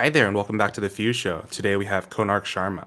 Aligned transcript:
Hi 0.00 0.08
there, 0.08 0.26
and 0.26 0.34
welcome 0.34 0.56
back 0.56 0.72
to 0.72 0.80
the 0.80 0.88
Fuse 0.88 1.14
Show. 1.14 1.44
Today 1.50 1.76
we 1.76 1.84
have 1.84 2.08
Konark 2.08 2.44
Sharma. 2.44 2.86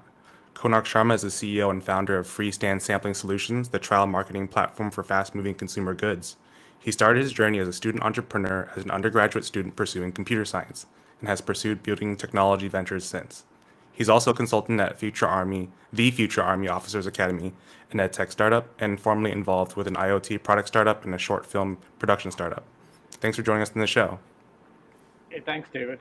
Konark 0.52 0.82
Sharma 0.82 1.14
is 1.14 1.22
the 1.22 1.28
CEO 1.28 1.70
and 1.70 1.80
founder 1.80 2.18
of 2.18 2.26
Freestand 2.26 2.82
Sampling 2.82 3.14
Solutions, 3.14 3.68
the 3.68 3.78
trial 3.78 4.08
marketing 4.08 4.48
platform 4.48 4.90
for 4.90 5.04
fast 5.04 5.32
moving 5.32 5.54
consumer 5.54 5.94
goods. 5.94 6.34
He 6.76 6.90
started 6.90 7.22
his 7.22 7.32
journey 7.32 7.60
as 7.60 7.68
a 7.68 7.72
student 7.72 8.02
entrepreneur 8.02 8.68
as 8.74 8.82
an 8.82 8.90
undergraduate 8.90 9.44
student 9.44 9.76
pursuing 9.76 10.10
computer 10.10 10.44
science 10.44 10.86
and 11.20 11.28
has 11.28 11.40
pursued 11.40 11.84
building 11.84 12.16
technology 12.16 12.66
ventures 12.66 13.04
since. 13.04 13.44
He's 13.92 14.08
also 14.08 14.32
a 14.32 14.34
consultant 14.34 14.80
at 14.80 14.98
Future 14.98 15.28
Army, 15.28 15.68
the 15.92 16.10
Future 16.10 16.42
Army 16.42 16.66
Officers 16.66 17.06
Academy, 17.06 17.52
an 17.92 18.00
ed 18.00 18.12
tech 18.12 18.32
startup, 18.32 18.66
and 18.80 19.00
formerly 19.00 19.30
involved 19.30 19.76
with 19.76 19.86
an 19.86 19.94
IoT 19.94 20.42
product 20.42 20.66
startup 20.66 21.04
and 21.04 21.14
a 21.14 21.18
short 21.18 21.46
film 21.46 21.78
production 22.00 22.32
startup. 22.32 22.64
Thanks 23.12 23.36
for 23.36 23.44
joining 23.44 23.62
us 23.62 23.70
in 23.70 23.80
the 23.80 23.86
show. 23.86 24.18
Hey, 25.30 25.38
thanks, 25.38 25.68
David. 25.72 26.00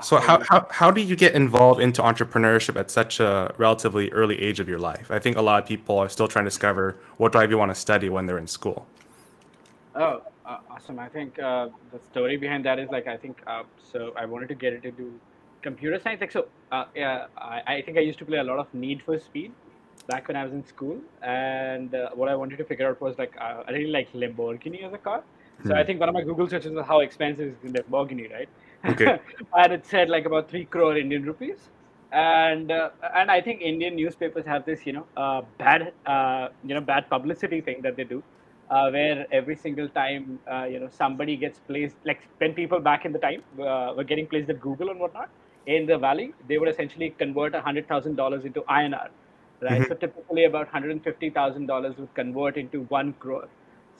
So 0.00 0.18
how, 0.18 0.40
how, 0.48 0.66
how 0.70 0.90
do 0.92 1.00
you 1.00 1.16
get 1.16 1.34
involved 1.34 1.80
into 1.80 2.02
entrepreneurship 2.02 2.76
at 2.78 2.90
such 2.90 3.18
a 3.20 3.52
relatively 3.58 4.10
early 4.12 4.40
age 4.40 4.60
of 4.60 4.68
your 4.68 4.78
life? 4.78 5.10
I 5.10 5.18
think 5.18 5.36
a 5.36 5.42
lot 5.42 5.62
of 5.62 5.68
people 5.68 5.98
are 5.98 6.08
still 6.08 6.28
trying 6.28 6.44
to 6.44 6.50
discover 6.50 6.96
what 7.16 7.32
drive 7.32 7.50
you 7.50 7.58
want 7.58 7.70
to 7.72 7.74
study 7.74 8.08
when 8.08 8.26
they're 8.26 8.38
in 8.38 8.46
school. 8.46 8.86
Oh, 9.94 10.22
uh, 10.44 10.58
awesome! 10.70 10.98
I 10.98 11.08
think 11.08 11.38
uh, 11.38 11.68
the 11.92 12.00
story 12.10 12.36
behind 12.36 12.64
that 12.66 12.78
is 12.78 12.90
like 12.90 13.06
I 13.06 13.16
think 13.16 13.42
uh, 13.46 13.64
so. 13.92 14.12
I 14.16 14.26
wanted 14.26 14.48
to 14.48 14.54
get 14.54 14.84
into 14.84 15.20
computer 15.62 15.98
science. 16.00 16.20
Like 16.20 16.32
so, 16.32 16.46
uh, 16.70 16.84
yeah, 16.94 17.26
I, 17.36 17.62
I 17.66 17.82
think 17.82 17.98
I 17.98 18.00
used 18.00 18.18
to 18.20 18.24
play 18.26 18.38
a 18.38 18.44
lot 18.44 18.58
of 18.58 18.72
Need 18.74 19.02
for 19.02 19.18
Speed 19.18 19.52
back 20.06 20.28
when 20.28 20.36
I 20.36 20.44
was 20.44 20.52
in 20.52 20.64
school, 20.64 20.98
and 21.22 21.94
uh, 21.94 22.10
what 22.14 22.28
I 22.28 22.36
wanted 22.36 22.58
to 22.58 22.64
figure 22.64 22.88
out 22.88 23.00
was 23.00 23.18
like 23.18 23.34
uh, 23.40 23.62
I 23.66 23.72
really 23.72 23.90
like 23.90 24.12
Lamborghini 24.12 24.84
as 24.86 24.92
a 24.92 24.98
car. 24.98 25.24
So 25.66 25.74
I 25.74 25.82
Hmm. 25.82 25.84
think 25.84 26.00
one 26.00 26.08
of 26.08 26.14
my 26.14 26.22
Google 26.22 26.48
searches 26.48 26.72
was 26.72 26.86
how 26.86 27.00
expensive 27.00 27.48
is 27.48 27.56
the 27.62 27.80
Lamborghini, 27.82 28.30
right? 28.32 28.48
Okay. 28.88 29.14
and 29.56 29.72
it 29.72 29.86
said 29.86 30.08
like 30.08 30.24
about 30.26 30.50
three 30.50 30.64
crore 30.64 30.96
Indian 30.96 31.24
rupees. 31.24 31.70
And 32.12 32.70
uh, 32.70 32.90
and 33.14 33.30
I 33.30 33.40
think 33.40 33.60
Indian 33.60 33.96
newspapers 33.96 34.46
have 34.46 34.64
this, 34.64 34.86
you 34.86 34.92
know, 34.92 35.06
uh, 35.16 35.42
bad, 35.58 35.92
uh, 36.06 36.48
you 36.62 36.74
know, 36.74 36.80
bad 36.80 37.08
publicity 37.10 37.60
thing 37.60 37.82
that 37.82 37.96
they 37.96 38.04
do, 38.04 38.22
uh, 38.70 38.88
where 38.90 39.26
every 39.30 39.56
single 39.56 39.88
time, 39.90 40.40
uh, 40.50 40.64
you 40.64 40.80
know, 40.80 40.88
somebody 40.88 41.36
gets 41.36 41.60
placed, 41.60 41.96
like 42.04 42.20
when 42.38 42.54
people 42.54 42.80
back 42.80 43.04
in 43.04 43.12
the 43.12 43.18
time 43.18 43.42
uh, 43.60 43.92
were 43.96 44.04
getting 44.04 44.26
placed 44.26 44.48
at 44.50 44.60
Google 44.60 44.90
and 44.90 44.98
whatnot 45.00 45.30
in 45.66 45.86
the 45.86 45.98
valley, 45.98 46.34
they 46.48 46.56
would 46.58 46.68
essentially 46.68 47.10
convert 47.18 47.54
a 47.54 47.60
hundred 47.60 47.86
thousand 47.88 48.16
dollars 48.16 48.44
into 48.44 48.62
INR, 48.68 49.08
right? 49.60 49.82
Mhm. 49.82 49.88
So 49.88 49.94
typically 49.94 50.44
about 50.44 50.68
hundred 50.68 50.92
and 50.92 51.02
fifty 51.04 51.30
thousand 51.30 51.66
dollars 51.66 51.96
would 51.98 52.14
convert 52.14 52.56
into 52.56 52.82
one 52.84 53.12
crore. 53.14 53.48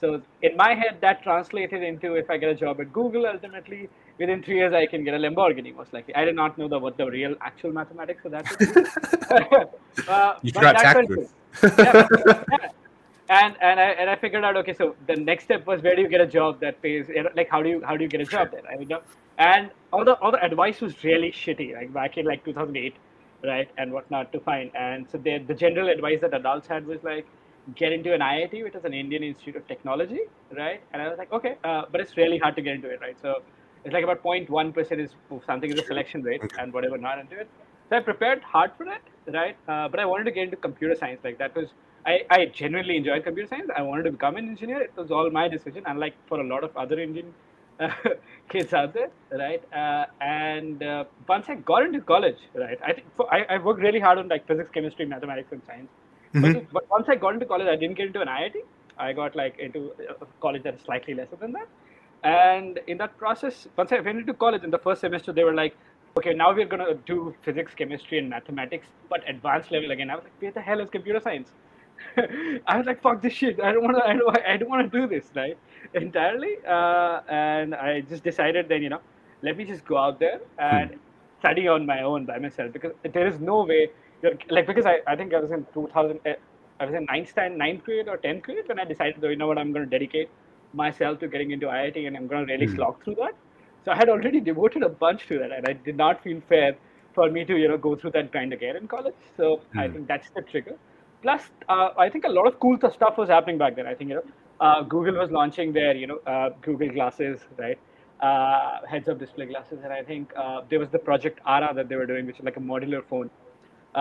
So 0.01 0.23
in 0.43 0.57
my 0.57 0.75
head, 0.75 0.99
that 1.01 1.23
translated 1.23 1.83
into 1.83 2.15
if 2.15 2.31
I 2.31 2.37
get 2.37 2.51
a 2.51 2.55
job 2.55 2.81
at 2.81 2.93
Google, 2.93 3.27
ultimately 3.27 3.89
within 4.19 4.43
three 4.43 4.57
years 4.57 4.73
I 4.73 4.87
can 4.87 5.05
get 5.05 5.15
a 5.15 5.19
Lamborghini. 5.19 5.75
Most 5.75 5.93
likely, 5.93 6.15
I 6.15 6.25
did 6.25 6.37
not 6.37 6.59
know 6.59 6.69
the 6.69 6.79
what 6.79 6.97
the 6.97 7.07
real 7.07 7.35
actual 7.41 7.73
mathematics 7.73 8.25
of 8.25 8.33
that 8.33 8.49
would 8.51 8.59
be. 8.59 10.05
uh, 10.09 10.35
You 10.43 10.53
forgot 10.53 10.77
that 10.77 10.95
taxes. 10.95 11.33
Yeah, 11.63 12.07
yeah. 12.53 12.69
And 13.31 13.57
and 13.61 13.79
I 13.79 13.91
and 14.03 14.11
I 14.11 14.17
figured 14.17 14.45
out 14.45 14.57
okay, 14.57 14.73
so 14.73 14.97
the 15.07 15.17
next 15.17 15.45
step 15.45 15.67
was 15.67 15.83
where 15.83 15.95
do 15.95 16.03
you 16.03 16.09
get 16.09 16.21
a 16.21 16.27
job 16.27 16.61
that 16.61 16.81
pays? 16.81 17.09
You 17.09 17.25
know, 17.25 17.31
like 17.37 17.51
how 17.51 17.63
do 17.63 17.69
you 17.69 17.83
how 17.85 17.97
do 17.97 18.03
you 18.05 18.09
get 18.09 18.21
a 18.21 18.25
job 18.25 18.51
there? 18.53 18.63
I 18.71 18.77
mean, 18.77 18.91
and 19.39 19.71
all 19.93 20.05
the 20.05 20.15
all 20.21 20.31
the 20.31 20.43
advice 20.43 20.81
was 20.81 21.05
really 21.05 21.31
shitty, 21.31 21.75
like 21.75 21.93
back 21.93 22.17
in 22.17 22.25
like 22.25 22.45
2008, 22.45 22.95
right, 23.45 23.69
and 23.77 23.93
whatnot 23.93 24.33
to 24.33 24.41
find. 24.41 24.71
And 24.75 25.07
so 25.11 25.19
the 25.19 25.39
the 25.39 25.55
general 25.55 25.91
advice 25.91 26.23
that 26.23 26.33
adults 26.33 26.69
had 26.69 26.87
was 26.87 27.05
like 27.05 27.27
get 27.75 27.93
into 27.93 28.15
an 28.15 28.21
IIT, 28.21 28.63
which 28.65 28.75
is 28.75 28.85
an 28.85 28.95
Indian 28.95 29.23
Institute 29.23 29.57
of 29.57 29.67
Technology, 29.69 30.21
right? 30.57 30.81
And 30.93 31.03
I 31.03 31.09
was 31.09 31.19
like, 31.19 31.33
okay, 31.33 31.57
uh, 31.65 31.83
but 31.91 32.01
it's 32.01 32.17
really 32.17 32.39
hard 32.39 32.57
to 32.57 32.63
get 32.63 32.75
into 32.75 32.89
it, 32.89 33.01
right? 33.01 33.17
So 33.21 33.43
it's 33.85 33.93
like 33.93 34.05
about 34.05 34.23
0.1 34.23 34.75
percent 34.75 35.01
is 35.01 35.11
something 35.47 35.71
is 35.71 35.79
a 35.79 35.85
selection 35.85 36.23
rate, 36.23 36.41
Okay. 36.43 36.57
and 36.63 36.73
whatever 36.73 36.97
not 36.99 37.19
into 37.19 37.39
it. 37.39 37.49
So 37.91 37.97
I 37.97 38.01
prepared 38.01 38.43
hard 38.43 38.73
for 38.77 38.85
it, 38.85 39.03
right? 39.33 39.57
Uh, 39.67 39.89
but 39.89 40.01
I 40.01 40.05
wanted 40.07 40.25
to 40.25 40.31
get 40.31 40.45
into 40.45 40.57
computer 40.57 40.95
science. 40.95 41.21
Like 41.25 41.39
that 41.39 41.55
was, 41.55 41.69
I, 42.07 42.21
I 42.31 42.47
genuinely 42.47 42.97
enjoyed 42.97 43.25
computer 43.25 43.49
science. 43.49 43.71
I 43.75 43.83
wanted 43.83 44.05
to 44.05 44.13
become 44.13 44.37
an 44.37 44.49
engineer. 44.49 44.83
It 44.83 44.93
was 44.97 45.11
all 45.11 45.31
my 45.31 45.49
decision, 45.49 45.85
unlike 45.87 46.15
for 46.27 46.41
a 46.41 46.45
lot 46.47 46.65
of 46.65 46.77
other 46.77 46.99
Indian 47.01 47.33
uh, 47.81 47.91
kids 48.49 48.73
out 48.73 48.93
there, 48.95 49.11
right? 49.33 49.63
Uh, 49.73 50.07
and 50.21 50.83
uh, 50.83 51.05
once 51.29 51.47
I 51.49 51.55
got 51.57 51.83
into 51.85 52.01
college, 52.01 52.39
right, 52.55 52.79
I 52.85 52.93
think 52.93 53.07
for, 53.17 53.33
I, 53.33 53.45
I 53.49 53.59
worked 53.59 53.81
really 53.81 54.01
hard 54.01 54.19
on 54.19 54.29
like 54.29 54.47
physics, 54.47 54.71
chemistry, 54.73 55.07
mathematics, 55.07 55.53
and 55.53 55.63
science. 55.67 55.91
But, 56.35 56.43
Mhm. 56.43 56.57
it- 56.57 56.73
but 56.73 56.89
once 56.91 57.09
I 57.09 57.17
got 57.17 57.35
into 57.35 57.47
college, 57.47 57.69
I 57.69 57.77
didn't 57.77 57.97
get 57.97 58.07
into 58.07 58.21
an 58.21 58.29
IIT. 58.29 58.63
I 58.99 59.13
got 59.13 59.37
like 59.37 59.59
into 59.59 59.93
a 60.21 60.27
college 60.41 60.63
that 60.65 60.75
is 60.75 60.81
slightly 60.83 61.15
lesser 61.15 61.37
than 61.37 61.53
that. 61.53 61.69
And 62.25 62.81
in 62.89 62.99
that 62.99 63.17
process, 63.17 63.69
once 63.77 63.93
I 63.93 64.01
went 64.01 64.19
into 64.19 64.35
college 64.35 64.65
in 64.65 64.71
the 64.71 64.79
first 64.79 65.01
semester, 65.01 65.33
they 65.33 65.45
were 65.45 65.55
like, 65.55 65.77
okay, 66.19 66.33
now 66.35 66.53
we're 66.53 66.67
going 66.67 66.85
to 66.85 66.95
do 67.07 67.35
physics, 67.43 67.75
chemistry, 67.75 68.19
and 68.19 68.29
mathematics, 68.29 68.89
but 69.09 69.23
advanced 69.29 69.71
level 69.71 69.93
again. 69.93 70.11
I 70.11 70.17
was 70.17 70.25
like, 70.25 70.33
what 70.43 70.55
the 70.55 70.61
hell 70.61 70.81
is 70.81 70.91
computer 70.91 71.21
science? 71.21 71.53
I 72.67 72.77
was 72.77 72.87
like, 72.87 73.01
fuck 73.03 73.23
this 73.23 73.33
shit. 73.33 73.61
I 73.61 73.73
don't 73.73 73.85
want 73.85 73.97
to. 73.97 74.05
I 74.05 74.15
don't. 74.15 74.39
I 74.55 74.57
don't 74.57 74.69
want 74.69 74.91
to 74.91 75.01
do 75.01 75.07
this, 75.07 75.31
right? 75.35 75.57
Entirely. 75.95 76.57
Uh, 76.67 77.21
and 77.29 77.75
I 77.75 78.01
just 78.03 78.23
decided 78.25 78.69
then, 78.69 78.83
you 78.83 78.89
know, 78.89 79.01
let 79.43 79.57
me 79.57 79.65
just 79.65 79.85
go 79.85 79.97
out 79.97 80.19
there 80.21 80.41
and 80.59 80.99
study 81.41 81.69
on 81.69 81.87
my 81.87 82.03
own 82.03 82.25
by 82.25 82.39
myself 82.39 82.73
because 82.73 82.93
there 83.13 83.27
is 83.27 83.41
no 83.41 83.65
way. 83.65 83.91
Like 84.51 84.67
because 84.67 84.87
I, 84.87 84.99
I 85.07 85.17
think 85.17 85.33
I 85.35 85.41
was 85.41 85.51
in 85.51 85.67
2000. 85.73 86.21
eh, 86.27 86.35
I 86.81 86.85
was 86.87 86.95
in 86.95 87.07
ninth 87.11 87.29
stand, 87.29 87.59
ninth 87.59 87.83
grade 87.85 88.09
or 88.09 88.17
tenth 88.19 88.43
grade 88.45 88.65
when 88.67 88.79
I 88.79 88.85
decided, 88.85 89.21
though, 89.21 89.29
you 89.31 89.37
know 89.37 89.49
what, 89.49 89.59
I'm 89.59 89.73
going 89.73 89.85
to 89.85 89.91
dedicate 89.91 90.31
myself 90.73 91.19
to 91.21 91.29
getting 91.29 91.51
into 91.51 91.69
IIT 91.69 92.07
and 92.07 92.17
I'm 92.17 92.29
going 92.29 92.47
to 92.47 92.53
really 92.53 92.67
Hmm. 92.67 92.69
slog 92.69 93.03
through 93.03 93.17
that. 93.17 93.33
So 93.85 93.91
I 93.91 93.97
had 93.97 94.09
already 94.09 94.41
devoted 94.41 94.83
a 94.85 94.89
bunch 94.89 95.27
to 95.29 95.39
that, 95.39 95.51
and 95.51 95.67
I 95.67 95.73
did 95.73 95.97
not 95.97 96.23
feel 96.23 96.41
fair 96.49 96.77
for 97.15 97.31
me 97.31 97.45
to 97.47 97.57
you 97.57 97.69
know 97.69 97.79
go 97.79 97.97
through 97.97 98.13
that 98.13 98.31
grind 98.33 98.53
again 98.53 98.77
in 98.77 98.87
college. 98.87 99.15
So 99.37 99.63
I 99.77 99.89
Hmm. 99.89 99.93
think 99.93 100.07
that's 100.09 100.31
the 100.37 100.43
trigger. 100.43 100.77
Plus, 101.23 101.43
uh, 101.69 101.91
I 101.99 102.09
think 102.11 102.25
a 102.25 102.29
lot 102.29 102.47
of 102.47 102.59
cool 102.61 102.77
stuff 102.79 103.19
was 103.19 103.29
happening 103.29 103.59
back 103.59 103.77
then. 103.77 103.87
I 103.87 103.95
think 103.95 104.11
you 104.11 104.17
know 104.17 104.23
uh, 104.61 104.83
Google 104.83 105.15
was 105.15 105.31
launching 105.31 105.73
their 105.73 105.97
you 105.97 106.07
know 106.07 106.19
uh, 106.27 106.51
Google 106.63 106.91
glasses, 106.91 107.41
right? 107.59 107.79
Uh, 108.21 108.81
heads-up 108.89 109.19
display 109.19 109.47
glasses, 109.47 109.81
and 109.85 109.93
I 109.93 110.03
think 110.03 110.33
uh, 110.37 110.63
there 110.69 110.79
was 110.81 110.91
the 110.91 110.99
Project 110.99 111.41
Ara 111.47 111.73
that 111.75 111.89
they 111.89 111.97
were 111.97 112.07
doing, 112.07 112.27
which 112.27 112.39
is 112.39 112.45
like 112.45 112.57
a 112.57 112.61
modular 112.61 113.05
phone 113.05 113.31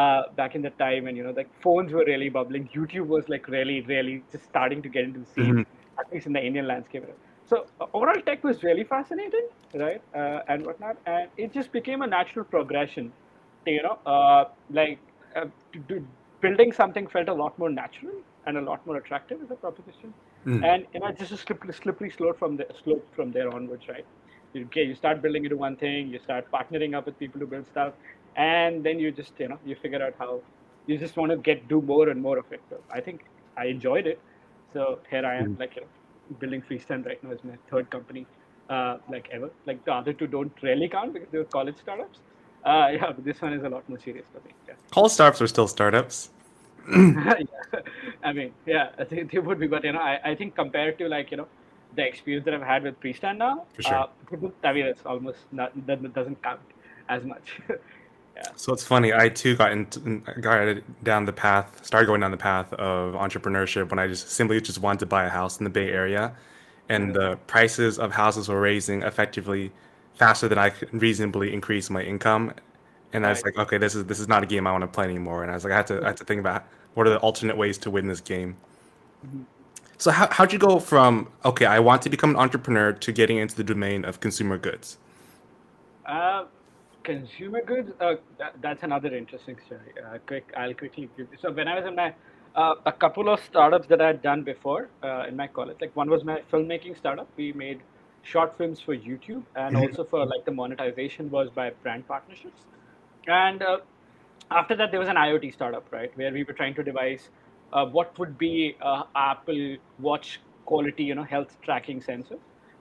uh, 0.02 0.22
back 0.40 0.56
in 0.56 0.62
the 0.68 0.72
time, 0.82 1.08
and 1.08 1.18
you 1.18 1.24
know, 1.24 1.34
like 1.42 1.50
phones 1.64 1.94
were 1.98 2.06
really 2.12 2.30
bubbling. 2.30 2.68
YouTube 2.76 3.08
was 3.16 3.30
like 3.34 3.48
really, 3.48 3.82
really 3.94 4.16
just 4.32 4.46
starting 4.54 4.82
to 4.88 4.90
get 4.98 5.06
into 5.10 5.20
the 5.26 5.32
scene, 5.36 5.56
Mhm. 5.56 5.66
at 6.04 6.12
least 6.14 6.28
in 6.32 6.34
the 6.40 6.44
Indian 6.50 6.68
landscape. 6.68 7.06
So 7.52 7.66
uh, 7.82 7.88
overall, 7.94 8.22
tech 8.30 8.44
was 8.50 8.64
really 8.64 8.84
fascinating, 8.96 9.48
right, 9.86 10.02
uh, 10.24 10.40
and 10.48 10.66
whatnot, 10.66 10.98
and 11.06 11.30
it 11.38 11.54
just 11.60 11.72
became 11.80 12.02
a 12.02 12.08
natural 12.18 12.46
progression. 12.56 13.12
To, 13.66 13.72
you 13.72 13.84
know, 13.84 13.98
uh, 14.16 14.46
like 14.70 15.00
uh, 15.36 15.46
to, 15.74 15.80
to 15.90 16.06
building 16.42 16.72
something 16.72 17.08
felt 17.08 17.30
a 17.30 17.34
lot 17.34 17.58
more 17.60 17.70
natural 17.70 18.14
and 18.46 18.58
a 18.58 18.62
lot 18.62 18.86
more 18.86 18.98
attractive 18.98 19.42
as 19.44 19.52
a 19.52 19.56
proposition, 19.56 20.14
Mm. 20.46 20.64
and 20.64 20.86
you 20.94 21.00
know, 21.02 21.12
just 21.12 21.32
a 21.32 21.38
slippery, 21.38 21.74
slippery 21.74 22.10
slope 22.10 22.38
from 22.40 22.56
the 22.58 22.66
slope 22.84 23.06
from 23.16 23.32
there 23.32 23.50
onwards, 23.54 23.88
right? 23.90 24.06
you 24.54 24.68
you 24.76 24.96
start 24.96 25.22
building 25.22 25.44
into 25.44 25.58
one 25.58 25.76
thing 25.76 26.08
you 26.08 26.20
start 26.20 26.46
partnering 26.52 26.96
up 26.98 27.06
with 27.06 27.18
people 27.20 27.40
to 27.42 27.46
build 27.54 27.66
stuff 27.68 27.94
and 28.38 28.84
then 28.84 29.00
you 29.00 29.12
just 29.12 29.34
you 29.40 29.48
know 29.48 29.60
you 29.66 29.76
figure 29.76 30.02
out 30.04 30.14
how 30.20 30.40
you 30.88 30.98
just 30.98 31.18
want 31.18 31.32
to 31.32 31.38
get 31.38 31.68
do 31.68 31.82
more 31.82 32.10
and 32.10 32.22
more 32.22 32.38
of 32.38 32.52
it 32.52 32.62
so 32.70 32.78
i 32.92 33.00
think 33.00 33.22
i 33.58 33.66
enjoyed 33.66 34.08
it 34.08 34.20
so 34.74 35.00
here 35.10 35.26
i 35.26 35.36
am 35.44 35.50
Mm. 35.54 35.60
like 35.60 35.76
you 35.76 35.82
know 35.82 36.38
building 36.42 36.64
freestand 36.70 37.06
right 37.06 37.24
now 37.24 37.32
is 37.32 37.44
my 37.44 37.58
third 37.72 37.90
company 37.90 38.26
uh, 38.70 38.98
like 39.10 39.30
ever 39.32 39.50
like 39.66 39.84
the 39.86 39.94
other 39.94 40.14
two 40.14 40.28
don't 40.28 40.62
really 40.62 40.90
count 40.90 41.14
because 41.14 41.30
they 41.32 41.38
were 41.44 41.52
college 41.60 41.78
startups 41.86 42.20
uh, 42.66 42.88
yeah 42.98 43.12
but 43.12 43.24
this 43.26 43.42
one 43.42 43.54
is 43.54 43.64
a 43.64 43.70
lot 43.70 43.88
more 43.90 44.00
serious 44.00 44.26
for 44.34 44.42
me 44.48 44.54
yeah 44.68 44.76
startups 45.10 45.42
are 45.42 45.48
still 45.48 45.68
startups. 45.68 46.30
yeah. 46.94 47.80
I 48.24 48.34
mean, 48.34 48.52
yeah, 48.66 48.90
I 49.00 49.04
think 49.04 49.32
they 49.32 49.40
would 49.40 49.60
be, 49.60 49.68
but 49.68 49.84
you 49.84 49.92
know, 49.94 50.00
I, 50.00 50.20
I 50.32 50.36
think 50.36 50.56
compared 50.56 50.98
to 51.00 51.08
like 51.08 51.32
you 51.32 51.38
know 51.38 51.48
the 51.96 52.06
experience 52.08 52.46
that 52.46 52.54
I've 52.54 52.62
had 52.62 52.84
with 52.84 53.00
Freestand 53.02 53.38
now, 53.38 53.66
For 53.76 53.82
sure. 53.82 53.96
uh, 53.96 54.08
I 54.64 54.74
mean, 54.74 54.86
it's 54.86 55.06
almost 55.06 55.40
not 55.52 55.72
that 55.88 56.14
doesn't 56.14 56.42
count 56.44 56.60
as 57.10 57.24
much. 57.24 57.60
So 58.56 58.74
it's 58.74 58.84
funny. 58.84 59.14
I 59.14 59.30
too 59.30 59.56
got 59.56 59.72
into, 59.72 60.00
got 60.42 60.78
down 61.04 61.26
the 61.26 61.34
path, 61.34 61.86
started 61.86 62.08
going 62.08 62.22
down 62.22 62.32
the 62.32 62.38
path 62.38 62.72
of 62.74 63.14
entrepreneurship 63.16 63.90
when 63.90 64.00
I 64.00 64.08
just 64.08 64.30
simply 64.32 64.60
just 64.62 64.80
wanted 64.80 65.00
to 65.00 65.06
buy 65.06 65.26
a 65.26 65.30
house 65.30 65.60
in 65.60 65.64
the 65.64 65.70
Bay 65.70 65.90
Area, 65.92 66.36
and 66.90 67.14
the 67.14 67.38
prices 67.48 68.00
of 68.00 68.12
houses 68.14 68.48
were 68.50 68.60
raising 68.62 69.02
effectively 69.04 69.72
faster 70.14 70.48
than 70.48 70.58
I 70.58 70.70
could 70.72 70.94
reasonably 71.02 71.54
increase 71.54 71.90
my 71.90 72.02
income. 72.04 72.54
And 73.14 73.26
I 73.26 73.30
was 73.30 73.42
Right. 73.44 73.56
like, 73.58 73.58
okay, 73.68 73.78
this 73.78 73.96
is 73.96 74.06
this 74.06 74.20
is 74.20 74.28
not 74.28 74.44
a 74.44 74.46
game 74.48 74.68
I 74.68 74.72
want 74.72 74.84
to 74.84 74.88
play 74.88 75.06
anymore. 75.06 75.44
And 75.44 75.52
I 75.52 75.56
was 75.56 75.64
like, 75.64 75.74
I 75.74 75.78
had 75.78 75.88
to 75.88 76.04
I 76.04 76.08
had 76.08 76.18
to 76.18 76.26
think 76.26 76.40
about 76.40 76.66
what 76.94 77.08
are 77.08 77.12
the 77.12 77.20
alternate 77.20 77.58
ways 77.58 77.78
to 77.80 77.92
win 77.92 78.08
this 78.08 78.22
game. 78.22 78.58
Mhm. 79.26 79.46
So 79.98 80.12
how 80.12 80.28
how'd 80.32 80.54
you 80.54 80.60
go 80.60 80.80
from 80.80 81.30
okay, 81.46 81.66
I 81.66 81.80
want 81.80 82.02
to 82.04 82.10
become 82.10 82.32
an 82.32 82.36
entrepreneur 82.38 82.94
to 82.94 83.12
getting 83.12 83.38
into 83.38 83.56
the 83.56 83.64
domain 83.64 84.06
of 84.06 84.20
consumer 84.20 84.58
goods? 84.58 84.98
Uh, 86.06 86.46
consumer 87.08 87.62
goods. 87.66 87.92
Uh, 88.00 88.16
that, 88.40 88.56
that's 88.62 88.84
another 88.84 89.16
interesting 89.16 89.58
story. 89.66 89.94
Uh, 90.06 90.20
quick, 90.28 90.54
I'll 90.58 90.74
quickly 90.74 91.10
give. 91.18 91.28
you. 91.32 91.38
So 91.40 91.52
when 91.52 91.68
I 91.68 91.76
was 91.80 91.86
in 91.88 91.96
my 91.96 92.14
uh, 92.56 92.76
a 92.86 92.92
couple 92.92 93.30
of 93.30 93.40
startups 93.42 93.88
that 93.88 94.02
I 94.02 94.08
had 94.08 94.22
done 94.22 94.44
before 94.44 94.90
uh, 95.04 95.26
in 95.28 95.36
my 95.36 95.48
college, 95.48 95.78
like 95.82 95.96
one 95.96 96.10
was 96.10 96.24
my 96.26 96.42
filmmaking 96.52 96.98
startup. 96.98 97.30
We 97.38 97.54
made 97.54 97.82
short 98.24 98.58
films 98.58 98.82
for 98.82 98.96
YouTube, 98.96 99.44
and 99.56 99.76
Mhm. 99.76 99.78
also 99.78 100.04
for 100.04 100.26
like 100.26 100.46
the 100.46 100.52
monetization 100.52 101.32
was 101.32 101.50
by 101.50 101.72
brand 101.84 102.08
partnerships. 102.08 102.66
And 103.28 103.64
uh, 103.64 103.80
after 104.52 104.76
that, 104.78 104.92
there 104.92 105.00
was 105.00 105.10
an 105.10 105.16
IoT 105.16 105.54
startup, 105.54 105.92
right, 105.92 106.12
where 106.18 106.32
we 106.32 106.44
were 106.44 106.54
trying 106.54 106.76
to 106.76 106.84
devise 106.84 107.30
uh, 107.74 107.86
what 107.86 108.18
would 108.20 108.38
be 108.38 108.78
uh, 108.82 109.04
Apple 109.16 109.78
Watch 110.00 110.42
quality, 110.66 111.04
you 111.04 111.16
know, 111.16 111.24
health 111.24 111.58
tracking 111.64 112.02
sensor, 112.02 112.38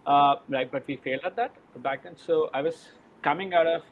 uh, 0.07 0.37
right? 0.49 0.71
But 0.71 0.87
we 0.87 0.97
failed 0.97 1.23
at 1.25 1.37
that 1.37 1.55
back 1.83 2.05
then. 2.05 2.17
So 2.17 2.51
I 2.55 2.63
was 2.63 2.89
coming 3.23 3.55
out 3.55 3.67
of 3.67 3.83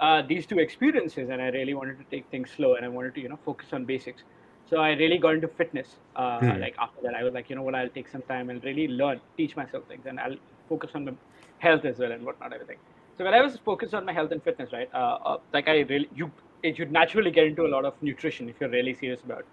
uh, 0.00 0.22
these 0.22 0.46
two 0.46 0.58
experiences, 0.58 1.30
and 1.30 1.42
I 1.42 1.48
really 1.50 1.74
wanted 1.74 1.98
to 1.98 2.04
take 2.10 2.26
things 2.30 2.50
slow, 2.50 2.74
and 2.74 2.84
I 2.84 2.88
wanted 2.88 3.14
to, 3.16 3.20
you 3.20 3.28
know, 3.28 3.38
focus 3.44 3.68
on 3.72 3.84
basics. 3.84 4.22
So 4.68 4.78
I 4.78 4.90
really 4.92 5.18
got 5.18 5.34
into 5.34 5.48
fitness. 5.48 5.96
Uh, 6.16 6.40
Hmm. 6.40 6.60
Like 6.60 6.74
after 6.78 7.00
that, 7.02 7.14
I 7.14 7.24
was 7.24 7.34
like, 7.34 7.50
you 7.50 7.56
know 7.56 7.62
what, 7.62 7.74
I'll 7.74 7.90
take 7.90 8.08
some 8.08 8.22
time 8.22 8.50
and 8.50 8.62
really 8.64 8.88
learn, 8.88 9.20
teach 9.36 9.56
myself 9.56 9.84
things, 9.88 10.06
and 10.06 10.20
I'll 10.20 10.36
focus 10.68 10.92
on 10.94 11.04
the 11.04 11.16
health 11.58 11.84
as 11.84 11.98
well 11.98 12.12
and 12.12 12.24
whatnot, 12.24 12.52
everything. 12.52 12.78
So 13.18 13.24
when 13.24 13.34
I 13.34 13.42
was 13.42 13.58
focused 13.58 13.94
on 13.94 14.04
my 14.06 14.12
health 14.12 14.32
and 14.32 14.42
fitness, 14.42 14.72
right, 14.72 14.88
uh, 14.94 15.18
uh, 15.24 15.38
like 15.52 15.68
I 15.68 15.80
really, 15.80 16.08
you, 16.14 16.30
it, 16.62 16.78
you'd 16.78 16.92
naturally 16.92 17.30
get 17.30 17.46
into 17.46 17.66
a 17.66 17.68
lot 17.68 17.84
of 17.84 17.94
nutrition 18.02 18.48
if 18.48 18.60
you're 18.60 18.70
really 18.70 18.94
serious 18.94 19.22
about, 19.22 19.44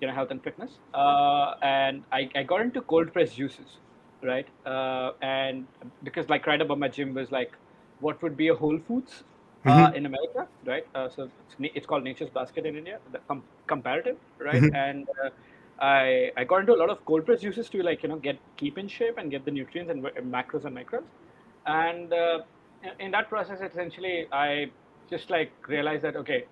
you 0.00 0.08
know, 0.08 0.14
health 0.14 0.30
and 0.30 0.42
fitness. 0.42 0.78
Uh, 0.94 1.52
and 1.62 2.04
I, 2.12 2.30
I 2.34 2.42
got 2.44 2.62
into 2.62 2.80
cold 2.82 3.12
press 3.12 3.34
juices, 3.34 3.78
right? 4.22 4.46
Uh, 4.64 5.12
and 5.22 5.66
because 6.02 6.28
like 6.28 6.46
right 6.46 6.60
above 6.60 6.78
my 6.78 6.88
gym 6.88 7.14
was 7.14 7.30
like, 7.30 7.52
what 8.00 8.22
would 8.22 8.36
be 8.36 8.48
a 8.48 8.54
Whole 8.54 8.78
Foods 8.78 9.24
uh, 9.66 9.90
in 9.94 10.06
America, 10.06 10.48
right? 10.66 10.84
Uh, 10.94 11.08
so 11.08 11.24
it's, 11.24 11.54
it's 11.76 11.86
called 11.86 12.04
Nature's 12.04 12.30
Basket 12.30 12.66
in 12.66 12.76
India, 12.76 12.98
the 13.12 13.18
com- 13.28 13.44
comparative, 13.66 14.16
right? 14.38 14.64
Mhm. 14.64 14.70
And 14.72 15.06
uh, 15.24 15.30
I 15.80 16.30
I 16.36 16.44
got 16.44 16.60
into 16.60 16.74
a 16.74 16.80
lot 16.82 16.90
of 16.90 17.04
cold 17.04 17.26
press 17.26 17.40
juices 17.40 17.68
to 17.70 17.82
like 17.82 18.02
you 18.02 18.08
know 18.08 18.16
get 18.16 18.38
keep 18.56 18.78
in 18.78 18.88
shape 18.88 19.18
and 19.18 19.30
get 19.30 19.44
the 19.44 19.50
nutrients 19.50 19.90
and 19.90 20.02
macros 20.32 20.64
and 20.64 20.76
micros, 20.76 21.04
and 21.66 22.12
uh, 22.12 22.38
in- 22.98 23.10
that 23.12 23.28
process, 23.28 23.60
essentially, 23.60 24.26
I 24.32 24.70
just 25.10 25.30
like 25.30 25.52
realized 25.68 26.02
that 26.04 26.16
okay. 26.16 26.44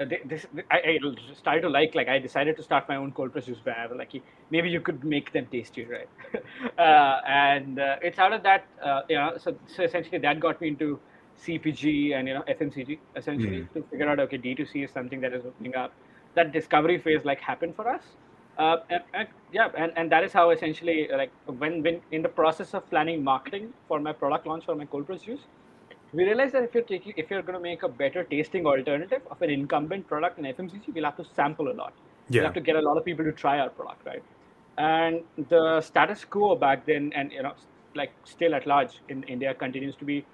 uh, 0.00 0.04
This 0.24 0.46
I, 0.70 0.76
I 0.76 0.98
started 1.34 1.62
to 1.62 1.68
like 1.68 1.94
like 1.94 2.08
I 2.08 2.18
decided 2.18 2.56
to 2.56 2.62
start 2.62 2.88
my 2.88 2.96
own 2.96 3.12
cold 3.12 3.32
press 3.32 3.46
juice 3.46 3.58
was 3.64 3.96
like, 3.96 4.12
maybe 4.50 4.68
you 4.70 4.80
could 4.80 5.04
make 5.04 5.32
them 5.32 5.46
tastier, 5.50 5.88
right? 5.88 6.42
uh, 6.78 7.20
and 7.26 7.78
uh, 7.78 7.96
it's 8.02 8.18
out 8.18 8.32
of 8.32 8.42
that, 8.42 8.66
uh, 8.82 9.00
you 9.08 9.16
know. 9.16 9.32
So, 9.38 9.56
so 9.66 9.82
essentially, 9.82 10.18
that 10.18 10.40
got 10.40 10.60
me 10.60 10.68
into 10.68 11.00
CPG 11.38 12.14
and 12.14 12.28
you 12.28 12.34
know 12.34 12.42
FMCG 12.48 12.98
essentially 13.16 13.60
Mm. 13.60 13.72
to 13.74 13.82
figure 13.90 14.08
out 14.08 14.20
okay 14.20 14.38
D2C 14.38 14.84
is 14.84 14.92
something 14.92 15.20
that 15.20 15.32
is 15.32 15.44
opening 15.46 15.74
up. 15.76 15.92
That 16.34 16.52
discovery 16.52 16.98
phase 16.98 17.24
like 17.24 17.40
happened 17.40 17.74
for 17.76 17.88
us. 17.88 18.16
Uh, 18.58 18.76
and, 18.90 19.02
and 19.14 19.28
yeah, 19.52 19.68
and, 19.76 19.92
and 19.96 20.10
that 20.12 20.24
is 20.24 20.32
how 20.32 20.50
essentially 20.50 21.08
like 21.12 21.30
when 21.58 21.82
when 21.82 22.00
in 22.10 22.22
the 22.22 22.28
process 22.28 22.72
of 22.74 22.88
planning 22.90 23.22
marketing 23.22 23.72
for 23.88 24.00
my 24.00 24.12
product 24.12 24.46
launch 24.46 24.64
for 24.64 24.74
my 24.74 24.86
cold 24.86 25.06
press 25.06 25.22
juice, 25.22 25.46
we 26.12 26.24
realized 26.24 26.54
that 26.54 26.64
if 26.64 26.74
you're 26.74 26.84
taking 26.84 27.12
if 27.16 27.30
you're 27.30 27.42
going 27.42 27.58
to 27.58 27.60
make 27.62 27.82
a 27.82 27.88
better 27.88 28.24
tasting 28.24 28.66
alternative 28.66 29.22
of 29.30 29.42
an 29.42 29.50
incumbent 29.50 30.06
product 30.06 30.38
in 30.38 30.46
FMCG, 30.46 30.94
we'll 30.94 31.04
have 31.04 31.16
to 31.16 31.24
sample 31.24 31.70
a 31.70 31.76
lot. 31.82 31.92
We 32.36 32.36
Yeah. 32.36 32.44
have 32.44 32.54
to 32.54 32.60
get 32.60 32.76
a 32.76 32.80
lot 32.80 32.96
of 32.96 33.04
people 33.04 33.24
to 33.26 33.32
try 33.32 33.58
our 33.58 33.70
product, 33.70 34.06
right? 34.06 34.22
And 34.78 35.22
the 35.48 35.80
status 35.80 36.24
quo 36.24 36.56
back 36.56 36.86
then, 36.86 37.12
and 37.14 37.30
you 37.32 37.42
know, 37.42 37.54
like 37.94 38.12
still 38.24 38.54
at 38.54 38.66
large 38.66 39.00
in 39.08 39.22
India, 39.24 39.54
continues 39.54 39.96
to 39.96 40.04
be 40.04 40.26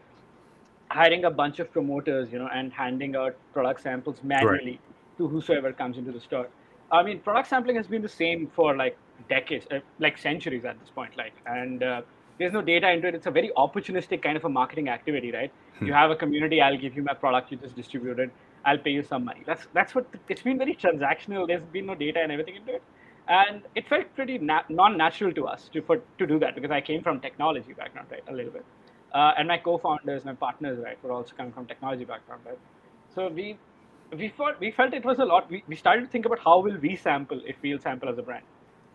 hiring 0.92 1.24
a 1.24 1.30
bunch 1.30 1.58
of 1.58 1.72
promoters, 1.72 2.32
you 2.32 2.38
know, 2.38 2.48
and 2.54 2.72
handing 2.72 3.16
out 3.16 3.36
product 3.52 3.82
samples 3.82 4.18
manually 4.22 4.78
to 5.18 5.28
whosoever 5.28 5.72
comes 5.72 5.98
into 5.98 6.12
the 6.12 6.20
store. 6.20 6.48
I 6.90 7.02
mean, 7.02 7.20
product 7.20 7.48
sampling 7.48 7.76
has 7.76 7.86
been 7.86 8.02
the 8.02 8.08
same 8.08 8.46
for 8.54 8.76
like 8.76 8.96
decades, 9.28 9.66
uh, 9.70 9.80
like 9.98 10.18
centuries 10.18 10.64
at 10.64 10.78
this 10.80 10.90
point. 10.90 11.16
Like, 11.16 11.32
and 11.46 11.82
uh, 11.82 12.02
there's 12.38 12.52
no 12.52 12.62
data 12.62 12.90
into 12.90 13.08
it. 13.08 13.14
It's 13.14 13.26
a 13.26 13.30
very 13.30 13.50
opportunistic 13.56 14.22
kind 14.22 14.36
of 14.36 14.44
a 14.44 14.48
marketing 14.48 14.88
activity, 14.88 15.32
right? 15.32 15.52
You 15.86 15.92
have 15.94 16.10
a 16.10 16.16
community. 16.16 16.60
I'll 16.60 16.78
give 16.78 16.94
you 16.96 17.02
my 17.02 17.14
product. 17.14 17.50
You 17.50 17.56
just 17.56 17.76
distribute 17.76 18.18
it. 18.18 18.30
I'll 18.64 18.78
pay 18.78 18.90
you 18.90 19.02
some 19.02 19.24
money. 19.24 19.42
That's 19.46 19.66
that's 19.74 19.94
what 19.94 20.06
it's 20.28 20.42
been 20.42 20.58
very 20.58 20.74
transactional. 20.74 21.46
There's 21.48 21.64
been 21.76 21.86
no 21.86 21.94
data 21.94 22.20
and 22.20 22.30
everything 22.30 22.56
into 22.56 22.74
it, 22.74 22.82
and 23.28 23.62
it 23.74 23.88
felt 23.88 24.14
pretty 24.14 24.38
na- 24.38 24.62
non-natural 24.68 25.32
to 25.38 25.46
us 25.46 25.68
to 25.72 25.82
for 25.82 25.96
to 26.18 26.26
do 26.26 26.38
that 26.44 26.54
because 26.54 26.70
I 26.70 26.80
came 26.80 27.02
from 27.02 27.20
technology 27.20 27.72
background, 27.72 28.08
right? 28.10 28.22
A 28.28 28.32
little 28.32 28.52
bit, 28.52 28.64
uh, 29.14 29.32
and 29.38 29.48
my 29.48 29.58
co-founders, 29.58 30.24
my 30.24 30.34
partners, 30.34 30.78
right, 30.82 31.02
were 31.02 31.12
also 31.12 31.34
coming 31.36 31.52
from 31.52 31.66
technology 31.66 32.04
background, 32.04 32.42
right? 32.46 32.58
So 33.14 33.28
we 33.28 33.58
we 34.16 34.28
felt 34.28 34.60
we 34.60 34.70
felt 34.70 34.94
it 34.94 35.04
was 35.04 35.18
a 35.18 35.24
lot. 35.24 35.50
We, 35.50 35.64
we 35.68 35.76
started 35.76 36.02
to 36.02 36.08
think 36.08 36.26
about 36.26 36.38
how 36.40 36.60
will 36.60 36.78
we 36.78 36.96
sample 36.96 37.40
if 37.46 37.56
we'll 37.62 37.78
sample 37.78 38.08
as 38.08 38.18
a 38.18 38.22
brand, 38.22 38.44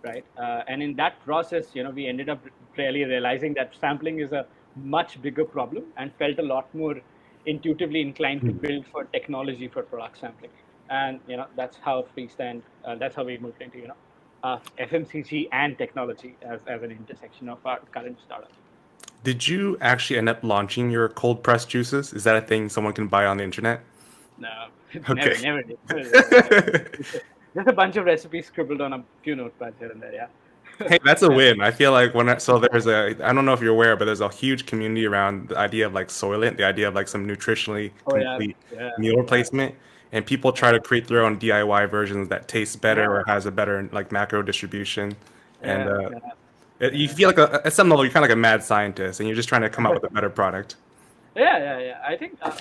right? 0.03 0.25
Uh, 0.37 0.63
and 0.67 0.81
in 0.83 0.95
that 0.97 1.19
process, 1.25 1.75
you 1.75 1.83
know, 1.83 1.91
we 1.91 2.07
ended 2.07 2.29
up 2.29 2.43
really 2.77 3.03
realizing 3.03 3.53
that 3.55 3.75
sampling 3.79 4.19
is 4.19 4.31
a 4.33 4.45
much 4.75 5.21
bigger 5.21 5.45
problem 5.45 5.85
and 5.97 6.13
felt 6.15 6.39
a 6.39 6.43
lot 6.43 6.73
more 6.73 6.95
intuitively 7.45 8.01
inclined 8.01 8.41
to 8.45 8.51
build 8.53 8.85
for 8.91 9.05
technology 9.05 9.67
for 9.67 9.83
product 9.83 10.19
sampling. 10.19 10.51
And 10.89 11.19
you 11.27 11.37
know, 11.37 11.47
that's 11.55 11.77
how 11.77 12.05
Freestand. 12.15 12.61
Uh, 12.85 12.95
that's 12.95 13.15
how 13.15 13.23
we 13.23 13.37
moved 13.37 13.61
into 13.61 13.79
you 13.79 13.87
know, 13.87 13.97
uh, 14.43 14.59
FMCG 14.79 15.49
and 15.51 15.77
technology 15.77 16.35
as, 16.41 16.61
as 16.67 16.83
an 16.83 16.91
intersection 16.91 17.49
of 17.49 17.59
our 17.65 17.79
current 17.93 18.17
startup. 18.23 18.51
Did 19.23 19.47
you 19.47 19.77
actually 19.81 20.17
end 20.17 20.29
up 20.29 20.43
launching 20.43 20.89
your 20.89 21.09
cold 21.09 21.43
pressed 21.43 21.69
juices? 21.69 22.13
Is 22.13 22.23
that 22.23 22.35
a 22.35 22.41
thing 22.41 22.69
someone 22.69 22.93
can 22.93 23.07
buy 23.07 23.25
on 23.25 23.37
the 23.37 23.43
internet? 23.43 23.81
No, 24.37 24.67
Okay. 25.09 25.35
never, 25.41 25.63
never 25.63 25.63
did. 25.63 25.77
There's 27.53 27.67
a 27.67 27.73
bunch 27.73 27.95
of 27.95 28.05
recipes 28.05 28.45
scribbled 28.45 28.81
on 28.81 28.93
a 28.93 29.03
few 29.23 29.35
notepads 29.35 29.73
here 29.79 29.91
and 29.91 30.01
there. 30.01 30.13
Yeah. 30.13 30.27
hey, 30.87 30.99
that's 31.03 31.23
a 31.23 31.29
win. 31.29 31.59
I 31.59 31.71
feel 31.71 31.91
like 31.91 32.13
when 32.13 32.29
I, 32.29 32.37
so 32.37 32.59
there's 32.59 32.85
a 32.85 33.15
I 33.23 33.33
don't 33.33 33.45
know 33.45 33.53
if 33.53 33.61
you're 33.61 33.73
aware, 33.73 33.95
but 33.95 34.05
there's 34.05 34.21
a 34.21 34.29
huge 34.29 34.67
community 34.67 35.07
around 35.07 35.49
the 35.49 35.57
idea 35.57 35.87
of 35.87 35.93
like 35.93 36.09
Soylent, 36.09 36.57
the 36.57 36.65
idea 36.65 36.87
of 36.87 36.93
like 36.93 37.07
some 37.07 37.27
nutritionally 37.27 37.91
Oh 38.05 38.15
yeah. 38.15 38.37
complete 38.37 38.57
yeah. 38.71 38.91
meal 38.99 39.15
replacement, 39.15 39.73
and 40.11 40.23
people 40.23 40.51
try 40.51 40.71
to 40.71 40.79
create 40.79 41.07
their 41.07 41.23
own 41.23 41.39
DIY 41.39 41.89
versions 41.89 42.27
that 42.29 42.47
taste 42.47 42.79
better 42.79 43.11
or 43.11 43.23
has 43.25 43.47
a 43.47 43.51
better 43.51 43.89
like 43.91 44.11
macro 44.11 44.43
distribution, 44.43 45.15
and 45.63 45.89
uh, 45.89 46.09
yeah. 46.11 46.19
You 46.79 47.07
feel 47.07 47.29
like 47.29 47.37
a, 47.37 47.61
at 47.65 47.73
some 47.73 47.89
level 47.89 48.03
you're 48.05 48.13
kind 48.13 48.23
of 48.23 48.29
like 48.29 48.35
a 48.37 48.39
mad 48.39 48.63
scientist, 48.63 49.19
and 49.19 49.27
you're 49.27 49.35
just 49.35 49.49
trying 49.49 49.61
to 49.61 49.69
come 49.69 49.85
up 49.85 49.93
with 49.93 50.03
a 50.03 50.09
better 50.09 50.29
product. 50.29 50.75
Yeah, 51.35 51.57
yeah, 51.57 51.79
yeah. 51.79 52.01
I 52.07 52.15
think 52.15 52.37
uh, 52.41 52.55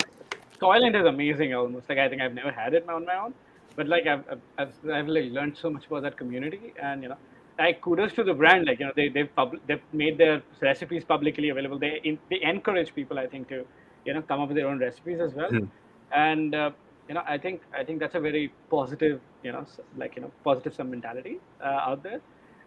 Soylent 0.60 0.98
is 0.98 1.06
amazing. 1.06 1.54
Almost 1.54 1.88
like 1.88 1.98
I 1.98 2.08
think 2.08 2.22
I've 2.22 2.34
never 2.34 2.50
had 2.50 2.74
it 2.74 2.88
on 2.88 3.04
my 3.04 3.16
own, 3.16 3.34
but 3.74 3.88
like 3.88 4.06
I've 4.06 4.24
I've, 4.30 4.40
I've, 4.58 4.90
I've 4.90 5.08
like 5.08 5.30
learned 5.32 5.56
so 5.56 5.70
much 5.70 5.86
about 5.86 6.02
that 6.02 6.16
community, 6.16 6.72
and 6.82 7.02
you 7.02 7.08
know, 7.10 7.16
like 7.58 7.80
kudos 7.80 8.12
to 8.14 8.24
the 8.24 8.34
brand. 8.34 8.66
Like 8.66 8.80
you 8.80 8.86
know, 8.86 8.92
they 8.96 9.08
they've 9.08 9.34
pub- 9.34 9.60
they've 9.66 9.82
made 9.92 10.18
their 10.18 10.42
recipes 10.60 11.04
publicly 11.04 11.50
available. 11.50 11.78
They 11.78 12.00
in, 12.04 12.18
they 12.30 12.40
encourage 12.42 12.94
people, 12.94 13.18
I 13.18 13.26
think, 13.26 13.48
to 13.48 13.64
you 14.04 14.14
know 14.14 14.22
come 14.22 14.40
up 14.40 14.48
with 14.48 14.56
their 14.56 14.68
own 14.68 14.78
recipes 14.78 15.20
as 15.20 15.34
well, 15.34 15.50
Hmm. 15.50 15.64
and 16.12 16.54
uh, 16.54 16.70
you 17.08 17.14
know, 17.14 17.22
I 17.26 17.38
think 17.38 17.62
I 17.78 17.84
think 17.84 18.00
that's 18.00 18.14
a 18.14 18.20
very 18.20 18.52
positive, 18.70 19.20
you 19.42 19.52
know, 19.52 19.64
like 19.96 20.16
you 20.16 20.22
know, 20.22 20.32
positive 20.42 20.74
some 20.74 20.90
mentality 20.90 21.38
uh, 21.62 21.88
out 21.88 22.02
there. 22.02 22.20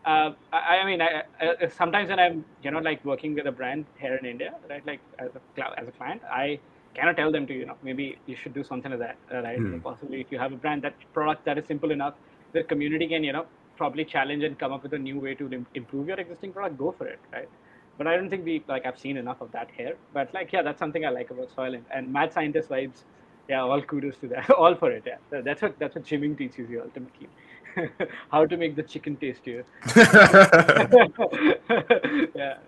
Uh, 0.06 0.32
I, 0.54 0.78
I 0.82 0.86
mean, 0.86 1.02
I, 1.02 1.24
I, 1.42 1.68
sometimes 1.68 2.10
when 2.10 2.20
I'm, 2.20 2.46
you 2.64 2.72
know, 2.72 2.80
like 2.80 3.04
working 3.04 3.36
with 3.36 3.46
a 3.48 3.52
brand 3.52 3.86
here 4.00 4.16
in 4.16 4.26
India, 4.26 4.54
right, 4.70 4.86
like 4.86 5.02
as 5.20 5.30
a 5.36 5.80
as 5.80 5.88
a 5.88 5.92
client, 5.92 6.22
I 6.32 6.60
cannot 6.96 7.18
tell 7.18 7.32
them 7.32 7.46
to, 7.48 7.54
you 7.54 7.66
know, 7.66 7.76
maybe 7.84 8.18
you 8.26 8.36
should 8.36 8.54
do 8.54 8.64
something 8.64 8.92
like 8.92 9.00
that, 9.00 9.18
uh, 9.34 9.42
right? 9.42 9.58
Hmm. 9.58 9.80
Possibly 9.80 10.22
if 10.22 10.32
you 10.32 10.40
have 10.40 10.54
a 10.54 10.56
brand 10.56 10.84
that 10.84 10.96
product 11.14 11.46
that 11.46 11.58
is 11.58 11.66
simple 11.68 11.92
enough, 11.92 12.16
the 12.54 12.64
community 12.64 13.08
can, 13.08 13.24
you 13.24 13.34
know, 13.34 13.46
probably 13.78 14.06
challenge 14.06 14.44
and 14.44 14.58
come 14.58 14.72
up 14.74 14.84
with 14.84 14.94
a 14.94 14.98
new 14.98 15.20
way 15.20 15.36
to 15.36 15.52
im- 15.52 15.68
improve 15.76 16.08
your 16.08 16.20
existing 16.20 16.54
product. 16.54 16.78
Go 16.78 16.92
for 16.98 17.08
it, 17.08 17.20
right? 17.34 17.50
But 17.98 18.08
I 18.08 18.16
don't 18.16 18.30
think 18.30 18.46
we 18.46 18.64
like 18.68 18.86
I've 18.86 19.00
seen 19.00 19.18
enough 19.18 19.42
of 19.42 19.52
that 19.52 19.70
here. 19.76 19.98
But 20.14 20.34
like, 20.34 20.52
yeah, 20.54 20.62
that's 20.62 20.80
something 20.80 21.06
I 21.06 21.10
like 21.10 21.30
about 21.32 21.50
Soylent 21.56 21.84
and 21.94 22.12
mad 22.12 22.32
scientist 22.34 22.70
vibes. 22.70 23.04
Yeah, 23.50 23.62
all 23.64 23.82
kudos 23.82 24.18
to 24.20 24.28
that. 24.30 24.50
all 24.58 24.76
for 24.76 24.92
it. 24.92 25.04
Yeah, 25.06 25.18
So 25.30 25.42
that's 25.42 25.62
what 25.62 25.78
that's 25.80 25.96
what 25.96 26.06
gymming 26.06 26.38
teaches 26.38 26.70
you 26.70 26.82
ultimately. 26.82 27.30
How 28.32 28.46
to 28.46 28.58
make 28.58 28.76
the 28.76 28.84
chicken 28.84 29.16
tastier. 29.16 29.66
yeah. 29.96 30.06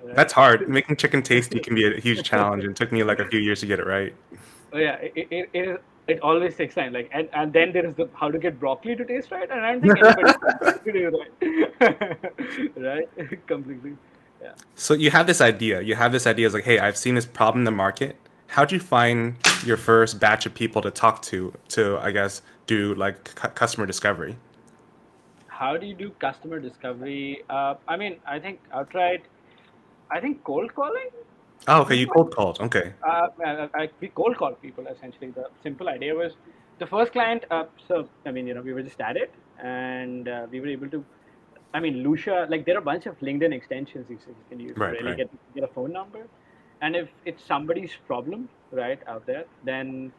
Right. 0.04 0.16
That's 0.16 0.34
hard. 0.34 0.68
Making 0.70 0.96
chicken 0.96 1.22
tasty 1.22 1.60
can 1.60 1.76
be 1.76 1.86
a 1.86 2.00
huge 2.00 2.24
challenge, 2.24 2.64
and 2.64 2.72
it 2.72 2.78
took 2.78 2.92
me 2.92 3.04
like 3.04 3.20
a 3.20 3.28
few 3.28 3.40
years 3.40 3.60
to 3.62 3.66
get 3.66 3.80
it 3.80 3.86
right. 3.86 4.14
Oh, 4.74 4.78
yeah. 4.78 4.96
It, 4.96 5.14
it, 5.16 5.50
it, 5.54 5.56
is, 5.70 5.78
it 6.08 6.20
always 6.22 6.56
takes 6.56 6.76
time. 6.76 6.94
Like 6.94 7.10
and, 7.14 7.30
and 7.34 7.54
then 7.54 7.72
there 7.72 7.86
is 7.86 7.96
the 7.96 8.10
how 8.14 8.32
to 8.32 8.40
get 8.40 8.60
broccoli 8.60 8.96
to 8.96 9.06
taste 9.06 9.32
right. 9.32 9.50
And 9.50 9.62
I 9.62 9.80
don't 9.80 10.84
think 10.84 10.88
anybody 10.88 12.72
right. 12.78 12.78
right. 12.78 13.48
Completely. 13.48 13.98
Yeah. 14.42 14.54
So 14.76 14.94
you 14.94 15.12
have 15.12 15.28
this 15.28 15.42
idea. 15.42 15.82
You 15.82 15.96
have 15.96 16.12
this 16.12 16.26
idea. 16.26 16.48
It's 16.48 16.56
like, 16.56 16.64
hey, 16.64 16.80
I've 16.80 16.98
seen 16.98 17.16
this 17.16 17.26
problem 17.26 17.62
in 17.62 17.66
the 17.66 17.72
market. 17.72 18.16
How'd 18.48 18.72
you 18.72 18.80
find 18.80 19.36
your 19.66 19.78
first 19.78 20.20
batch 20.20 20.46
of 20.46 20.54
people 20.54 20.82
to 20.82 20.92
talk 20.92 21.22
to 21.24 21.54
to, 21.70 21.98
I 22.00 22.12
guess, 22.12 22.42
do 22.68 22.96
like 22.96 23.36
cu- 23.36 23.50
customer 23.50 23.86
discovery? 23.86 24.36
How 25.62 25.78
do 25.78 25.86
you 25.86 25.94
do 25.94 26.10
customer 26.18 26.60
discovery? 26.60 27.44
Uh, 27.48 27.76
I 27.88 27.96
mean, 27.96 28.16
I 28.26 28.40
think 28.40 28.60
outright. 28.74 29.26
I 30.10 30.20
think 30.20 30.44
cold 30.44 30.74
calling. 30.74 31.12
Oh, 31.68 31.82
okay. 31.82 31.96
You 31.96 32.08
cold 32.08 32.36
called. 32.36 32.60
Okay. 32.60 32.94
uh, 33.08 33.28
I, 33.46 33.70
I, 33.82 33.90
we 34.00 34.08
cold 34.08 34.38
call 34.38 34.54
people 34.54 34.88
essentially. 34.88 35.30
The 35.30 35.50
simple 35.62 35.88
idea 35.88 36.16
was 36.16 36.34
the 36.80 36.88
first 36.88 37.12
client. 37.12 37.46
Uh, 37.52 37.66
so 37.88 38.10
I 38.26 38.32
mean, 38.32 38.48
you 38.48 38.56
know, 38.56 38.64
we 38.70 38.74
were 38.74 38.82
just 38.82 39.00
at 39.00 39.18
it, 39.18 39.36
and 39.64 40.28
uh, 40.28 40.48
we 40.50 40.62
were 40.62 40.68
able 40.78 40.90
to. 40.96 41.06
I 41.76 41.80
mean, 41.80 42.04
Lusha, 42.06 42.50
like 42.50 42.66
there 42.66 42.76
are 42.76 42.80
a 42.80 42.90
bunch 42.90 43.06
of 43.06 43.20
LinkedIn 43.20 43.54
extensions 43.54 44.10
you, 44.10 44.18
can 44.50 44.60
use 44.60 44.76
Right, 44.76 44.88
to 44.88 44.98
really 44.98 45.10
right. 45.10 45.18
get 45.18 45.54
get 45.54 45.64
a 45.64 45.74
phone 45.76 45.94
number, 45.94 46.26
and 46.82 46.96
if 46.96 47.10
it's 47.26 47.46
somebody's 47.46 47.96
problem 48.08 48.50
right 48.72 49.00
out 49.08 49.28
there, 49.28 49.46
then 49.64 50.12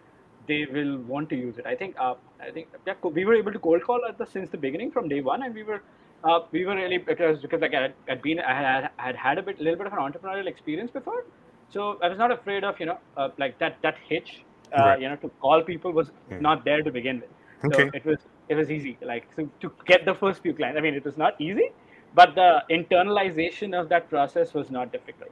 they 0.46 0.66
will 0.72 0.98
want 0.98 1.28
to 1.30 1.36
use 1.36 1.58
it. 1.58 1.66
I 1.66 1.74
think 1.74 1.96
uh, 1.98 2.14
I 2.42 2.50
think 2.50 2.68
yeah, 2.86 2.94
we 3.02 3.24
were 3.24 3.34
able 3.34 3.52
to 3.52 3.58
cold 3.58 3.82
call 3.82 4.00
at 4.08 4.18
the 4.18 4.26
since 4.26 4.50
the 4.50 4.58
beginning 4.58 4.90
from 4.90 5.08
day 5.08 5.20
one, 5.20 5.42
and 5.42 5.54
we 5.54 5.62
were 5.62 5.82
uh, 6.24 6.40
we 6.50 6.64
were 6.64 6.74
really 6.74 6.98
because 6.98 7.40
because 7.40 7.60
like 7.60 7.74
I 7.74 7.92
had, 8.08 8.22
been 8.22 8.40
I 8.40 8.54
had, 8.54 8.90
I 8.98 9.02
had 9.06 9.16
had 9.16 9.38
a 9.38 9.42
bit 9.42 9.60
little 9.60 9.76
bit 9.76 9.86
of 9.86 9.92
an 9.92 9.98
entrepreneurial 9.98 10.46
experience 10.46 10.90
before, 10.90 11.24
so 11.68 11.98
I 12.02 12.08
was 12.08 12.18
not 12.18 12.32
afraid 12.32 12.64
of 12.64 12.80
you 12.80 12.86
know 12.86 12.98
uh, 13.16 13.28
like 13.38 13.58
that 13.58 13.78
that 13.82 13.96
hitch 14.08 14.44
uh, 14.72 14.84
Right. 14.86 15.00
you 15.00 15.08
know 15.08 15.16
to 15.16 15.28
call 15.40 15.62
people 15.62 15.92
was 15.92 16.10
Yeah. 16.30 16.40
not 16.40 16.64
there 16.64 16.82
to 16.82 16.90
begin 16.90 17.20
with. 17.20 17.30
So 17.72 17.78
Okay. 17.78 17.90
it 17.94 18.04
was 18.04 18.18
it 18.48 18.56
was 18.56 18.70
easy 18.70 18.98
like 19.02 19.28
so 19.36 19.48
to 19.60 19.72
get 19.86 20.04
the 20.04 20.14
first 20.14 20.42
few 20.42 20.54
clients. 20.54 20.78
I 20.78 20.82
mean 20.82 20.94
it 20.94 21.04
was 21.04 21.16
not 21.16 21.40
easy, 21.40 21.70
but 22.14 22.34
the 22.34 22.50
internalization 22.70 23.78
of 23.80 23.88
that 23.88 24.08
process 24.10 24.54
was 24.54 24.70
not 24.70 24.92
difficult. 24.92 25.30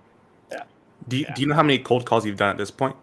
Yeah. 0.53 0.65
Do 1.09 1.17
you, 1.19 1.25
Yeah. 1.25 1.35
do 1.35 1.43
you 1.43 1.49
know 1.49 1.55
how 1.55 1.63
many 1.63 1.79
cold 1.79 2.07
calls 2.07 2.25
you've 2.27 2.37
done 2.37 2.51
at 2.51 2.59
this 2.59 2.71
point? 2.71 2.97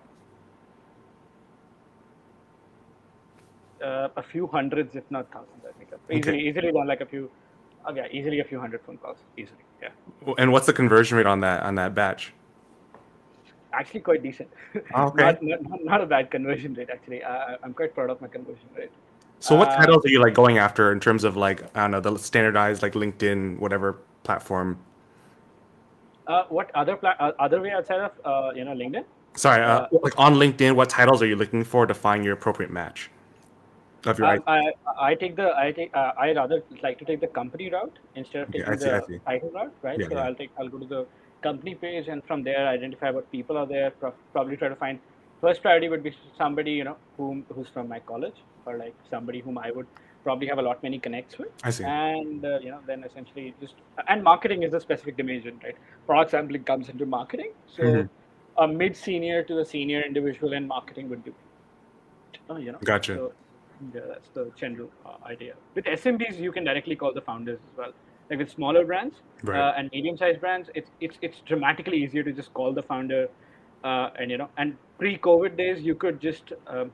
Uh, 3.81 4.09
a 4.15 4.23
few 4.23 4.47
hundreds, 4.47 4.95
if 4.95 5.03
not 5.09 5.31
thousands, 5.31 5.63
I 5.67 5.71
think. 5.77 5.89
Easily, 6.11 6.47
easily 6.47 6.71
done 6.71 6.87
like 6.87 7.01
a 7.01 7.05
few, 7.05 7.29
oh, 7.85 7.93
yeah, 7.93 8.07
easily 8.11 8.39
a 8.39 8.43
few 8.43 8.59
hundred 8.59 8.81
phone 8.85 8.97
calls, 8.97 9.17
easily. 9.37 9.59
Yeah, 9.81 9.89
And 10.37 10.51
what's 10.51 10.65
the 10.65 10.73
conversion 10.73 11.17
rate 11.17 11.27
on 11.27 11.41
that 11.41 11.63
on 11.63 11.75
that 11.75 11.93
batch? 11.93 12.33
actually 13.73 13.99
quite 13.99 14.23
decent. 14.23 14.49
Oh, 14.95 15.03
okay. 15.07 15.23
not, 15.23 15.43
not, 15.43 15.83
not, 15.83 16.01
a 16.01 16.05
bad 16.05 16.31
conversion 16.31 16.73
rate, 16.73 16.89
actually. 16.91 17.23
Uh, 17.23 17.57
I'm 17.63 17.73
quite 17.73 17.93
proud 17.93 18.09
of 18.09 18.19
my 18.21 18.27
conversion 18.27 18.67
rate. 18.75 18.89
So 19.39 19.55
what 19.55 19.67
Uh, 19.69 19.75
titles 19.77 20.03
are 20.03 20.09
you 20.09 20.19
like 20.19 20.33
going 20.33 20.57
after 20.57 20.91
in 20.91 20.99
terms 20.99 21.23
of 21.23 21.37
like 21.37 21.61
I 21.75 21.81
don't 21.81 21.91
know 21.91 21.99
the 21.99 22.17
standardized 22.17 22.81
like 22.81 22.93
LinkedIn 22.93 23.59
whatever 23.59 23.97
platform? 24.23 24.79
Uh, 26.25 26.43
what 26.49 26.71
other 26.73 26.97
pla- 26.97 27.15
uh, 27.19 27.33
other 27.37 27.61
way 27.61 27.71
outside 27.71 27.99
of 27.99 28.11
uh, 28.25 28.51
you 28.55 28.65
know 28.65 28.71
LinkedIn? 28.73 29.05
Sorry, 29.35 29.61
uh, 29.63 29.81
Uh, 29.81 29.87
like 30.01 30.17
on 30.17 30.33
LinkedIn, 30.35 30.75
what 30.75 30.89
titles 30.89 31.21
are 31.21 31.27
you 31.27 31.35
looking 31.35 31.63
for 31.63 31.85
to 31.85 31.93
find 31.93 32.25
your 32.25 32.33
appropriate 32.33 32.71
match 32.71 33.11
of 34.07 34.19
your? 34.19 34.27
I, 34.27 34.39
I, 34.47 34.61
I 35.09 35.15
take 35.15 35.35
the 35.35 35.55
I 35.57 35.71
take 35.71 35.95
uh, 35.95 36.11
I 36.17 36.33
rather 36.33 36.63
like 36.81 36.97
to 36.99 37.05
take 37.05 37.21
the 37.21 37.27
company 37.27 37.69
route 37.69 37.97
instead 38.15 38.43
of 38.43 38.51
taking 38.51 38.73
I 38.73 38.75
see, 38.77 38.89
I 38.89 38.99
the 38.99 39.05
see. 39.07 39.49
route, 39.53 39.73
right? 39.83 39.99
Yeah, 39.99 40.07
so 40.09 40.15
yeah. 40.15 40.21
I'll 40.23 40.35
take 40.35 40.51
I'll 40.59 40.69
go 40.69 40.79
to 40.79 40.85
the 40.85 41.05
company 41.43 41.75
page 41.75 42.07
and 42.07 42.23
from 42.25 42.43
there 42.43 42.67
identify 42.67 43.11
what 43.11 43.31
people 43.31 43.57
are 43.57 43.65
there. 43.65 43.91
Probably 44.33 44.57
try 44.57 44.69
to 44.69 44.75
find 44.75 44.99
first 45.41 45.61
priority 45.61 45.89
would 45.89 46.03
be 46.03 46.15
somebody 46.37 46.71
you 46.71 46.83
know 46.83 46.97
whom 47.17 47.45
who's 47.53 47.69
from 47.69 47.87
my 47.87 47.99
college 47.99 48.35
or 48.65 48.77
like 48.77 48.95
somebody 49.09 49.39
whom 49.39 49.57
I 49.57 49.71
would 49.71 49.87
probably 50.23 50.47
have 50.47 50.57
a 50.57 50.61
lot 50.61 50.81
many 50.83 50.99
connects 50.99 51.37
with. 51.37 51.49
I 51.63 51.69
see. 51.69 51.83
And 51.83 52.43
uh, 52.43 52.59
you 52.59 52.71
know 52.71 52.79
then 52.87 53.03
essentially 53.03 53.53
just 53.61 53.75
and 54.07 54.23
marketing 54.23 54.63
is 54.63 54.73
a 54.73 54.79
specific 54.79 55.17
dimension, 55.17 55.59
right? 55.63 55.75
Product 56.05 56.31
sampling 56.31 56.63
comes 56.63 56.89
into 56.89 57.05
marketing, 57.05 57.51
so 57.75 57.83
Mhm. 57.83 58.09
a 58.57 58.67
mid 58.67 58.95
senior 58.95 59.43
to 59.43 59.59
a 59.59 59.65
senior 59.65 60.01
individual 60.01 60.53
in 60.53 60.67
marketing 60.67 61.09
would 61.09 61.23
do. 61.23 61.33
Oh, 62.49 62.57
you 62.57 62.71
know. 62.71 62.79
Gotcha. 62.83 63.15
So, 63.15 63.33
yeah, 63.93 64.01
that's 64.07 64.29
the 64.33 64.51
general 64.57 64.89
uh, 65.05 65.17
idea. 65.25 65.53
With 65.75 65.85
SMBs, 65.85 66.39
you 66.39 66.51
can 66.51 66.63
directly 66.63 66.95
call 66.95 67.13
the 67.13 67.21
founders 67.21 67.59
as 67.71 67.77
well. 67.77 67.91
Like 68.29 68.39
with 68.39 68.49
smaller 68.49 68.85
brands 68.85 69.15
Right. 69.43 69.59
uh, 69.59 69.73
and 69.77 69.89
medium-sized 69.93 70.41
brands, 70.41 70.69
it's 70.75 70.89
it's 70.99 71.17
it's 71.21 71.41
dramatically 71.41 71.97
easier 71.97 72.23
to 72.23 72.33
just 72.33 72.53
call 72.53 72.73
the 72.73 72.83
founder, 72.83 73.27
uh, 73.83 74.09
and 74.19 74.29
you 74.31 74.37
know, 74.37 74.49
and 74.57 74.77
pre-COVID 74.99 75.55
days, 75.57 75.81
you 75.81 75.95
could 75.95 76.19
just, 76.19 76.51
um, 76.67 76.91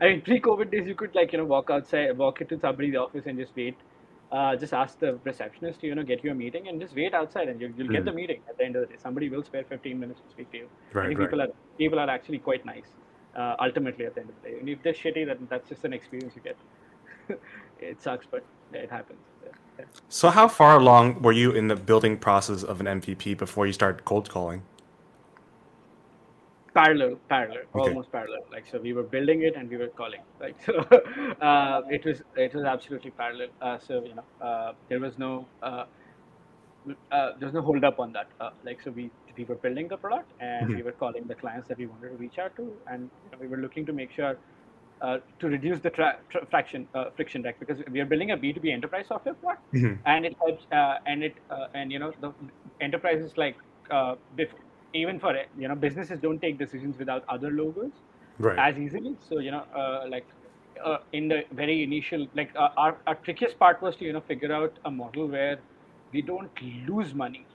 I 0.00 0.08
mean, 0.08 0.22
pre-COVID 0.22 0.70
days, 0.70 0.86
you 0.86 0.94
could 0.94 1.14
like 1.14 1.32
you 1.32 1.38
know 1.38 1.44
walk 1.44 1.68
outside, 1.70 2.16
walk 2.16 2.40
into 2.40 2.58
somebody's 2.58 2.96
office 2.96 3.26
and 3.26 3.38
just 3.38 3.54
wait. 3.56 3.76
Uh, 4.32 4.54
just 4.54 4.72
ask 4.72 4.98
the 5.00 5.18
receptionist 5.24 5.80
to 5.80 5.88
you 5.88 5.94
know 5.96 6.04
get 6.04 6.22
you 6.22 6.30
a 6.30 6.34
meeting 6.34 6.68
and 6.68 6.80
just 6.80 6.94
wait 6.94 7.12
outside 7.14 7.48
and 7.48 7.60
you'll, 7.60 7.72
you'll 7.72 7.88
get 7.88 8.02
Mhm. 8.02 8.04
the 8.04 8.12
meeting 8.12 8.40
at 8.48 8.56
the 8.56 8.64
end 8.64 8.76
of 8.76 8.82
the 8.82 8.86
day. 8.86 8.96
Somebody 8.96 9.28
will 9.28 9.42
spare 9.42 9.64
15 9.64 9.98
minutes 9.98 10.20
to 10.20 10.30
speak 10.30 10.50
to 10.52 10.58
you. 10.58 10.68
Right, 10.92 11.08
right. 11.08 11.16
people 11.18 11.42
are 11.42 11.48
people 11.76 11.98
are 11.98 12.08
actually 12.08 12.38
quite 12.38 12.64
nice. 12.64 12.94
Uh, 13.34 13.56
ultimately, 13.60 14.06
at 14.06 14.14
the 14.14 14.20
end 14.22 14.30
of 14.30 14.42
the 14.42 14.50
day, 14.50 14.58
and 14.58 14.68
if 14.68 14.82
they're 14.82 14.92
shitty, 14.92 15.26
then 15.26 15.46
that's 15.48 15.68
just 15.68 15.84
an 15.84 15.92
experience 15.92 16.34
you 16.34 16.42
get. 16.42 16.56
it 17.80 18.02
sucks, 18.02 18.26
but 18.30 18.44
it 18.72 18.90
happens. 18.90 19.20
Yeah. 19.44 19.84
So 20.08 20.30
how 20.30 20.48
far 20.48 20.76
along 20.78 21.22
were 21.22 21.32
you 21.32 21.52
in 21.52 21.68
the 21.68 21.76
building 21.76 22.18
process 22.18 22.62
of 22.62 22.80
an 22.80 22.86
MVP 22.86 23.38
before 23.38 23.66
you 23.66 23.72
started 23.72 24.04
cold 24.04 24.28
calling? 24.28 24.62
Parallel, 26.74 27.16
parallel, 27.28 27.62
Okay. 27.74 27.88
almost 27.88 28.12
parallel. 28.12 28.40
Like 28.52 28.64
so, 28.70 28.78
we 28.78 28.92
were 28.92 29.02
building 29.02 29.42
it 29.42 29.56
and 29.56 29.68
we 29.68 29.76
were 29.76 29.88
calling. 29.88 30.20
Like 30.40 30.56
so, 30.66 30.78
uh, 31.40 31.82
it 31.90 32.04
was 32.04 32.22
it 32.36 32.54
was 32.54 32.64
absolutely 32.64 33.10
parallel. 33.10 33.48
Uh, 33.60 33.78
so 33.78 34.04
you 34.04 34.14
know, 34.14 34.24
uh, 34.40 34.72
there 34.88 35.00
was 35.00 35.18
no 35.18 35.46
uh, 37.10 37.30
there's 37.38 37.52
no 37.52 37.62
hold 37.62 37.84
up 37.84 37.98
on 37.98 38.12
that. 38.12 38.28
Uh, 38.40 38.50
like 38.64 38.80
so, 38.82 38.90
we 38.90 39.12
we 39.36 39.44
were 39.44 39.56
building 39.56 39.88
the 39.88 39.96
product 39.96 40.32
and 40.40 40.72
Mhm. 40.72 40.74
we 40.74 40.82
were 40.82 40.92
calling 40.92 41.26
the 41.26 41.34
clients 41.34 41.68
that 41.68 41.78
we 41.78 41.86
wanted 41.86 42.10
to 42.10 42.16
reach 42.16 42.38
out 42.38 42.56
to, 42.56 42.78
and 42.86 43.10
you 43.22 43.30
know, 43.30 43.38
we 43.40 43.48
were 43.48 43.58
looking 43.58 43.86
to 43.86 43.92
make 43.92 44.10
sure 44.12 44.40
uh, 45.00 45.18
to 45.38 45.48
reduce 45.48 45.80
the 45.80 45.90
tra- 45.90 46.18
tra- 46.30 46.46
fraction 46.50 46.88
uh, 46.94 47.06
friction, 47.16 47.42
right? 47.42 47.58
Because 47.58 47.82
we 47.90 48.00
are 48.00 48.06
building 48.06 48.30
a 48.32 48.36
B 48.36 48.52
two 48.52 48.60
B 48.60 48.70
enterprise 48.72 49.08
software 49.08 49.34
product, 49.34 49.62
Mhm. 49.72 50.04
and 50.06 50.24
it 50.26 50.34
helps 50.44 50.66
uh, 50.72 50.96
and 51.06 51.22
it 51.22 51.34
uh, 51.50 51.66
and 51.74 51.92
you 51.92 51.98
know 51.98 52.12
the 52.20 52.32
enterprises 52.80 53.32
like 53.36 53.56
uh, 53.90 54.16
even 54.94 55.18
for 55.20 55.34
you 55.56 55.68
know 55.68 55.74
businesses 55.74 56.20
don't 56.20 56.40
take 56.40 56.58
decisions 56.58 56.98
without 56.98 57.22
other 57.28 57.50
logos 57.50 57.92
Right. 58.38 58.66
as 58.66 58.78
easily. 58.78 59.16
So 59.20 59.38
you 59.38 59.50
know, 59.50 59.64
uh, 59.74 60.04
like 60.08 60.26
uh, 60.84 60.98
in 61.12 61.28
the 61.28 61.42
very 61.52 61.82
initial, 61.82 62.26
like 62.34 62.50
uh, 62.56 62.68
our, 62.76 63.00
our 63.06 63.16
trickiest 63.16 63.58
part 63.58 63.80
was 63.82 63.96
to 63.96 64.04
you 64.04 64.12
know 64.12 64.20
figure 64.20 64.52
out 64.52 64.78
a 64.84 64.90
model 64.90 65.28
where 65.28 65.64
we 66.12 66.22
don't 66.22 66.50
lose 66.88 67.14
money, 67.14 67.46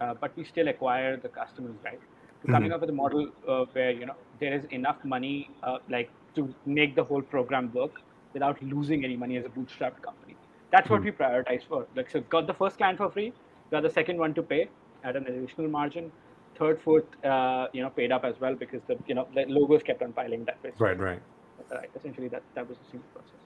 uh, 0.00 0.14
but 0.20 0.36
we 0.36 0.44
still 0.44 0.68
acquire 0.68 1.16
the 1.16 1.28
customers, 1.28 1.76
right? 1.84 2.00
So 2.42 2.48
Coming 2.48 2.72
up 2.72 2.80
with 2.80 2.90
a 2.90 2.92
model 2.92 3.30
uh, 3.48 3.64
where 3.72 3.90
you 3.92 4.06
know 4.06 4.16
there 4.40 4.54
is 4.54 4.64
enough 4.66 5.04
money, 5.04 5.56
uh, 5.62 5.78
like 5.88 6.10
to 6.34 6.54
make 6.64 6.96
the 6.96 7.04
whole 7.04 7.22
program 7.22 7.70
work 7.72 7.92
without 8.34 8.60
losing 8.62 9.04
any 9.04 9.16
money 9.16 9.36
as 9.36 9.44
a 9.44 9.48
bootstrapped 9.48 10.00
company. 10.02 10.36
That's 10.72 10.90
what 10.90 11.02
Mhm. 11.02 11.04
we 11.04 11.12
prioritize 11.12 11.64
for. 11.66 11.86
Like 11.94 12.10
so, 12.10 12.20
got 12.22 12.46
the 12.46 12.54
first 12.54 12.78
client 12.78 12.98
for 12.98 13.10
free, 13.10 13.32
got 13.70 13.82
the 13.82 13.90
second 13.90 14.18
one 14.18 14.34
to 14.34 14.42
pay 14.42 14.70
at 15.04 15.16
an 15.16 15.26
additional 15.26 15.68
margin. 15.68 16.12
Third, 16.58 16.80
fourth, 16.82 17.06
uh, 17.24 17.68
you 17.72 17.82
know, 17.82 17.90
paid 17.90 18.12
up 18.12 18.24
as 18.24 18.40
well 18.40 18.54
because 18.64 18.82
the 18.88 18.98
you 19.06 19.14
know 19.14 19.28
the 19.34 19.44
logos 19.58 19.82
kept 19.82 20.02
on 20.02 20.12
piling 20.12 20.44
that 20.46 20.62
way. 20.62 20.72
Right, 20.78 20.98
right. 20.98 21.22
Right. 21.70 21.90
Essentially, 21.94 22.28
that 22.28 22.44
that 22.54 22.68
was 22.68 22.78
the 22.78 22.84
simple 22.90 23.10
process. 23.14 23.41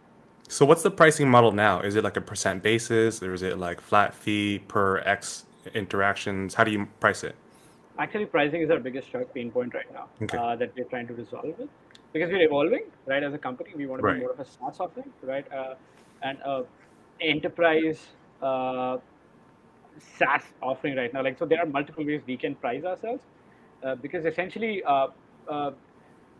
So 0.49 0.65
what's 0.65 0.83
the 0.83 0.91
pricing 0.91 1.29
model 1.29 1.53
now? 1.53 1.81
Is 1.81 1.97
it 1.97 2.05
like 2.05 2.17
a 2.17 2.21
percent 2.21 2.62
basis 2.62 3.23
or 3.23 3.35
is 3.35 3.43
it 3.43 3.59
like 3.59 3.81
flat 3.81 4.15
fee 4.15 4.61
per 4.69 4.99
X 4.99 5.45
interactions? 5.75 6.55
How 6.55 6.65
do 6.65 6.71
you 6.71 6.87
price 7.00 7.25
it? 7.25 7.35
Actually, 7.99 8.26
pricing 8.26 8.62
is 8.62 8.71
our 8.71 8.79
biggest 8.79 9.09
pain 9.35 9.50
point 9.50 9.75
right 9.75 9.91
now 9.93 10.09
Okay. 10.23 10.38
uh, 10.38 10.55
that 10.57 10.73
we're 10.76 10.85
trying 10.85 11.07
to 11.09 11.15
resolve 11.15 11.47
it 11.59 11.69
because 12.12 12.31
we're 12.31 12.43
evolving, 12.43 12.85
right? 13.07 13.23
As 13.23 13.35
a 13.35 13.38
company, 13.38 13.71
we 13.76 13.87
want 13.87 14.00
to 14.00 14.07
Right. 14.07 14.15
be 14.17 14.21
more 14.21 14.33
of 14.33 14.41
a 14.41 14.45
SaaS 14.45 14.79
offering, 14.79 15.12
right? 15.23 15.50
Uh, 15.53 15.75
and 16.23 16.38
uh, 16.45 16.62
enterprise 17.21 17.99
uh, 18.43 18.99
SaaS 20.19 20.43
offering 20.62 20.97
right 20.97 21.12
now. 21.12 21.23
Like, 21.23 21.38
so 21.38 21.47
there 21.47 21.59
are 21.59 21.67
multiple 21.67 22.05
ways 22.05 22.21
we 22.26 22.37
can 22.37 22.55
price 22.55 22.85
ourselves 22.85 23.23
uh, 23.83 23.95
because 23.97 24.25
essentially 24.26 24.83
uh, 24.85 25.09
uh, 25.49 25.71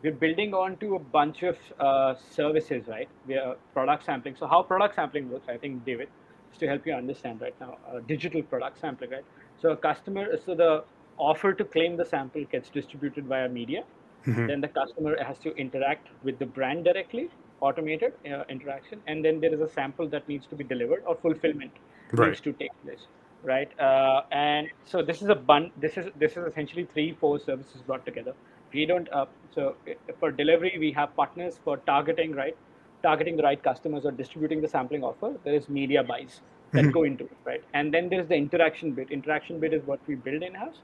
we're 0.03 0.13
building 0.13 0.55
onto 0.55 0.95
a 0.95 0.99
bunch 0.99 1.43
of 1.43 1.57
uh, 1.81 2.15
services, 2.15 2.87
right? 2.87 3.09
We 3.27 3.37
are 3.37 3.57
product 3.73 4.05
sampling. 4.05 4.37
So 4.37 4.47
how 4.47 4.63
product 4.63 4.95
sampling 4.95 5.31
works, 5.31 5.47
I 5.49 5.57
think, 5.57 5.85
David, 5.85 6.09
just 6.51 6.61
to 6.61 6.67
help 6.69 6.87
you 6.87 6.93
understand 6.95 7.41
right 7.41 7.55
now, 7.61 7.79
uh, 7.89 8.01
digital 8.07 8.43
product 8.43 8.79
sampling, 8.81 9.11
right? 9.11 9.25
So 9.61 9.71
a 9.71 9.77
customer, 9.77 10.37
so 10.45 10.55
the 10.55 10.85
offer 11.19 11.53
to 11.55 11.65
claim 11.65 11.97
the 11.97 12.05
sample 12.05 12.45
gets 12.45 12.69
distributed 12.69 13.25
via 13.27 13.49
media. 13.49 13.85
Mhm. 14.27 14.47
Then 14.49 14.61
the 14.61 14.69
customer 14.69 15.17
has 15.23 15.39
to 15.41 15.55
interact 15.57 16.09
with 16.23 16.39
the 16.39 16.47
brand 16.47 16.85
directly, 16.85 17.31
automated 17.61 18.13
uh, 18.31 18.45
interaction, 18.49 19.01
and 19.07 19.25
then 19.25 19.41
there 19.41 19.55
is 19.55 19.61
a 19.61 19.69
sample 19.69 20.09
that 20.09 20.29
needs 20.29 20.47
to 20.49 20.57
be 20.57 20.65
delivered 20.65 21.03
or 21.07 21.17
fulfillment 21.17 21.73
Right. 22.13 22.29
needs 22.29 22.41
to 22.43 22.53
take 22.53 22.71
place, 22.85 23.07
right? 23.43 23.71
Uh, 23.81 24.23
and 24.31 24.69
so 24.85 25.03
this 25.03 25.23
is 25.23 25.29
a 25.29 25.35
bun. 25.35 25.71
This 25.77 25.97
is 25.97 26.11
this 26.17 26.37
is 26.37 26.47
essentially 26.47 26.85
three, 26.93 27.13
four 27.15 27.39
services 27.39 27.83
brought 27.83 28.05
together. 28.05 28.35
We 28.77 28.87
don't. 28.91 29.09
Uh, 29.13 29.27
so 29.55 29.77
uh, 29.91 29.95
for 30.21 30.31
delivery, 30.41 30.73
we 30.79 30.93
have 30.93 31.15
partners 31.17 31.59
for 31.65 31.77
targeting, 31.93 32.35
right? 32.41 32.57
Targeting 33.03 33.37
the 33.37 33.43
right 33.43 33.63
customers 33.63 34.05
or 34.05 34.13
distributing 34.23 34.61
the 34.67 34.69
sampling 34.69 35.05
offer. 35.11 35.31
There 35.45 35.55
is 35.61 35.69
media 35.79 36.03
buys 36.13 36.41
that 36.75 36.85
Mhm. 36.87 36.93
go 36.99 37.03
into 37.11 37.25
it, 37.25 37.39
right? 37.51 37.65
And 37.81 37.95
then 37.95 38.09
there's 38.15 38.29
the 38.35 38.39
interaction 38.45 38.93
bit. 39.01 39.11
Interaction 39.19 39.61
bit 39.65 39.75
is 39.79 39.87
what 39.93 40.01
we 40.13 40.17
build 40.29 40.43
in 40.51 40.55
house, 40.65 40.81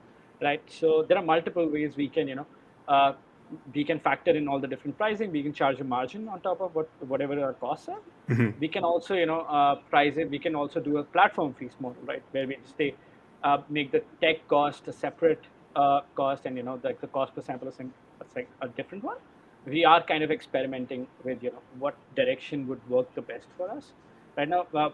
right? 0.48 0.62
So 0.78 0.92
there 1.08 1.18
are 1.22 1.26
multiple 1.32 1.68
ways 1.76 1.96
we 2.04 2.08
can, 2.18 2.28
you 2.34 2.36
know, 2.40 2.46
uh, 2.96 3.12
we 3.74 3.84
can 3.84 3.98
factor 4.08 4.34
in 4.42 4.48
all 4.48 4.60
the 4.66 4.70
different 4.74 4.96
pricing. 5.02 5.32
We 5.38 5.42
can 5.48 5.52
charge 5.62 5.80
a 5.80 5.88
margin 5.96 6.28
on 6.28 6.40
top 6.48 6.60
of 6.68 6.74
what 6.80 6.88
whatever 7.14 7.38
our 7.48 7.54
costs 7.64 7.88
are. 7.96 8.02
Mhm. 8.28 8.52
We 8.66 8.68
can 8.76 8.84
also, 8.92 9.14
you 9.22 9.26
know, 9.32 9.40
uh, 9.60 9.74
price 9.94 10.16
it. 10.24 10.30
We 10.36 10.38
can 10.46 10.54
also 10.62 10.80
do 10.90 10.98
a 10.98 11.04
platform 11.16 11.54
fees 11.60 11.76
model, 11.86 12.02
right, 12.12 12.22
where 12.36 12.46
we 12.52 12.58
stay, 12.76 12.94
uh, 13.42 13.58
make 13.78 13.92
the 13.96 14.02
tech 14.24 14.46
cost 14.54 14.88
a 14.88 14.92
separate 14.92 15.51
uh, 15.76 16.00
cost, 16.14 16.46
and 16.46 16.56
you 16.56 16.62
know, 16.62 16.80
like 16.82 17.00
the 17.00 17.06
cost 17.06 17.34
per 17.34 17.42
sample 17.42 17.68
is 17.68 17.78
like 18.36 18.48
a 18.60 18.68
different 18.68 19.04
one. 19.04 19.16
We 19.64 19.84
are 19.84 20.02
kind 20.02 20.24
of 20.24 20.30
experimenting 20.32 21.06
with, 21.24 21.42
you 21.42 21.50
know, 21.50 21.62
what 21.78 21.94
direction 22.16 22.66
would 22.66 22.80
work 22.88 23.14
the 23.14 23.22
best 23.22 23.46
for 23.56 23.70
us 23.70 23.92
right 24.36 24.48
now. 24.48 24.66
Uh, 24.74 24.90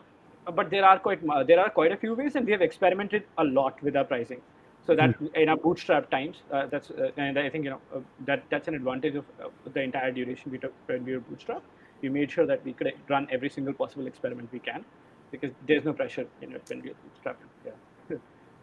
but 0.55 0.71
there 0.71 0.85
are 0.85 0.99
quite 0.99 1.21
there 1.47 1.61
are 1.61 1.71
quite 1.71 1.93
a 1.93 1.97
few 1.97 2.15
ways, 2.15 2.37
and 2.37 2.47
we 2.47 2.53
have 2.53 2.63
experimented 2.63 3.25
a 3.39 3.45
lot 3.45 3.83
with 3.83 3.97
our 3.97 4.05
pricing. 4.05 4.41
So 4.87 4.95
that 4.95 5.17
in 5.35 5.49
our 5.51 5.57
bootstrap 5.57 6.11
times, 6.11 6.43
uh, 6.53 6.67
that's 6.67 6.91
uh, 6.91 7.11
and 7.17 7.39
I 7.39 7.51
think 7.51 7.65
you 7.65 7.71
know 7.71 7.81
uh, 7.95 8.01
that 8.27 8.45
that's 8.51 8.69
an 8.69 8.75
advantage 8.75 9.17
of 9.17 9.25
uh, 9.43 9.49
the 9.73 9.83
entire 9.83 10.13
duration 10.13 10.51
we 10.51 10.59
took 10.59 10.73
when 10.87 11.05
we 11.05 11.13
were 11.15 11.21
bootstrap. 11.21 11.63
We 12.01 12.09
made 12.09 12.31
sure 12.31 12.47
that 12.47 12.65
we 12.65 12.73
could 12.73 12.93
run 13.09 13.29
every 13.31 13.51
single 13.51 13.75
possible 13.75 14.07
experiment 14.07 14.51
we 14.53 14.61
can, 14.61 14.85
because 15.31 15.51
there's 15.67 15.85
no 15.85 15.93
pressure 15.93 16.27
in 16.41 16.53
it 16.53 16.63
when 16.69 16.81
we're 16.83 16.95
bootstrapping. 16.95 17.49
Yeah. 17.67 17.73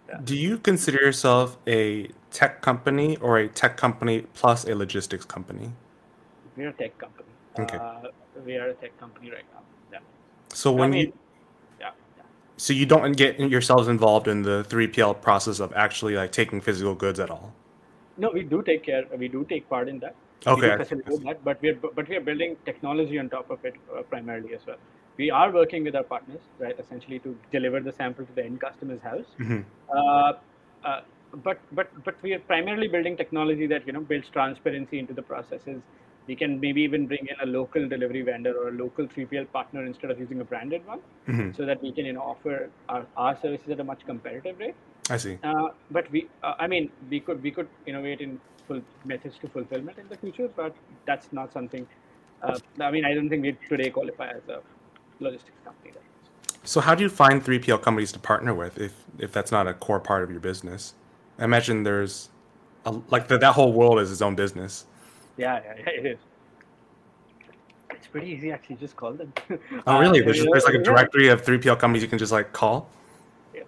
Yeah. 0.07 0.19
Do 0.23 0.35
you 0.35 0.57
consider 0.57 0.97
yourself 0.97 1.57
a 1.67 2.09
tech 2.31 2.61
company 2.61 3.17
or 3.17 3.37
a 3.37 3.47
tech 3.47 3.77
company 3.77 4.21
plus 4.33 4.65
a 4.65 4.75
logistics 4.75 5.25
company? 5.25 5.71
We're 6.55 6.69
a 6.69 6.73
tech 6.73 6.97
company. 6.97 7.29
Okay. 7.59 7.77
Uh, 7.77 8.09
we 8.45 8.57
are 8.57 8.69
a 8.69 8.73
tech 8.73 8.97
company 8.99 9.31
right 9.31 9.45
now. 9.53 9.61
Yeah. 9.91 9.99
So 10.49 10.71
when 10.71 10.89
I 10.89 10.93
mean, 10.93 11.05
you 11.07 11.13
yeah. 11.79 11.91
so 12.57 12.73
you 12.73 12.85
don't 12.85 13.13
get 13.13 13.39
yourselves 13.39 13.87
involved 13.87 14.27
in 14.27 14.43
the 14.43 14.65
3PL 14.69 15.21
process 15.21 15.59
of 15.59 15.73
actually 15.73 16.15
like 16.15 16.31
taking 16.31 16.61
physical 16.61 16.95
goods 16.95 17.19
at 17.19 17.29
all. 17.29 17.53
No, 18.17 18.31
we 18.31 18.43
do 18.43 18.61
take 18.61 18.83
care. 18.83 19.03
We 19.17 19.27
do 19.27 19.45
take 19.45 19.69
part 19.69 19.89
in 19.89 19.99
that. 19.99 20.15
Okay, 20.47 20.69
We 20.69 20.71
do 20.71 20.77
facilitate 20.77 21.23
that, 21.25 21.43
but 21.43 21.61
we're 21.61 21.75
but 21.75 22.07
we 22.07 22.15
are 22.15 22.21
building 22.21 22.55
technology 22.65 23.17
on 23.19 23.29
top 23.29 23.49
of 23.49 23.65
it 23.65 23.75
uh, 23.97 24.03
primarily 24.03 24.53
as 24.53 24.65
well. 24.65 24.77
We 25.17 25.31
are 25.31 25.51
working 25.51 25.83
with 25.83 25.95
our 25.95 26.03
partners, 26.03 26.41
right, 26.59 26.77
essentially 26.79 27.19
to 27.19 27.37
deliver 27.51 27.79
the 27.79 27.91
sample 27.93 28.25
to 28.25 28.33
the 28.33 28.43
end 28.43 28.59
customer's 28.61 29.01
house. 29.01 29.29
Mhm. 29.39 29.63
Uh, 29.89 30.33
uh, 30.83 31.01
but 31.43 31.59
but 31.71 31.87
but 32.07 32.21
we 32.21 32.33
are 32.33 32.39
primarily 32.39 32.87
building 32.87 33.15
technology 33.17 33.67
that 33.67 33.85
you 33.87 33.93
know 33.93 34.01
builds 34.01 34.29
transparency 34.29 34.99
into 34.99 35.13
the 35.13 35.21
processes. 35.21 35.81
We 36.27 36.35
can 36.35 36.59
maybe 36.59 36.81
even 36.81 37.05
bring 37.07 37.27
in 37.31 37.35
a 37.41 37.45
local 37.45 37.87
delivery 37.87 38.21
vendor 38.23 38.53
or 38.59 38.69
a 38.69 38.71
local 38.71 39.07
3PL 39.07 39.45
partner 39.51 39.85
instead 39.85 40.11
of 40.11 40.19
using 40.19 40.39
a 40.41 40.43
branded 40.43 40.85
one, 40.91 41.01
Mhm. 41.27 41.55
so 41.57 41.65
that 41.65 41.81
we 41.87 41.91
can 41.91 42.05
you 42.05 42.13
know 42.13 42.21
offer 42.33 42.69
our, 42.89 43.05
our 43.15 43.35
services 43.43 43.69
at 43.77 43.79
a 43.79 43.83
much 43.83 44.05
competitive 44.05 44.59
rate. 44.59 44.75
I 45.09 45.17
see. 45.17 45.37
Uh, 45.43 45.69
but 45.91 46.09
we, 46.11 46.27
uh, 46.43 46.55
I 46.57 46.67
mean, 46.67 46.91
we 47.09 47.19
could 47.19 47.43
we 47.43 47.51
could 47.51 47.67
innovate 47.85 48.21
in 48.21 48.39
full 48.67 48.81
methods 49.05 49.37
to 49.39 49.47
fulfillment 49.47 49.99
in 49.99 50.07
the 50.09 50.17
future, 50.17 50.49
but 50.55 50.75
that's 51.05 51.31
not 51.31 51.53
something. 51.53 51.85
Uh, 52.41 52.57
I 52.79 52.89
mean, 52.91 53.05
I 53.05 53.13
don't 53.13 53.29
think 53.29 53.43
we 53.43 53.57
today 53.69 53.89
qualify 53.91 54.29
as 54.29 54.47
a 54.49 54.61
logistics 55.19 55.57
company. 55.63 55.93
So 56.63 56.81
how 56.81 56.95
do 56.95 57.03
you 57.03 57.09
find 57.09 57.43
3PL 57.43 57.81
companies 57.81 58.11
to 58.13 58.19
partner 58.19 58.53
with 58.53 58.79
if 58.79 58.93
if 59.19 59.31
that's 59.31 59.51
not 59.51 59.67
a 59.67 59.73
core 59.73 59.99
part 59.99 60.23
of 60.23 60.31
your 60.31 60.39
business? 60.39 60.93
I 61.37 61.43
imagine 61.43 61.83
there's 61.83 62.29
a, 62.85 62.91
like 63.09 63.27
the, 63.27 63.37
that 63.37 63.53
whole 63.53 63.71
world 63.73 63.99
is 63.99 64.11
its 64.11 64.21
own 64.21 64.35
business. 64.35 64.85
Yeah, 65.37 65.59
yeah, 65.63 65.73
yeah, 65.77 65.89
it 65.99 66.05
is. 66.05 66.17
It's 67.91 68.07
pretty 68.07 68.27
easy 68.27 68.51
actually. 68.51 68.77
Just 68.77 68.95
call 68.95 69.13
them. 69.13 69.31
Oh 69.49 69.57
Uh, 69.87 69.99
really? 69.99 70.21
There's, 70.21 70.39
yeah, 70.39 70.45
there's 70.51 70.65
like 70.65 70.75
a 70.75 70.77
yeah. 70.79 70.83
directory 70.83 71.27
of 71.29 71.43
3PL 71.43 71.77
companies 71.79 72.01
you 72.01 72.09
can 72.09 72.19
just 72.19 72.31
like 72.31 72.51
call. 72.51 72.89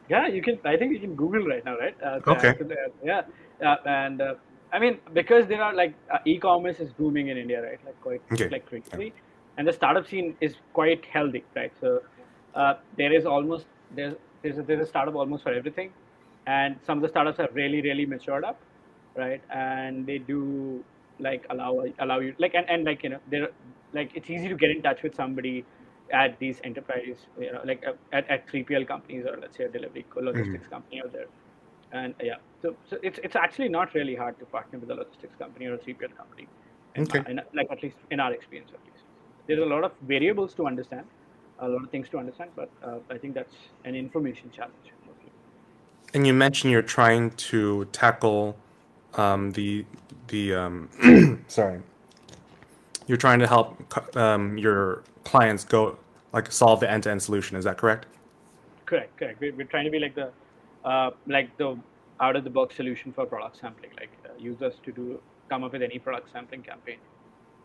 Yeah, 0.10 0.28
you 0.28 0.42
can. 0.42 0.60
I 0.66 0.78
think 0.78 0.94
you 0.94 1.00
can 1.00 1.16
Google 1.16 1.46
right 1.46 1.64
now, 1.64 1.78
right? 1.78 1.96
Uh, 2.02 2.20
Okay. 2.28 2.50
answer. 2.50 2.76
Yeah, 3.04 3.22
uh, 3.66 3.76
and 3.86 4.22
uh, 4.22 4.36
I 4.72 4.80
mean 4.80 5.00
because 5.14 5.48
there 5.48 5.62
are 5.62 5.74
like 5.74 5.94
uh, 6.12 6.20
e-commerce 6.26 6.80
is 6.80 6.92
booming 6.92 7.28
in 7.28 7.38
India, 7.38 7.62
right? 7.62 7.80
Like 7.86 8.00
quite 8.02 8.22
Okay. 8.32 8.50
like 8.50 8.66
crazily, 8.66 9.14
and 9.58 9.68
the 9.68 9.74
startup 9.74 10.08
scene 10.08 10.38
is 10.42 10.56
quite 10.74 11.06
healthy, 11.06 11.46
right? 11.56 11.72
So 11.80 12.02
uh, 12.56 12.76
there 12.98 13.14
is 13.14 13.26
almost 13.26 13.68
there's 13.92 14.16
there's 14.44 14.58
a, 14.58 14.64
there's 14.64 14.82
a 14.82 14.86
startup 14.86 15.16
almost 15.16 15.44
for 15.44 15.54
everything, 15.54 15.94
and 16.48 16.80
some 16.86 16.98
of 16.98 17.02
the 17.04 17.10
startups 17.10 17.40
are 17.40 17.50
really 17.54 17.82
really 17.82 18.06
matured 18.06 18.44
up, 18.46 18.62
right? 19.16 19.42
And 19.50 20.06
they 20.06 20.20
do 20.20 20.86
like 21.20 21.46
allow 21.50 21.84
allow 22.00 22.20
you 22.20 22.34
like 22.40 22.54
and, 22.56 22.70
and 22.70 22.86
like 22.86 23.04
you 23.04 23.10
know 23.10 23.20
they're 23.28 23.50
like 23.94 24.12
it's 24.16 24.30
easy 24.30 24.48
to 24.50 24.56
get 24.56 24.70
in 24.70 24.82
touch 24.84 25.02
with 25.04 25.16
somebody 25.16 25.68
at 26.14 26.38
these 26.40 26.62
enterprise 26.64 27.28
you 27.38 27.52
know 27.52 27.62
like 27.66 27.84
uh, 27.88 27.94
at, 28.14 28.30
at 28.30 28.48
3pl 28.50 28.88
companies 28.88 29.26
or 29.26 29.38
let's 29.42 29.58
say 29.58 29.64
a 29.66 29.70
delivery 29.70 30.06
co- 30.10 30.22
logistics 30.22 30.68
company 30.68 31.02
out 31.04 31.12
there 31.12 31.26
and 31.92 32.14
yeah 32.22 32.36
so, 32.62 32.76
so 32.86 32.98
it's 33.04 33.20
it's 33.24 33.36
actually 33.36 33.70
not 33.70 33.94
really 33.96 34.16
hard 34.16 34.38
to 34.40 34.46
partner 34.46 34.80
with 34.80 34.90
a 34.92 34.96
logistics 34.96 35.36
company 35.38 35.66
or 35.66 35.76
a 35.76 35.80
3pl 35.80 36.16
company 36.16 36.50
in 36.96 37.10
Okay. 37.10 37.24
in, 37.28 37.38
like 37.54 37.68
at 37.72 37.84
least 37.84 37.98
in 38.12 38.20
our 38.20 38.34
experience 38.34 38.72
at 38.74 38.82
least 38.88 39.07
there's 39.48 39.60
a 39.60 39.66
lot 39.66 39.84
of 39.84 39.92
variables 40.02 40.54
to 40.54 40.68
understand 40.68 41.06
a 41.60 41.68
lot 41.68 41.84
of 41.84 41.90
things 41.90 42.08
to 42.10 42.18
understand 42.18 42.50
but 42.56 42.70
uh, 42.84 43.00
i 43.10 43.18
think 43.18 43.34
that's 43.34 43.56
an 43.86 43.96
information 43.96 44.52
challenge 44.52 44.88
mostly. 45.08 45.32
And 46.14 46.26
you 46.28 46.34
mentioned 46.34 46.72
you're 46.72 46.82
trying 46.82 47.32
to 47.32 47.86
tackle 47.92 48.56
um, 49.16 49.52
the 49.52 49.86
the 50.28 50.54
um, 50.54 51.44
sorry. 51.48 51.82
You're 53.08 53.18
trying 53.18 53.40
to 53.40 53.48
help 53.48 54.18
um, 54.18 54.58
your 54.58 55.04
clients 55.24 55.64
go 55.64 55.98
like 56.34 56.52
solve 56.52 56.82
the 56.82 56.92
end-to-end 56.92 57.22
solution. 57.22 57.56
Is 57.56 57.64
that 57.64 57.78
correct? 57.78 58.06
Correct, 58.86 59.16
correct. 59.18 59.40
We're, 59.40 59.54
we're 59.56 59.66
trying 59.66 59.86
to 59.86 59.92
be 59.92 60.00
like 60.00 60.14
the, 60.14 60.30
uh, 60.84 61.12
like 61.26 61.56
the 61.58 61.78
out 62.20 62.36
of 62.36 62.44
the 62.44 62.50
box 62.50 62.76
solution 62.76 63.14
for 63.14 63.26
product 63.26 63.60
sampling. 63.60 63.92
Like 63.98 64.10
uh, 64.26 64.30
use 64.38 64.62
us 64.62 64.74
to 64.84 64.92
do 64.92 65.20
come 65.50 65.64
up 65.64 65.72
with 65.72 65.82
any 65.82 66.00
product 66.00 66.32
sampling 66.34 66.64
campaign 66.64 66.98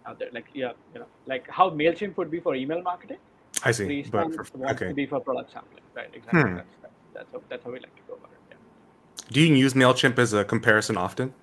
out 0.06 0.18
there. 0.18 0.28
Like 0.32 0.46
yeah, 0.54 0.72
you 0.94 1.00
know, 1.00 1.06
like 1.26 1.48
how 1.48 1.70
Mailchimp 1.70 2.16
would 2.16 2.30
be 2.30 2.40
for 2.40 2.54
email 2.54 2.82
marketing. 2.82 3.18
I 3.64 3.70
see. 3.72 4.02
But 4.02 4.34
for, 4.34 4.58
wants 4.58 4.78
to 4.78 4.84
okay. 4.84 4.92
be 4.92 5.06
for 5.06 5.20
product 5.20 5.52
sampling. 5.52 5.82
Right, 5.94 6.10
exactly. 6.12 6.42
Hmm. 6.42 6.56
That's, 6.56 6.94
that's 7.14 7.32
how 7.32 7.42
that's 7.48 7.64
how 7.64 7.70
we 7.70 7.80
like 7.80 7.94
to 7.96 8.02
go 8.08 8.14
about 8.14 8.30
it. 8.32 8.38
Yeah. 8.50 9.32
Do 9.32 9.40
you 9.40 9.54
use 9.54 9.74
Mailchimp 9.74 10.18
as 10.18 10.32
a 10.32 10.44
comparison 10.44 10.96
often? 10.96 11.34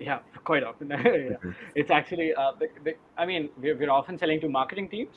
Yeah, 0.00 0.20
quite 0.44 0.64
often. 0.64 0.88
yeah. 0.90 1.36
It's 1.74 1.90
actually, 1.90 2.34
uh, 2.34 2.52
the, 2.58 2.68
the, 2.84 2.94
I 3.18 3.26
mean, 3.26 3.50
we're, 3.58 3.76
we're 3.76 3.90
often 3.90 4.18
selling 4.18 4.40
to 4.40 4.48
marketing 4.48 4.88
teams, 4.88 5.16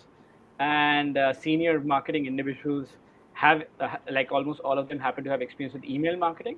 and 0.59 1.17
uh, 1.17 1.31
senior 1.31 1.79
marketing 1.79 2.25
individuals 2.25 2.89
have, 3.31 3.63
uh, 3.79 3.95
like, 4.11 4.33
almost 4.33 4.59
all 4.59 4.77
of 4.77 4.89
them 4.89 4.99
happen 4.99 5.23
to 5.23 5.29
have 5.29 5.41
experience 5.41 5.73
with 5.73 5.85
email 5.85 6.17
marketing. 6.17 6.57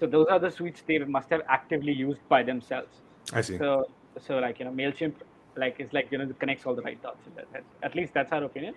So 0.00 0.06
those 0.06 0.26
are 0.28 0.40
the 0.40 0.50
suites 0.50 0.82
they 0.86 0.98
must 0.98 1.30
have 1.30 1.42
actively 1.48 1.92
used 1.92 2.26
by 2.28 2.42
themselves. 2.42 2.88
I 3.32 3.42
see. 3.42 3.56
So, 3.58 3.88
so 4.18 4.38
like 4.38 4.58
you 4.58 4.64
know, 4.64 4.72
Mailchimp, 4.72 5.14
like 5.56 5.76
it's 5.78 5.92
like 5.92 6.08
you 6.10 6.18
know, 6.18 6.24
it 6.24 6.38
connects 6.38 6.66
all 6.66 6.74
the 6.74 6.82
right 6.82 7.00
dots. 7.02 7.26
In 7.26 7.34
that, 7.36 7.62
at 7.82 7.94
least 7.94 8.14
that's 8.14 8.32
our 8.32 8.44
opinion 8.44 8.74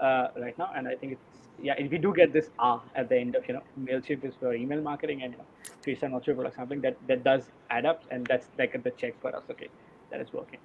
uh, 0.00 0.28
right 0.36 0.56
now, 0.58 0.70
and 0.74 0.88
I 0.88 0.94
think 0.94 1.12
it's 1.12 1.22
yeah. 1.62 1.74
If 1.78 1.90
we 1.90 1.98
do 1.98 2.12
get 2.14 2.32
this 2.32 2.50
ah 2.58 2.80
at 2.94 3.08
the 3.08 3.16
end 3.16 3.34
of 3.34 3.46
you 3.48 3.54
know, 3.54 3.62
Mailchimp 3.78 4.24
is 4.24 4.34
for 4.40 4.54
email 4.54 4.80
marketing 4.80 5.22
and 5.22 5.32
you 5.32 5.38
know, 5.38 5.46
Freestand 5.84 6.12
not 6.12 6.24
sure 6.24 6.34
product 6.34 6.56
sampling. 6.56 6.80
That 6.80 6.96
that 7.06 7.24
does 7.24 7.50
add 7.70 7.86
up, 7.86 8.04
and 8.10 8.26
that's 8.26 8.48
like 8.58 8.82
the 8.82 8.90
check 8.92 9.14
for 9.20 9.34
us. 9.34 9.44
Okay, 9.50 9.68
that 10.10 10.20
is 10.20 10.32
working. 10.32 10.58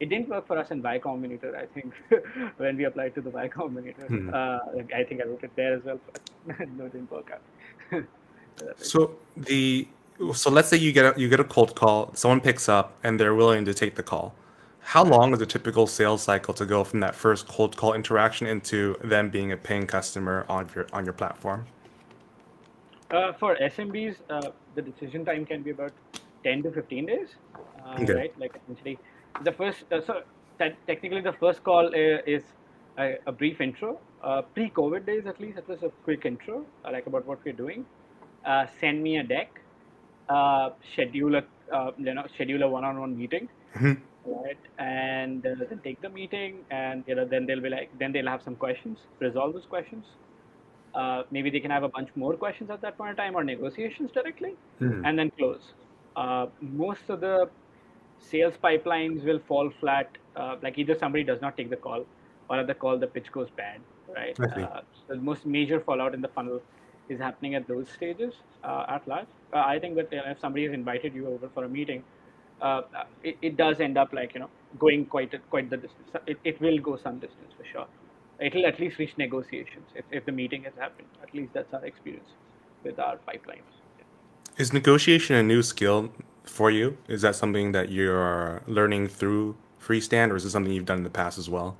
It 0.00 0.08
didn't 0.08 0.28
work 0.28 0.48
for 0.48 0.58
us 0.58 0.72
in 0.72 0.82
Y 0.82 0.98
Combinator, 0.98 1.54
I 1.54 1.66
think, 1.66 1.94
when 2.56 2.76
we 2.76 2.84
applied 2.84 3.14
to 3.14 3.20
the 3.20 3.30
Y 3.30 3.48
Combinator. 3.48 4.08
Hmm. 4.08 4.34
Uh, 4.34 4.58
I 4.96 5.04
think 5.04 5.20
I 5.22 5.26
wrote 5.26 5.44
it 5.44 5.52
there 5.54 5.74
as 5.74 5.84
well, 5.84 6.00
but 6.06 6.58
no, 6.76 6.86
it 6.86 6.92
didn't 6.92 7.10
work 7.10 7.30
out. 7.30 8.04
So 8.76 9.16
the 9.36 9.88
so 10.34 10.50
let's 10.50 10.68
say 10.68 10.76
you 10.76 10.92
get 10.92 11.16
a, 11.16 11.20
you 11.20 11.28
get 11.28 11.40
a 11.40 11.44
cold 11.44 11.74
call, 11.74 12.12
someone 12.14 12.40
picks 12.40 12.68
up 12.68 12.94
and 13.02 13.18
they're 13.18 13.34
willing 13.34 13.64
to 13.64 13.74
take 13.74 13.94
the 13.94 14.02
call. 14.02 14.34
How 14.84 15.02
long 15.04 15.32
is 15.32 15.40
a 15.40 15.46
typical 15.46 15.86
sales 15.86 16.22
cycle 16.22 16.54
to 16.54 16.66
go 16.66 16.84
from 16.84 17.00
that 17.00 17.14
first 17.14 17.48
cold 17.48 17.76
call 17.76 17.94
interaction 17.94 18.46
into 18.46 18.96
them 19.02 19.30
being 19.30 19.50
a 19.50 19.56
paying 19.56 19.86
customer 19.86 20.44
on 20.48 20.68
your 20.74 20.86
on 20.92 21.04
your 21.04 21.14
platform? 21.14 21.66
Uh, 23.10 23.32
for 23.38 23.56
SMBs, 23.60 24.16
uh, 24.30 24.50
the 24.74 24.82
decision 24.82 25.24
time 25.24 25.44
can 25.44 25.62
be 25.62 25.70
about 25.70 25.92
10 26.44 26.62
to 26.62 26.72
15 26.72 27.06
days, 27.06 27.28
uh, 27.84 28.00
Okay. 28.02 28.14
right? 28.14 28.30
Like 28.38 28.52
essentially, 28.56 29.00
the 29.40 29.52
first, 29.52 29.84
uh, 29.92 30.00
so 30.00 30.20
te- 30.58 30.78
technically 30.86 31.20
the 31.20 31.34
first 31.34 31.62
call 31.62 31.86
uh, 31.88 32.18
is 32.26 32.42
a, 32.98 33.14
a 33.26 33.32
brief 33.32 33.60
intro. 33.60 34.00
Uh, 34.22 34.42
pre-COVID 34.54 35.04
days, 35.06 35.26
at 35.26 35.38
least, 35.40 35.58
it 35.58 35.68
was 35.68 35.82
a 35.82 35.90
quick 36.02 36.24
intro, 36.24 36.66
uh, 36.84 36.92
like 36.92 37.06
about 37.06 37.26
what 37.26 37.38
we're 37.44 37.52
doing. 37.52 37.86
Uh, 38.44 38.66
send 38.80 39.02
me 39.02 39.18
a 39.18 39.22
deck, 39.22 39.50
uh, 40.28 40.70
schedule 40.92 41.36
a, 41.36 41.42
uh, 41.74 41.90
you 41.98 42.14
know, 42.14 42.24
schedule 42.34 42.62
a 42.62 42.68
one-on-one 42.68 43.16
meeting, 43.16 43.48
Mhm. 43.74 44.02
Right? 44.26 44.58
And 44.78 45.44
uh, 45.46 45.54
then 45.68 45.80
take 45.84 46.00
the 46.00 46.08
meeting, 46.08 46.64
and 46.70 47.04
you 47.06 47.14
know, 47.14 47.24
then 47.24 47.46
they'll 47.46 47.60
be 47.60 47.68
like, 47.68 47.90
then 47.98 48.12
they'll 48.12 48.28
have 48.28 48.42
some 48.42 48.56
questions, 48.56 48.98
resolve 49.20 49.52
those 49.54 49.66
questions. 49.66 50.04
Uh, 50.94 51.22
maybe 51.30 51.48
they 51.50 51.60
can 51.60 51.70
have 51.70 51.84
a 51.84 51.88
bunch 51.88 52.10
more 52.14 52.34
questions 52.34 52.68
at 52.70 52.80
that 52.82 52.98
point 52.98 53.10
in 53.10 53.16
time 53.16 53.34
or 53.34 53.42
negotiations 53.42 54.10
directly 54.12 54.54
Mhm. 54.80 55.06
and 55.06 55.18
then 55.18 55.30
close. 55.30 55.72
Uh, 56.16 56.46
most 56.60 57.08
of 57.08 57.20
the 57.20 57.48
sales 58.18 58.54
pipelines 58.62 59.24
will 59.24 59.38
fall 59.38 59.70
flat. 59.80 60.18
Uh, 60.36 60.56
like 60.62 60.78
either 60.78 60.94
somebody 60.94 61.24
does 61.24 61.40
not 61.40 61.56
take 61.56 61.70
the 61.70 61.76
call 61.76 62.04
or 62.50 62.58
at 62.58 62.66
the 62.66 62.74
call 62.74 62.98
the 62.98 63.06
pitch 63.06 63.32
goes 63.32 63.48
bad, 63.50 63.80
right? 64.14 64.38
Uh, 64.64 64.82
so 64.92 65.14
the 65.14 65.20
most 65.30 65.46
major 65.46 65.80
fallout 65.80 66.14
in 66.14 66.20
the 66.20 66.28
funnel 66.28 66.60
is 67.08 67.18
happening 67.18 67.54
at 67.54 67.66
those 67.66 67.88
stages 67.88 68.34
uh, 68.62 68.84
at 68.88 69.06
large. 69.08 69.26
Uh, 69.52 69.62
I 69.66 69.78
think 69.78 69.96
that 69.96 70.08
if 70.12 70.38
somebody 70.38 70.64
has 70.66 70.74
invited 70.74 71.14
you 71.14 71.26
over 71.26 71.48
for 71.48 71.64
a 71.64 71.68
meeting, 71.68 72.04
uh, 72.62 72.82
it, 73.22 73.36
it 73.42 73.56
does 73.56 73.80
end 73.80 73.98
up 73.98 74.12
like 74.12 74.34
you 74.34 74.40
know 74.40 74.50
going 74.78 75.06
quite 75.06 75.34
quite 75.50 75.70
the 75.70 75.76
distance. 75.76 76.08
It, 76.26 76.38
it 76.44 76.60
will 76.60 76.78
go 76.78 76.96
some 76.96 77.18
distance 77.18 77.52
for 77.56 77.64
sure. 77.72 77.86
It'll 78.40 78.66
at 78.66 78.80
least 78.80 78.98
reach 78.98 79.16
negotiations 79.18 79.86
if, 79.94 80.04
if 80.10 80.24
the 80.24 80.32
meeting 80.32 80.64
has 80.64 80.72
happened. 80.78 81.08
At 81.22 81.34
least 81.34 81.52
that's 81.52 81.72
our 81.74 81.84
experience 81.84 82.28
with 82.84 82.98
our 82.98 83.16
pipelines. 83.28 83.70
Is 84.56 84.72
negotiation 84.72 85.36
a 85.36 85.42
new 85.42 85.62
skill 85.62 86.12
for 86.44 86.70
you? 86.70 86.96
Is 87.08 87.22
that 87.22 87.36
something 87.36 87.72
that 87.72 87.90
you're 87.90 88.62
learning 88.66 89.08
through 89.08 89.56
Freestand, 89.80 90.30
or 90.30 90.36
is 90.36 90.44
it 90.44 90.50
something 90.50 90.72
you've 90.72 90.86
done 90.86 90.98
in 90.98 91.04
the 91.04 91.10
past 91.10 91.38
as 91.38 91.48
well? 91.48 91.76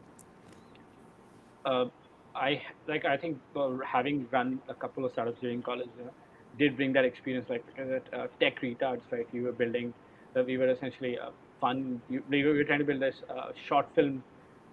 uh, 1.65 1.87
I 2.35 2.63
like 2.89 3.05
I 3.05 3.17
think 3.17 3.39
uh, 3.57 3.71
having 3.87 4.27
run 4.31 4.61
a 4.69 4.75
couple 4.75 5.05
of 5.05 5.13
startups 5.13 5.41
during 5.41 5.63
college, 5.63 5.89
you 5.99 6.05
know, 6.05 6.11
did 6.59 6.77
bring 6.77 6.93
that 6.95 7.05
experience, 7.05 7.49
like 7.49 7.65
at 7.79 8.15
uh, 8.15 8.27
Tech 8.41 8.61
Retards, 8.61 9.03
right? 9.11 9.27
We 9.33 9.43
were 9.43 9.53
building, 9.53 9.93
uh, 10.37 10.43
we 10.45 10.57
were 10.59 10.69
essentially 10.69 11.17
a 11.17 11.31
fun. 11.61 12.01
We 12.09 12.45
were, 12.45 12.65
trying 12.65 12.81
to 12.81 12.85
build 12.85 13.01
this 13.01 13.23
uh, 13.31 13.53
short 13.69 13.87
film, 13.95 14.23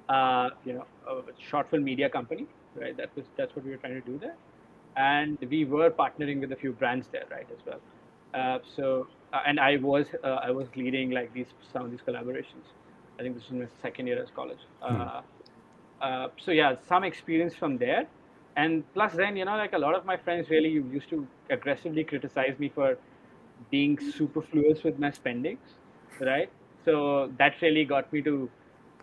uh, 0.07 0.49
you 0.65 0.73
know, 0.73 0.85
short 1.49 1.69
film 1.69 1.83
media 1.83 2.09
company, 2.09 2.45
right? 2.75 2.95
That 2.97 3.15
was 3.15 3.25
that's 3.37 3.55
what 3.55 3.65
we 3.65 3.71
were 3.71 3.77
trying 3.77 4.01
to 4.01 4.07
do 4.07 4.17
there, 4.17 4.35
and 4.95 5.37
we 5.49 5.65
were 5.65 5.89
partnering 5.89 6.39
with 6.41 6.51
a 6.51 6.55
few 6.55 6.73
brands 6.73 7.07
there, 7.11 7.25
right, 7.31 7.47
as 7.51 7.65
well. 7.65 7.81
Uh, 8.33 8.59
so, 8.75 9.07
uh, 9.33 9.41
and 9.45 9.59
I 9.59 9.77
was 9.77 10.07
I 10.23 10.51
was 10.51 10.67
leading 10.75 11.11
like 11.11 11.33
these 11.33 11.47
some 11.71 11.85
of 11.85 11.91
these 11.91 12.01
collaborations. 12.07 12.65
I 13.19 13.23
think 13.23 13.35
this 13.35 13.49
was 13.49 13.59
my 13.59 13.67
second 13.81 14.07
year 14.07 14.21
as 14.21 14.29
college. 14.35 14.59
Hmm. 14.81 15.03
so 16.45 16.51
yeah, 16.51 16.75
some 16.87 17.03
experience 17.03 17.53
from 17.53 17.77
there 17.77 18.07
and 18.55 18.83
plus 18.93 19.13
then 19.13 19.37
you 19.37 19.45
know 19.45 19.57
like 19.57 19.73
a 19.73 19.77
lot 19.77 19.95
of 19.95 20.05
my 20.05 20.17
friends 20.17 20.49
really 20.49 20.69
used 20.69 21.09
to 21.09 21.25
aggressively 21.49 22.03
criticize 22.03 22.57
me 22.59 22.71
for 22.73 22.97
being 23.71 23.99
superfluous 23.99 24.83
with 24.83 24.99
my 24.99 25.11
spendings 25.11 25.79
right? 26.19 26.49
So 26.85 27.31
that 27.37 27.55
really 27.61 27.85
got 27.85 28.11
me 28.11 28.21
to 28.23 28.49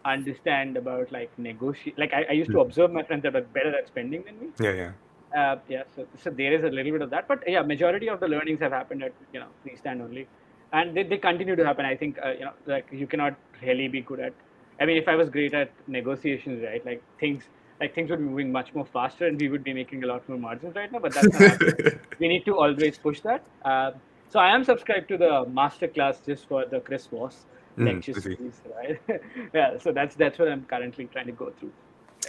understand 0.05 0.77
about 0.77 1.11
like 1.11 1.31
negotiate 1.37 1.99
like 1.99 2.13
I, 2.13 2.25
I 2.31 2.33
used 2.33 2.51
to 2.51 2.59
hmm. 2.59 2.67
observe 2.67 2.93
my 2.93 3.03
friends 3.03 3.25
that 3.25 3.33
were 3.33 3.41
better 3.41 3.77
at 3.77 3.89
spending 3.89 4.23
than 4.25 4.39
me. 4.39 4.47
Yeah 4.61 4.73
yeah. 4.73 4.93
Uh, 5.37 5.59
yeah 5.69 5.83
so, 5.95 6.07
so 6.17 6.31
there 6.31 6.53
is 6.55 6.63
a 6.63 6.69
little 6.69 6.93
bit 6.93 7.03
of 7.03 7.11
that 7.11 7.27
but 7.27 7.43
yeah 7.47 7.61
majority 7.61 8.09
of 8.09 8.21
the 8.21 8.29
learnings 8.29 8.61
have 8.61 8.71
happened 8.71 9.03
at 9.03 9.13
you 9.33 9.41
know 9.41 9.49
freestand 9.65 10.01
only. 10.01 10.27
And 10.73 10.97
they, 10.97 11.05
they 11.05 11.17
continue 11.17 11.55
to 11.57 11.65
happen 11.65 11.87
i 11.87 11.97
think 11.97 12.19
uh, 12.25 12.31
you 12.31 12.45
know 12.45 12.53
like 12.67 12.87
you 12.91 13.07
cannot 13.07 13.35
really 13.63 13.87
be 13.89 14.01
good 14.01 14.21
at 14.21 14.33
i 14.81 14.85
mean 14.85 14.97
if 14.97 15.07
i 15.09 15.15
was 15.15 15.31
great 15.31 15.55
at 15.55 15.71
negotiations 15.87 16.63
right 16.63 16.85
like 16.85 17.03
things 17.21 17.45
like 17.81 17.95
things 17.95 18.11
would 18.11 18.19
be 18.19 18.25
moving 18.25 18.51
much 18.51 18.75
more 18.75 18.85
faster 18.85 19.27
and 19.27 19.41
we 19.41 19.49
would 19.49 19.63
be 19.63 19.73
making 19.73 20.03
a 20.03 20.07
lot 20.07 20.29
more 20.29 20.39
margins 20.39 20.75
right 20.75 20.91
now 20.91 20.99
but 20.99 21.15
that's 21.15 21.39
not 21.39 21.63
we 22.19 22.29
need 22.29 22.45
to 22.45 22.59
always 22.59 22.99
push 22.99 23.21
that. 23.21 23.43
Uh, 23.65 23.93
so 24.29 24.39
i 24.39 24.55
am 24.55 24.65
subscribed 24.65 25.09
to 25.09 25.17
the 25.17 25.45
master 25.51 25.89
class 25.89 26.21
just 26.27 26.49
for 26.49 26.65
the 26.67 26.81
chris 26.81 27.07
voss 27.07 27.47
mm, 27.79 27.87
lecture 27.87 28.21
series 28.21 28.61
right? 28.77 28.99
Yeah 29.55 29.79
so 29.79 29.93
that's 29.93 30.15
that's 30.15 30.39
what 30.39 30.49
i'm 30.49 30.65
currently 30.65 31.07
trying 31.07 31.27
to 31.27 31.33
go 31.33 31.53
through. 31.59 31.73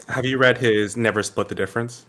Have 0.10 0.26
you 0.26 0.38
read 0.38 0.58
his 0.58 0.96
never 0.96 1.24
split 1.24 1.48
the 1.48 1.56
difference? 1.56 2.06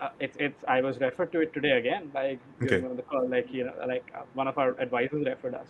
Uh, 0.00 0.08
it's 0.20 0.36
it's 0.38 0.64
i 0.68 0.80
was 0.80 0.98
referred 0.98 1.32
to 1.32 1.40
it 1.40 1.52
today 1.52 1.72
again 1.72 2.08
by 2.08 2.38
okay. 2.62 2.80
the 2.80 3.02
call 3.02 3.28
like 3.28 3.52
you 3.52 3.64
know 3.64 3.74
like 3.86 4.10
uh, 4.16 4.22
one 4.34 4.48
of 4.48 4.56
our 4.58 4.70
advisors 4.80 5.26
referred 5.26 5.54
us. 5.54 5.68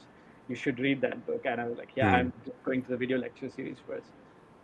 You 0.49 0.57
should 0.57 0.79
read 0.79 1.01
that 1.01 1.27
book. 1.27 1.43
And 1.45 1.61
i 1.61 1.67
was 1.67 1.79
like 1.79 1.91
yeah 1.97 2.13
mm. 2.13 2.19
i'm 2.19 2.33
just 2.45 2.63
going 2.65 2.83
to 2.83 2.91
the 2.91 2.97
video 2.97 3.19
lecture 3.19 3.51
series 3.51 3.79
first 3.87 4.11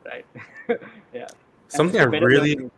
right? 0.04 0.26
Yeah. 1.12 1.26
Something 1.68 2.00
I 2.00 2.04
really 2.04 2.70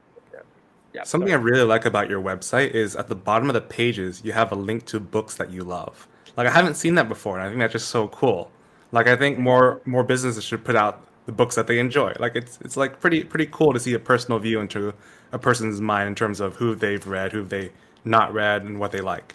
yeah, 0.96 1.02
something 1.04 1.28
sorry. 1.28 1.38
I 1.38 1.44
really 1.44 1.62
like 1.64 1.84
about 1.84 2.08
your 2.08 2.22
website 2.22 2.70
is 2.70 2.96
at 2.96 3.08
the 3.08 3.14
bottom 3.14 3.50
of 3.50 3.54
the 3.54 3.60
pages 3.60 4.22
you 4.24 4.32
have 4.32 4.50
a 4.50 4.54
link 4.54 4.86
to 4.86 4.98
books 4.98 5.34
that 5.36 5.50
you 5.50 5.62
love. 5.62 6.08
Like 6.38 6.46
I 6.46 6.50
haven't 6.50 6.76
seen 6.76 6.94
that 6.94 7.06
before, 7.06 7.36
and 7.36 7.46
I 7.46 7.48
think 7.48 7.60
that's 7.60 7.74
just 7.74 7.88
so 7.88 8.08
cool. 8.08 8.50
Like 8.92 9.06
I 9.06 9.14
think 9.14 9.38
more 9.38 9.82
more 9.84 10.02
businesses 10.02 10.42
should 10.42 10.64
put 10.64 10.74
out 10.74 11.06
the 11.26 11.32
books 11.32 11.54
that 11.56 11.66
they 11.66 11.78
enjoy. 11.80 12.14
Like 12.18 12.34
it's 12.34 12.58
it's 12.62 12.78
like 12.78 12.98
pretty 12.98 13.24
pretty 13.24 13.46
cool 13.52 13.74
to 13.74 13.80
see 13.80 13.92
a 13.92 13.98
personal 13.98 14.38
view 14.38 14.58
into 14.58 14.94
a 15.32 15.38
person's 15.38 15.82
mind 15.82 16.08
in 16.08 16.14
terms 16.14 16.40
of 16.40 16.56
who 16.56 16.74
they've 16.74 17.06
read, 17.06 17.32
who 17.32 17.44
they 17.44 17.72
not 18.06 18.32
read, 18.32 18.62
and 18.62 18.80
what 18.80 18.90
they 18.90 19.02
like. 19.02 19.34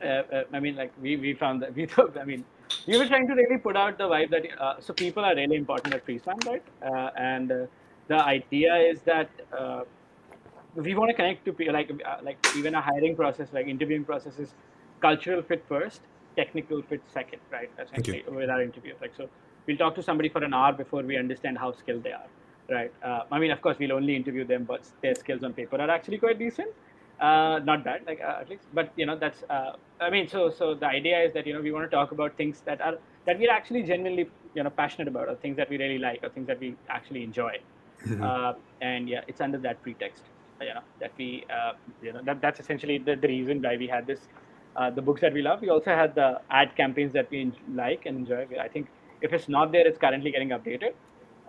Uh, 0.00 0.06
uh, 0.06 0.44
I 0.52 0.60
mean, 0.60 0.76
like 0.76 0.92
we, 1.02 1.16
we 1.16 1.34
found 1.34 1.62
that 1.62 1.74
we 1.78 1.86
thought. 1.86 2.16
I 2.16 2.24
mean, 2.24 2.44
we 2.86 2.96
were 2.96 3.08
trying 3.08 3.26
to 3.26 3.34
really 3.34 3.58
put 3.58 3.76
out 3.76 3.98
the 3.98 4.04
vibe 4.04 4.30
that 4.30 4.44
uh, 4.60 4.74
so 4.78 4.94
people 4.94 5.24
are 5.24 5.34
really 5.34 5.56
important 5.56 5.94
at 5.94 6.06
Freestand, 6.06 6.46
right? 6.46 6.62
Uh, 6.80 7.10
and 7.16 7.50
uh, 7.50 7.66
the 8.06 8.22
idea 8.22 8.76
is 8.76 9.00
that 9.02 9.30
uh, 9.58 9.82
we 10.76 10.94
want 10.94 11.10
to 11.10 11.14
connect 11.14 11.44
to 11.44 11.52
people 11.52 11.74
like 11.74 11.90
uh, 11.90 12.16
like 12.22 12.38
even 12.52 12.74
a 12.74 12.80
hiring 12.80 13.16
process 13.16 13.48
like 13.52 13.66
interviewing 13.66 14.04
process 14.04 14.38
is 14.38 14.54
cultural 15.00 15.42
fit 15.42 15.64
first 15.68 16.00
technical 16.36 16.82
fit 16.82 17.00
second 17.12 17.40
right? 17.52 17.70
Essentially 17.80 18.24
with 18.28 18.50
our 18.50 18.62
interview. 18.62 18.94
Like 19.00 19.12
so 19.16 19.28
we'll 19.66 19.76
talk 19.76 19.94
to 19.94 20.02
somebody 20.02 20.28
for 20.28 20.42
an 20.42 20.54
hour 20.54 20.72
before 20.72 21.02
we 21.02 21.16
understand 21.16 21.58
how 21.58 21.72
skilled 21.72 22.02
they 22.02 22.12
are 22.12 22.26
right? 22.70 22.92
Uh, 23.02 23.20
i 23.30 23.38
mean 23.38 23.50
of 23.50 23.60
course 23.60 23.78
we'll 23.78 23.92
only 23.92 24.16
interview 24.16 24.44
them 24.44 24.64
but 24.64 24.82
their 25.02 25.14
skills 25.14 25.44
on 25.44 25.52
paper 25.52 25.76
are 25.76 25.90
actually 25.90 26.18
quite 26.18 26.38
decent. 26.38 26.68
Uh, 27.20 27.60
not 27.60 27.84
bad 27.84 28.00
like 28.08 28.20
uh, 28.20 28.38
at 28.40 28.48
least 28.50 28.64
but 28.74 28.92
you 28.96 29.06
know 29.06 29.16
that's 29.16 29.44
uh, 29.48 29.72
i 30.00 30.10
mean 30.10 30.26
so 30.26 30.50
so 30.50 30.74
the 30.74 30.86
idea 30.86 31.22
is 31.22 31.32
that 31.32 31.46
you 31.46 31.52
know 31.52 31.60
we 31.60 31.70
want 31.70 31.88
to 31.88 31.96
talk 31.96 32.10
about 32.10 32.36
things 32.36 32.60
that 32.66 32.80
are 32.80 32.98
that 33.24 33.38
we're 33.38 33.52
actually 33.52 33.82
genuinely 33.82 34.28
you 34.54 34.62
know 34.62 34.70
passionate 34.70 35.08
about 35.08 35.28
or 35.28 35.36
things 35.36 35.56
that 35.56 35.68
we 35.70 35.78
really 35.78 35.98
like 35.98 36.20
or 36.22 36.28
things 36.28 36.46
that 36.46 36.58
we 36.60 36.74
actually 36.88 37.22
enjoy. 37.22 37.56
Mm-hmm. 38.06 38.22
Uh, 38.22 38.52
and 38.80 39.08
yeah, 39.08 39.22
it's 39.28 39.40
under 39.40 39.58
that 39.58 39.82
pretext, 39.82 40.22
you 40.64 40.74
know, 40.74 40.82
that 41.00 41.12
we, 41.18 41.44
uh, 41.52 41.72
you 42.02 42.12
know, 42.12 42.20
that, 42.24 42.40
that's 42.40 42.60
essentially 42.60 42.98
the, 42.98 43.16
the 43.16 43.28
reason 43.28 43.62
why 43.62 43.76
we 43.76 43.86
had 43.86 44.06
this, 44.06 44.20
uh, 44.76 44.90
the 44.90 45.02
books 45.02 45.20
that 45.20 45.32
we 45.32 45.42
love. 45.42 45.60
We 45.60 45.70
also 45.70 45.90
had 45.90 46.14
the 46.14 46.40
ad 46.50 46.76
campaigns 46.76 47.12
that 47.12 47.30
we 47.30 47.52
like 47.72 48.06
and 48.06 48.18
enjoy. 48.18 48.46
I 48.60 48.68
think 48.68 48.88
if 49.20 49.32
it's 49.32 49.48
not 49.48 49.72
there, 49.72 49.86
it's 49.86 49.98
currently 49.98 50.30
getting 50.30 50.50
updated. 50.50 50.92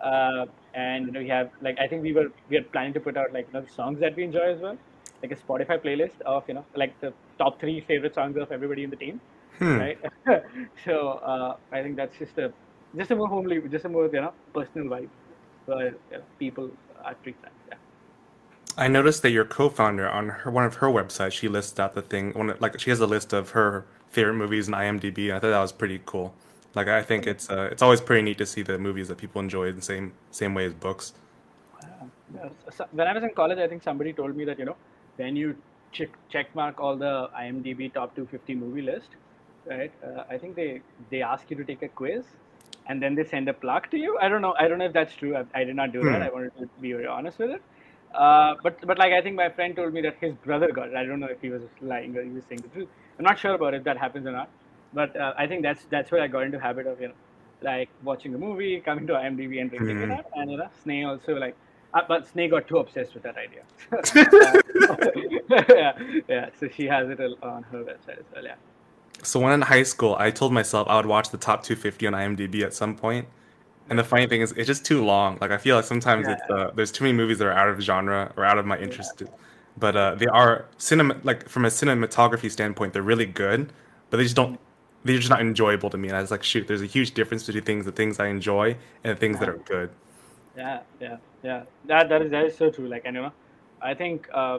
Uh, 0.02 0.46
and 0.74 1.06
you 1.06 1.12
know, 1.12 1.20
we 1.20 1.28
have 1.28 1.50
like 1.62 1.78
I 1.78 1.88
think 1.88 2.02
we 2.02 2.12
were 2.12 2.28
we 2.50 2.58
are 2.58 2.62
planning 2.62 2.92
to 2.94 3.00
put 3.00 3.16
out 3.16 3.32
like 3.32 3.46
you 3.52 3.60
know 3.60 3.66
songs 3.74 3.98
that 4.00 4.14
we 4.14 4.24
enjoy 4.24 4.52
as 4.54 4.60
well, 4.60 4.76
like 5.22 5.32
a 5.32 5.36
Spotify 5.36 5.82
playlist 5.82 6.20
of 6.26 6.44
you 6.48 6.54
know 6.54 6.64
like 6.74 6.98
the 7.00 7.12
top 7.38 7.58
three 7.60 7.80
favorite 7.80 8.14
songs 8.14 8.36
of 8.36 8.52
everybody 8.52 8.84
in 8.84 8.90
the 8.90 8.96
team, 8.96 9.20
hmm. 9.58 9.78
right? 9.78 9.98
so 10.84 11.12
uh, 11.32 11.56
I 11.72 11.82
think 11.82 11.96
that's 11.96 12.18
just 12.18 12.36
a 12.36 12.52
just 12.94 13.10
a 13.10 13.16
more 13.16 13.28
homely, 13.28 13.60
just 13.70 13.86
a 13.86 13.88
more 13.88 14.06
you 14.06 14.20
know 14.20 14.32
personal 14.52 14.88
vibe 14.88 15.08
for 15.64 15.94
people 16.38 16.70
at 17.04 17.22
Freestand. 17.24 17.56
Yeah. 17.68 17.78
I 18.78 18.88
noticed 18.88 19.22
that 19.22 19.30
your 19.30 19.44
co-founder 19.44 20.08
on 20.08 20.28
her, 20.28 20.50
one 20.50 20.64
of 20.64 20.74
her 20.76 20.88
websites, 20.88 21.32
she 21.32 21.48
lists 21.48 21.78
out 21.80 21.94
the 21.94 22.02
thing. 22.02 22.32
One, 22.32 22.54
like 22.60 22.78
she 22.78 22.90
has 22.90 23.00
a 23.00 23.06
list 23.06 23.32
of 23.32 23.50
her 23.50 23.86
favorite 24.10 24.34
movies 24.34 24.68
in 24.68 24.74
IMDb. 24.74 25.30
I 25.30 25.38
thought 25.38 25.50
that 25.50 25.60
was 25.60 25.72
pretty 25.72 26.00
cool. 26.04 26.34
Like 26.74 26.88
I 26.88 27.02
think 27.02 27.26
it's 27.26 27.48
uh, 27.48 27.68
it's 27.72 27.80
always 27.80 28.02
pretty 28.02 28.22
neat 28.22 28.38
to 28.38 28.46
see 28.46 28.62
the 28.62 28.78
movies 28.78 29.08
that 29.08 29.16
people 29.16 29.40
enjoy 29.40 29.68
in 29.68 29.76
the 29.76 29.82
same 29.82 30.12
same 30.30 30.54
way 30.54 30.66
as 30.66 30.74
books. 30.74 31.14
When 32.90 33.06
I 33.06 33.14
was 33.14 33.22
in 33.22 33.30
college, 33.30 33.58
I 33.58 33.66
think 33.66 33.82
somebody 33.82 34.12
told 34.12 34.36
me 34.36 34.44
that 34.44 34.58
you 34.58 34.66
know 34.66 34.76
when 35.16 35.36
you 35.36 35.56
check 35.92 36.10
check 36.28 36.54
mark 36.54 36.78
all 36.78 36.96
the 36.96 37.30
IMDb 37.34 37.92
top 37.92 38.14
250 38.14 38.54
movie 38.56 38.82
list, 38.82 39.08
right? 39.64 39.92
Uh, 40.04 40.24
I 40.28 40.36
think 40.36 40.54
they 40.54 40.82
they 41.10 41.22
ask 41.22 41.50
you 41.50 41.56
to 41.56 41.64
take 41.64 41.82
a 41.82 41.88
quiz 41.88 42.24
and 42.88 43.02
then 43.02 43.14
they 43.14 43.24
send 43.24 43.48
a 43.48 43.54
plaque 43.54 43.90
to 43.92 43.96
you. 43.96 44.18
I 44.18 44.28
don't 44.28 44.42
know. 44.42 44.54
I 44.60 44.68
don't 44.68 44.78
know 44.78 44.84
if 44.84 44.92
that's 44.92 45.14
true. 45.14 45.34
I, 45.34 45.44
I 45.54 45.64
did 45.64 45.76
not 45.76 45.92
do 45.92 46.00
hmm. 46.00 46.12
that. 46.12 46.20
I 46.20 46.28
wanted 46.28 46.52
to 46.58 46.68
be 46.80 46.92
very 46.92 47.06
honest 47.06 47.38
with 47.38 47.50
it. 47.52 47.62
Uh, 48.16 48.54
but 48.62 48.80
but 48.86 48.98
like 48.98 49.12
I 49.12 49.20
think 49.20 49.36
my 49.36 49.50
friend 49.50 49.76
told 49.76 49.92
me 49.92 50.00
that 50.02 50.16
his 50.20 50.34
brother 50.36 50.72
got 50.72 50.88
it. 50.88 50.96
I 50.96 51.04
don't 51.04 51.20
know 51.20 51.26
if 51.26 51.40
he 51.40 51.50
was 51.50 51.62
lying 51.82 52.16
or 52.16 52.22
he 52.22 52.30
was 52.30 52.44
saying 52.48 52.62
the 52.62 52.68
truth. 52.68 52.88
I'm 53.18 53.24
not 53.24 53.38
sure 53.38 53.54
about 53.54 53.74
if 53.74 53.84
that 53.84 53.98
happens 53.98 54.26
or 54.26 54.32
not. 54.32 54.48
But 54.94 55.16
uh, 55.16 55.34
I 55.36 55.46
think 55.46 55.62
that's 55.62 55.84
that's 55.90 56.10
where 56.10 56.22
I 56.22 56.26
got 56.26 56.44
into 56.44 56.58
habit 56.58 56.86
of 56.86 57.00
you 57.00 57.08
know 57.08 57.14
like 57.62 57.88
watching 58.02 58.34
a 58.34 58.38
movie, 58.38 58.80
coming 58.80 59.06
to 59.06 59.14
IMDb 59.14 59.60
and 59.60 59.70
drinking 59.70 59.96
mm. 59.96 60.04
it 60.04 60.10
up, 60.10 60.30
and 60.34 60.50
you 60.50 60.56
know 60.56 60.68
Sneh 60.84 61.06
also 61.06 61.34
like. 61.34 61.56
Uh, 61.94 62.02
but 62.08 62.26
Sneh 62.32 62.50
got 62.50 62.66
too 62.68 62.78
obsessed 62.78 63.14
with 63.14 63.22
that 63.22 63.36
idea. 63.36 63.62
yeah, 65.68 66.20
yeah. 66.28 66.50
So 66.58 66.68
she 66.68 66.86
has 66.86 67.08
it 67.08 67.20
on 67.42 67.62
her 67.64 67.84
website 67.84 68.18
as 68.18 68.24
well. 68.34 68.44
Yeah. 68.44 68.54
So 69.22 69.40
when 69.40 69.52
in 69.52 69.62
high 69.62 69.82
school, 69.82 70.16
I 70.18 70.30
told 70.30 70.52
myself 70.52 70.88
I 70.88 70.96
would 70.96 71.06
watch 71.06 71.30
the 71.30 71.38
top 71.38 71.62
250 71.62 72.06
on 72.06 72.12
IMDb 72.12 72.62
at 72.62 72.74
some 72.74 72.96
point. 72.96 73.28
And 73.88 73.98
the 73.98 74.04
funny 74.04 74.26
thing 74.26 74.40
is, 74.40 74.52
it's 74.52 74.66
just 74.66 74.84
too 74.84 75.04
long. 75.04 75.38
Like 75.40 75.50
I 75.50 75.58
feel 75.58 75.76
like 75.76 75.84
sometimes 75.84 76.26
yeah. 76.26 76.34
it's 76.34 76.50
uh, 76.50 76.70
there's 76.74 76.92
too 76.92 77.04
many 77.04 77.16
movies 77.16 77.38
that 77.38 77.46
are 77.46 77.52
out 77.52 77.68
of 77.68 77.80
genre 77.80 78.32
or 78.36 78.44
out 78.44 78.58
of 78.58 78.66
my 78.66 78.78
interest. 78.78 79.20
Yeah. 79.20 79.28
But 79.78 79.96
uh, 79.96 80.14
they 80.16 80.26
are 80.26 80.66
cinema 80.78 81.16
like 81.22 81.48
from 81.48 81.64
a 81.64 81.68
cinematography 81.68 82.50
standpoint, 82.50 82.92
they're 82.92 83.02
really 83.02 83.26
good. 83.26 83.72
But 84.10 84.18
they 84.18 84.22
just 84.24 84.36
don't. 84.36 84.58
They're 85.04 85.18
just 85.18 85.30
not 85.30 85.40
enjoyable 85.40 85.88
to 85.90 85.96
me. 85.96 86.08
And 86.08 86.16
I 86.16 86.20
was 86.20 86.32
like, 86.32 86.42
shoot, 86.42 86.66
there's 86.66 86.82
a 86.82 86.86
huge 86.86 87.14
difference 87.14 87.46
between 87.46 87.62
things, 87.62 87.84
the 87.84 87.92
things 87.92 88.18
I 88.18 88.26
enjoy, 88.26 88.76
and 89.04 89.16
the 89.16 89.20
things 89.20 89.38
that 89.38 89.48
are 89.48 89.58
good. 89.58 89.90
Yeah, 90.56 90.80
yeah, 91.00 91.16
yeah. 91.44 91.62
That 91.84 92.08
that 92.08 92.22
is 92.22 92.30
that 92.30 92.46
is 92.46 92.56
so 92.56 92.70
true. 92.70 92.88
Like, 92.88 93.02
and 93.04 93.14
you 93.14 93.22
know, 93.22 93.32
I 93.80 93.94
think 93.94 94.28
uh, 94.32 94.58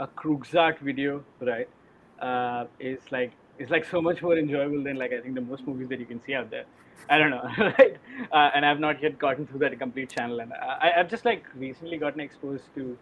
a 0.00 0.06
Kurzgesagt 0.06 0.80
video, 0.80 1.24
right, 1.40 1.68
uh, 2.20 2.66
is 2.78 3.00
like 3.10 3.32
it's 3.60 3.70
like 3.70 3.84
so 3.84 4.00
much 4.00 4.22
more 4.22 4.36
enjoyable 4.38 4.82
than 4.82 4.96
like 4.96 5.12
I 5.12 5.20
think 5.20 5.34
the 5.34 5.42
most 5.42 5.66
movies 5.66 5.88
that 5.90 6.00
you 6.00 6.06
can 6.06 6.20
see 6.24 6.34
out 6.34 6.50
there. 6.50 6.64
I 7.08 7.18
don't 7.18 7.30
know, 7.30 7.46
right? 7.78 7.96
Uh, 8.32 8.50
and 8.54 8.64
I've 8.64 8.80
not 8.80 9.02
yet 9.02 9.18
gotten 9.18 9.46
through 9.46 9.58
that 9.60 9.78
complete 9.78 10.10
channel, 10.10 10.40
and 10.40 10.52
I, 10.52 10.92
have 10.96 11.10
just 11.10 11.24
like 11.24 11.44
recently 11.54 11.98
gotten 11.98 12.20
exposed 12.20 12.74
to 12.76 12.96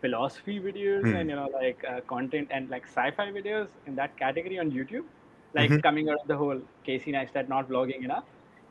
philosophy 0.00 0.58
videos 0.60 1.04
mm. 1.04 1.18
and 1.18 1.30
you 1.30 1.36
know 1.36 1.48
like 1.54 1.82
uh, 1.88 2.00
content 2.00 2.48
and 2.50 2.68
like 2.68 2.86
sci-fi 2.86 3.30
videos 3.30 3.68
in 3.86 3.94
that 3.96 4.16
category 4.18 4.58
on 4.58 4.70
YouTube, 4.70 5.04
like 5.54 5.70
mm-hmm. 5.70 5.80
coming 5.80 6.10
out 6.10 6.20
of 6.20 6.28
the 6.28 6.36
whole 6.36 6.60
Casey 6.84 7.12
Neistat 7.12 7.48
not 7.48 7.68
vlogging 7.68 8.04
enough, 8.04 8.24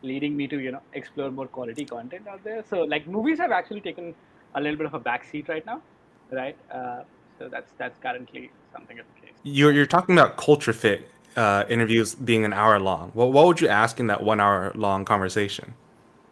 leading 0.03 0.37
me 0.37 0.47
to 0.47 0.59
you 0.59 0.71
know 0.71 0.81
explore 0.93 1.31
more 1.31 1.47
quality 1.47 1.85
content 1.85 2.27
out 2.27 2.43
there. 2.43 2.63
So 2.69 2.81
like 2.81 3.07
movies 3.07 3.39
have 3.39 3.51
actually 3.51 3.81
taken 3.81 4.13
a 4.53 4.61
little 4.61 4.77
bit 4.77 4.85
of 4.85 4.93
a 4.93 4.99
backseat 4.99 5.47
right 5.47 5.65
now, 5.65 5.81
right? 6.31 6.57
Uh, 6.71 7.01
so 7.39 7.49
that's 7.49 7.71
that's 7.79 7.97
currently 7.97 8.51
something 8.71 8.99
of 8.99 9.05
the 9.15 9.21
case. 9.25 9.35
You're 9.43 9.71
you're 9.71 9.87
talking 9.97 10.15
about 10.19 10.37
culture 10.37 10.73
fit 10.73 11.09
uh, 11.35 11.63
interviews 11.69 12.15
being 12.15 12.45
an 12.45 12.53
hour 12.53 12.79
long. 12.79 13.11
What 13.13 13.31
what 13.31 13.45
would 13.47 13.61
you 13.61 13.67
ask 13.67 13.99
in 13.99 14.07
that 14.07 14.23
one 14.23 14.39
hour 14.39 14.71
long 14.75 15.05
conversation? 15.05 15.73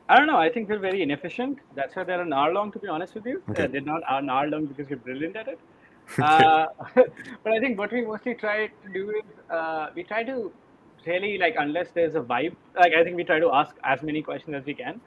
I 0.09 0.17
don't 0.17 0.27
know. 0.27 0.37
I 0.37 0.49
think 0.49 0.69
we're 0.69 0.79
very 0.79 1.01
inefficient. 1.03 1.59
That's 1.75 1.95
why 1.95 2.03
they're 2.03 2.21
an 2.21 2.33
hour 2.33 2.51
long. 2.51 2.71
To 2.71 2.79
be 2.79 2.87
honest 2.87 3.15
with 3.15 3.25
you, 3.25 3.41
okay. 3.49 3.65
uh, 3.65 3.67
they're 3.67 3.81
not 3.81 4.01
an 4.09 4.29
hour 4.29 4.47
long 4.47 4.65
because 4.65 4.89
we're 4.89 4.97
brilliant 4.97 5.35
at 5.35 5.47
it. 5.47 5.59
uh, 6.21 6.65
but 6.95 7.53
I 7.53 7.59
think 7.59 7.77
what 7.77 7.91
we 7.91 8.01
mostly 8.01 8.33
try 8.33 8.67
to 8.67 8.93
do 8.93 9.11
is 9.11 9.51
uh, 9.51 9.89
we 9.95 10.03
try 10.03 10.23
to 10.23 10.51
really 11.05 11.37
like 11.37 11.55
unless 11.57 11.91
there's 11.91 12.15
a 12.15 12.21
vibe, 12.21 12.55
like 12.75 12.93
I 12.93 13.03
think 13.03 13.15
we 13.15 13.23
try 13.23 13.39
to 13.39 13.51
ask 13.51 13.75
as 13.83 14.01
many 14.01 14.21
questions 14.21 14.55
as 14.55 14.65
we 14.65 14.73
can 14.73 14.99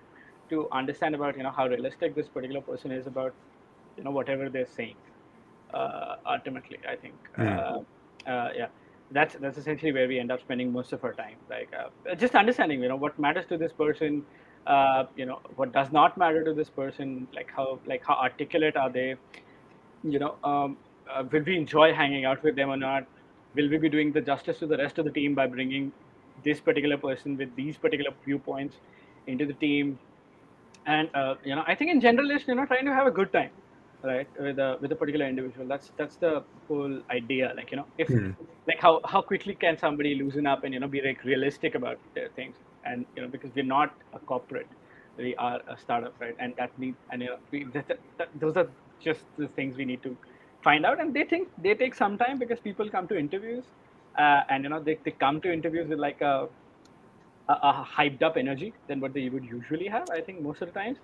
to 0.50 0.68
understand 0.70 1.14
about 1.14 1.37
you 1.37 1.42
know 1.42 1.50
how 1.50 1.66
realistic 1.66 2.14
this 2.14 2.28
particular 2.28 2.61
person 2.61 2.92
is 2.92 3.07
about 3.07 3.35
you 3.96 4.05
know 4.05 4.11
whatever 4.11 4.48
they're 4.48 4.74
saying. 4.76 4.96
Uh, 5.74 6.16
ultimately, 6.26 6.78
I 6.88 6.96
think 6.96 7.14
Mm. 7.38 7.85
yeah, 8.57 8.68
that's 9.12 9.37
that's 9.37 9.59
essentially 9.59 9.92
where 9.92 10.09
we 10.09 10.18
end 10.18 10.33
up 10.33 10.40
spending 10.40 10.72
most 10.72 10.92
of 10.92 11.05
our 11.05 11.12
time, 11.14 11.37
like 11.51 11.70
uh, 11.79 12.14
just 12.14 12.35
understanding 12.35 12.83
you 12.83 12.88
know 12.88 12.96
what 12.96 13.18
matters 13.18 13.46
to 13.46 13.59
this 13.59 13.72
person. 13.72 14.25
Uh, 14.66 15.05
you 15.16 15.27
know 15.27 15.40
what 15.57 15.72
does 15.72 15.90
not 15.90 16.16
matter 16.16 16.44
to 16.44 16.55
this 16.55 16.70
person 16.70 17.27
like 17.35 17.51
how 17.57 17.81
like 17.85 18.05
how 18.07 18.14
articulate 18.14 18.77
are 18.77 18.90
they 18.90 19.16
you 20.05 20.18
know, 20.18 20.37
um, 20.44 20.77
uh, 21.11 21.25
will 21.31 21.42
we 21.42 21.57
enjoy 21.57 21.92
hanging 21.92 22.25
out 22.25 22.42
with 22.42 22.57
them 22.57 22.70
or 22.70 22.77
not? 22.77 23.07
Will 23.55 23.68
we 23.68 23.79
be 23.79 23.88
doing 23.88 24.12
the 24.12 24.20
justice 24.20 24.59
to 24.61 24.66
the 24.66 24.77
rest 24.77 24.98
of 24.98 25.05
the 25.05 25.11
team 25.11 25.35
by 25.35 25.46
bringing 25.46 25.92
this 26.44 26.61
particular 26.61 26.96
person 26.96 27.37
with 27.37 27.55
these 27.57 27.77
particular 27.77 28.12
viewpoints 28.25 28.77
into 29.27 29.46
the 29.46 29.53
team? 29.55 29.98
And 30.87 31.09
uh, 31.14 31.37
you 31.44 31.55
know, 31.55 31.64
I 31.66 31.75
think 31.75 31.90
in 31.90 32.01
general, 32.01 32.31
is 32.31 32.46
you 32.46 32.55
know, 32.55 32.66
trying 32.66 32.87
to 32.87 32.94
have 32.94 33.07
a 33.07 33.11
good 33.11 33.33
time, 33.33 33.51
right, 34.04 34.28
with 34.38 34.58
a 34.58 34.76
with 34.80 34.92
a 34.92 34.96
particular 34.96 35.26
individual. 35.28 35.66
That's 35.68 35.92
that's 35.98 36.16
the 36.16 36.44
whole 36.68 37.00
idea. 37.10 37.52
Like 37.56 37.70
you 37.70 37.78
know, 37.78 37.86
if 37.98 38.08
Hmm. 38.08 38.30
like 38.66 38.80
how 38.80 39.00
how 39.04 39.22
quickly 39.22 39.54
can 39.54 39.78
somebody 39.78 40.14
loosen 40.14 40.46
up 40.46 40.64
and 40.64 40.74
you 40.74 40.80
know 40.80 40.88
be 40.88 41.00
like 41.02 41.22
realistic 41.24 41.74
about 41.74 41.98
their 42.14 42.28
things, 42.36 42.56
and 42.84 43.06
you 43.16 43.22
know, 43.22 43.28
because 43.28 43.52
we're 43.54 43.64
not 43.64 43.94
a 44.12 44.18
corporate, 44.20 44.68
we 45.18 45.34
are 45.36 45.60
a 45.68 45.76
startup, 45.78 46.14
right? 46.20 46.34
And 46.38 46.54
that 46.58 46.76
need 46.78 46.96
and 47.10 47.22
you 47.22 47.28
know, 47.28 47.38
we, 47.52 47.64
that, 47.74 47.88
that, 47.88 48.00
that, 48.18 48.28
those 48.34 48.56
are 48.56 48.68
just 49.00 49.24
the 49.38 49.48
things 49.48 49.76
we 49.76 49.84
need 49.84 50.02
to 50.04 50.16
find 50.62 50.86
out. 50.86 51.00
And 51.00 51.14
they 51.14 51.24
think 51.24 51.48
they 51.58 51.74
take 51.74 51.94
some 51.94 52.18
time 52.18 52.38
because 52.38 52.60
people 52.60 52.88
come 52.90 53.08
to 53.08 53.18
interviews, 53.18 53.64
uh, 54.18 54.40
and 54.48 54.64
you 54.64 54.70
know, 54.70 54.82
they, 54.82 54.98
they 55.04 55.12
come 55.12 55.40
to 55.42 55.52
interviews 55.52 55.88
with 55.88 55.98
like 55.98 56.20
a, 56.20 56.48
a, 57.48 57.52
a 57.52 57.88
hyped 57.96 58.22
up 58.22 58.36
energy 58.36 58.74
than 58.88 59.00
what 59.00 59.14
they 59.14 59.28
would 59.28 59.44
usually 59.44 59.86
have. 59.86 60.08
I 60.10 60.20
think 60.20 60.42
most 60.42 60.62
of 60.62 60.68
the 60.68 60.72
times. 60.78 60.98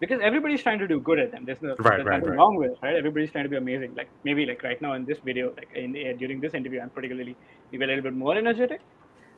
Because 0.00 0.20
everybody's 0.22 0.62
trying 0.62 0.78
to 0.80 0.88
do 0.88 1.00
good 1.00 1.18
at 1.18 1.32
them. 1.32 1.44
There's, 1.44 1.60
no, 1.62 1.76
Right, 1.78 1.96
there's 1.96 2.06
right, 2.06 2.16
nothing 2.18 2.30
right. 2.30 2.38
wrong 2.38 2.56
with 2.56 2.72
it, 2.72 2.78
right? 2.82 2.96
Everybody's 2.96 3.30
trying 3.30 3.44
to 3.44 3.50
be 3.50 3.56
amazing. 3.56 3.94
Like 3.94 4.08
maybe 4.24 4.44
like 4.44 4.62
right 4.62 4.80
now 4.82 4.94
in 4.94 5.04
this 5.04 5.18
video, 5.24 5.52
like 5.56 5.68
in, 5.74 5.92
during 6.18 6.40
this 6.40 6.54
interview, 6.54 6.80
I'm 6.80 6.90
particularly 6.90 7.36
maybe 7.70 7.84
a 7.84 7.86
little 7.86 8.02
bit 8.02 8.14
more 8.14 8.36
energetic. 8.36 8.80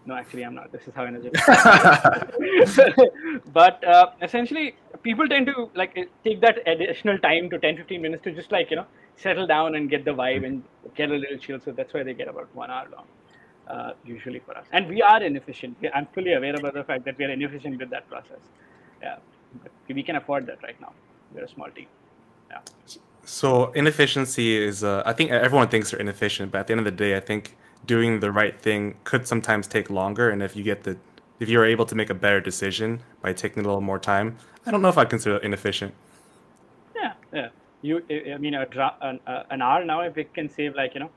No, 0.07 0.15
actually, 0.15 0.45
I'm 0.45 0.55
not. 0.55 0.71
This 0.71 0.87
is 0.87 0.95
how 0.95 1.05
energetic. 1.05 1.41
but 3.53 3.83
uh, 3.85 4.07
essentially, 4.23 4.77
people 5.03 5.29
tend 5.29 5.47
to 5.47 5.69
like 5.75 5.99
uh, 5.99 6.03
take 6.23 6.41
that 6.43 6.59
additional 6.67 7.19
time 7.19 7.51
to 7.51 7.59
10, 7.59 7.77
15 7.77 8.01
minutes 8.01 8.23
to 8.23 8.31
just 8.31 8.53
like 8.53 8.71
you 8.71 8.77
know 8.77 8.87
settle 9.17 9.49
down 9.49 9.75
and 9.75 9.91
get 9.91 10.05
the 10.05 10.13
vibe 10.13 10.47
and 10.47 10.63
get 10.95 11.11
a 11.11 11.15
little 11.15 11.37
chill. 11.39 11.59
So 11.61 11.73
that's 11.73 11.93
why 11.93 12.05
they 12.05 12.15
get 12.15 12.29
about 12.29 12.49
one 12.55 12.71
hour 12.71 12.87
long, 12.95 13.07
uh, 13.69 13.93
usually 14.05 14.39
for 14.39 14.57
us. 14.57 14.67
And 14.71 14.87
we 14.89 15.03
are 15.03 15.21
inefficient. 15.21 15.77
I'm 15.93 16.07
fully 16.15 16.35
aware 16.35 16.55
about 16.55 16.75
the 16.75 16.85
fact 16.85 17.05
that 17.07 17.19
we 17.19 17.25
are 17.25 17.31
inefficient 17.31 17.81
with 17.81 17.91
that 17.91 18.09
process. 18.09 18.39
Yeah, 19.03 19.17
we 19.89 20.03
can 20.03 20.17
afford 20.17 20.47
that 20.47 20.63
right 20.63 20.81
now. 20.81 20.93
We're 21.35 21.45
a 21.45 21.49
small 21.49 21.71
team. 21.71 21.87
Yeah. 22.51 22.61
So 23.25 23.73
inefficiency 23.73 24.57
is, 24.57 24.85
uh, 24.85 25.03
I 25.05 25.13
think 25.13 25.31
everyone 25.31 25.69
thinks 25.69 25.91
they're 25.91 26.01
inefficient, 26.01 26.53
but 26.53 26.61
at 26.61 26.67
the 26.69 26.73
end 26.73 26.81
of 26.81 26.85
the 26.85 26.93
day, 26.93 27.17
I 27.17 27.21
think 27.21 27.57
doing 27.85 28.21
the 28.21 28.31
right 28.31 28.59
thing 28.61 28.97
could 29.05 29.27
sometimes 29.27 29.67
take 29.67 29.91
longer. 29.91 30.31
And 30.31 30.43
if 30.43 30.55
you 30.57 30.63
get 30.63 30.85
the, 30.85 30.97
if 31.41 31.49
you're 31.49 31.65
able 31.65 31.85
to 31.87 31.95
make 31.95 32.09
a 32.09 32.15
better 32.15 32.41
decision 32.41 33.03
by 33.21 33.33
taking 33.33 33.65
a 33.65 33.67
little 33.67 33.81
more 33.81 33.99
time, 33.99 34.37
I 34.65 34.71
don't 34.71 34.83
know 34.83 34.89
if 34.89 34.99
I 34.99 35.05
consider 35.05 35.37
it 35.37 35.45
inefficient. 35.45 35.95
Yeah, 36.95 37.13
yeah. 37.33 37.49
You, 37.83 38.03
I 38.35 38.39
mean, 38.39 38.55
a 38.55 38.67
an, 39.03 39.21
an 39.51 39.63
hour 39.63 39.85
now, 39.85 40.01
if 40.01 40.17
it 40.17 40.33
can 40.35 40.49
save 40.49 40.75
like 40.75 40.95
you 40.95 41.01
know, 41.01 41.11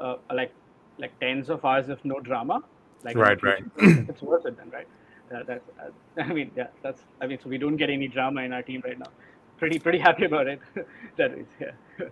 uh, 0.00 0.16
like 0.34 0.52
like 0.98 1.18
tens 1.20 1.48
of 1.48 1.64
hours 1.64 1.88
of 1.88 2.04
no 2.04 2.20
drama, 2.20 2.62
like 3.04 3.16
Right, 3.16 3.42
right. 3.42 3.64
it's 3.78 4.20
worth 4.20 4.44
it 4.46 4.56
then, 4.56 4.70
right? 4.70 4.86
That's, 5.46 5.64
I 6.18 6.32
mean, 6.32 6.50
yeah, 6.56 6.68
that's. 6.82 7.02
I 7.20 7.26
mean, 7.26 7.38
so 7.42 7.48
we 7.48 7.58
don't 7.58 7.76
get 7.76 7.90
any 7.90 8.08
drama 8.08 8.42
in 8.42 8.52
our 8.52 8.62
team 8.62 8.82
right 8.84 8.98
now. 8.98 9.10
Pretty, 9.58 9.78
pretty 9.78 9.98
happy 9.98 10.24
about 10.24 10.46
it. 10.46 10.60
that 11.16 11.32
is, 11.32 11.46
yeah. 11.60 11.70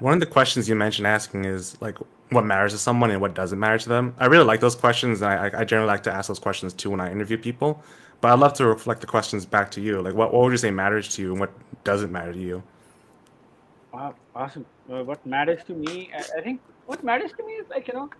One 0.00 0.14
of 0.14 0.20
the 0.20 0.26
questions 0.26 0.68
you 0.68 0.76
mentioned 0.76 1.06
asking 1.06 1.44
is 1.44 1.80
like 1.80 1.98
what 2.30 2.44
matters 2.44 2.72
to 2.72 2.78
someone 2.78 3.10
and 3.10 3.20
what 3.20 3.34
doesn't 3.34 3.58
matter 3.58 3.78
to 3.78 3.88
them. 3.88 4.14
I 4.18 4.26
really 4.26 4.44
like 4.44 4.60
those 4.60 4.76
questions, 4.76 5.22
and 5.22 5.32
I, 5.32 5.60
I 5.60 5.64
generally 5.64 5.88
like 5.88 6.02
to 6.04 6.12
ask 6.12 6.28
those 6.28 6.38
questions 6.38 6.72
too 6.72 6.90
when 6.90 7.00
I 7.00 7.10
interview 7.10 7.36
people. 7.36 7.82
But 8.20 8.32
I'd 8.32 8.38
love 8.38 8.52
to 8.54 8.66
reflect 8.66 9.00
the 9.00 9.06
questions 9.06 9.46
back 9.46 9.70
to 9.72 9.80
you. 9.80 10.00
Like, 10.02 10.14
what, 10.14 10.32
what 10.32 10.42
would 10.42 10.52
you 10.52 10.58
say 10.58 10.70
matters 10.70 11.08
to 11.16 11.22
you, 11.22 11.32
and 11.32 11.40
what 11.40 11.52
doesn't 11.84 12.12
matter 12.12 12.32
to 12.32 12.38
you? 12.38 12.62
Wow, 13.92 14.14
awesome. 14.34 14.66
Uh, 14.90 15.02
what 15.02 15.24
matters 15.24 15.62
to 15.64 15.72
me, 15.72 16.10
I, 16.14 16.38
I 16.38 16.42
think 16.42 16.60
what 16.86 17.02
matters 17.02 17.32
to 17.36 17.44
me 17.44 17.52
is 17.54 17.68
like, 17.68 17.88
you 17.88 17.94
know, 17.94 18.10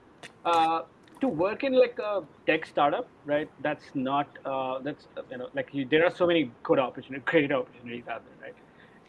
uh, 0.44 0.82
to 1.20 1.28
work 1.28 1.64
in 1.64 1.72
like 1.72 1.98
a 1.98 2.22
tech 2.46 2.66
startup, 2.66 3.08
right? 3.24 3.50
That's 3.60 3.84
not, 3.94 4.28
uh, 4.44 4.78
that's, 4.80 5.06
uh, 5.16 5.22
you 5.30 5.38
know, 5.38 5.48
like 5.54 5.68
you, 5.72 5.86
there 5.86 6.04
are 6.04 6.10
so 6.14 6.26
many 6.26 6.50
good 6.62 6.78
opportunities, 6.78 7.24
great 7.26 7.52
opportunities 7.52 8.04
out 8.08 8.22
there, 8.24 8.48
right? 8.48 8.56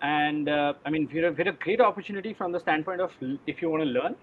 And 0.02 0.50
uh, 0.50 0.74
I 0.86 0.90
mean, 0.90 1.10
we're 1.12 1.28
a, 1.28 1.32
we're 1.32 1.50
a 1.50 1.54
great 1.54 1.82
opportunity 1.82 2.34
from 2.34 2.52
the 2.52 2.60
standpoint 2.60 3.02
of 3.02 3.12
if 3.48 3.62
you 3.62 3.70
want 3.70 3.84
to 3.84 3.90
learn 3.90 4.16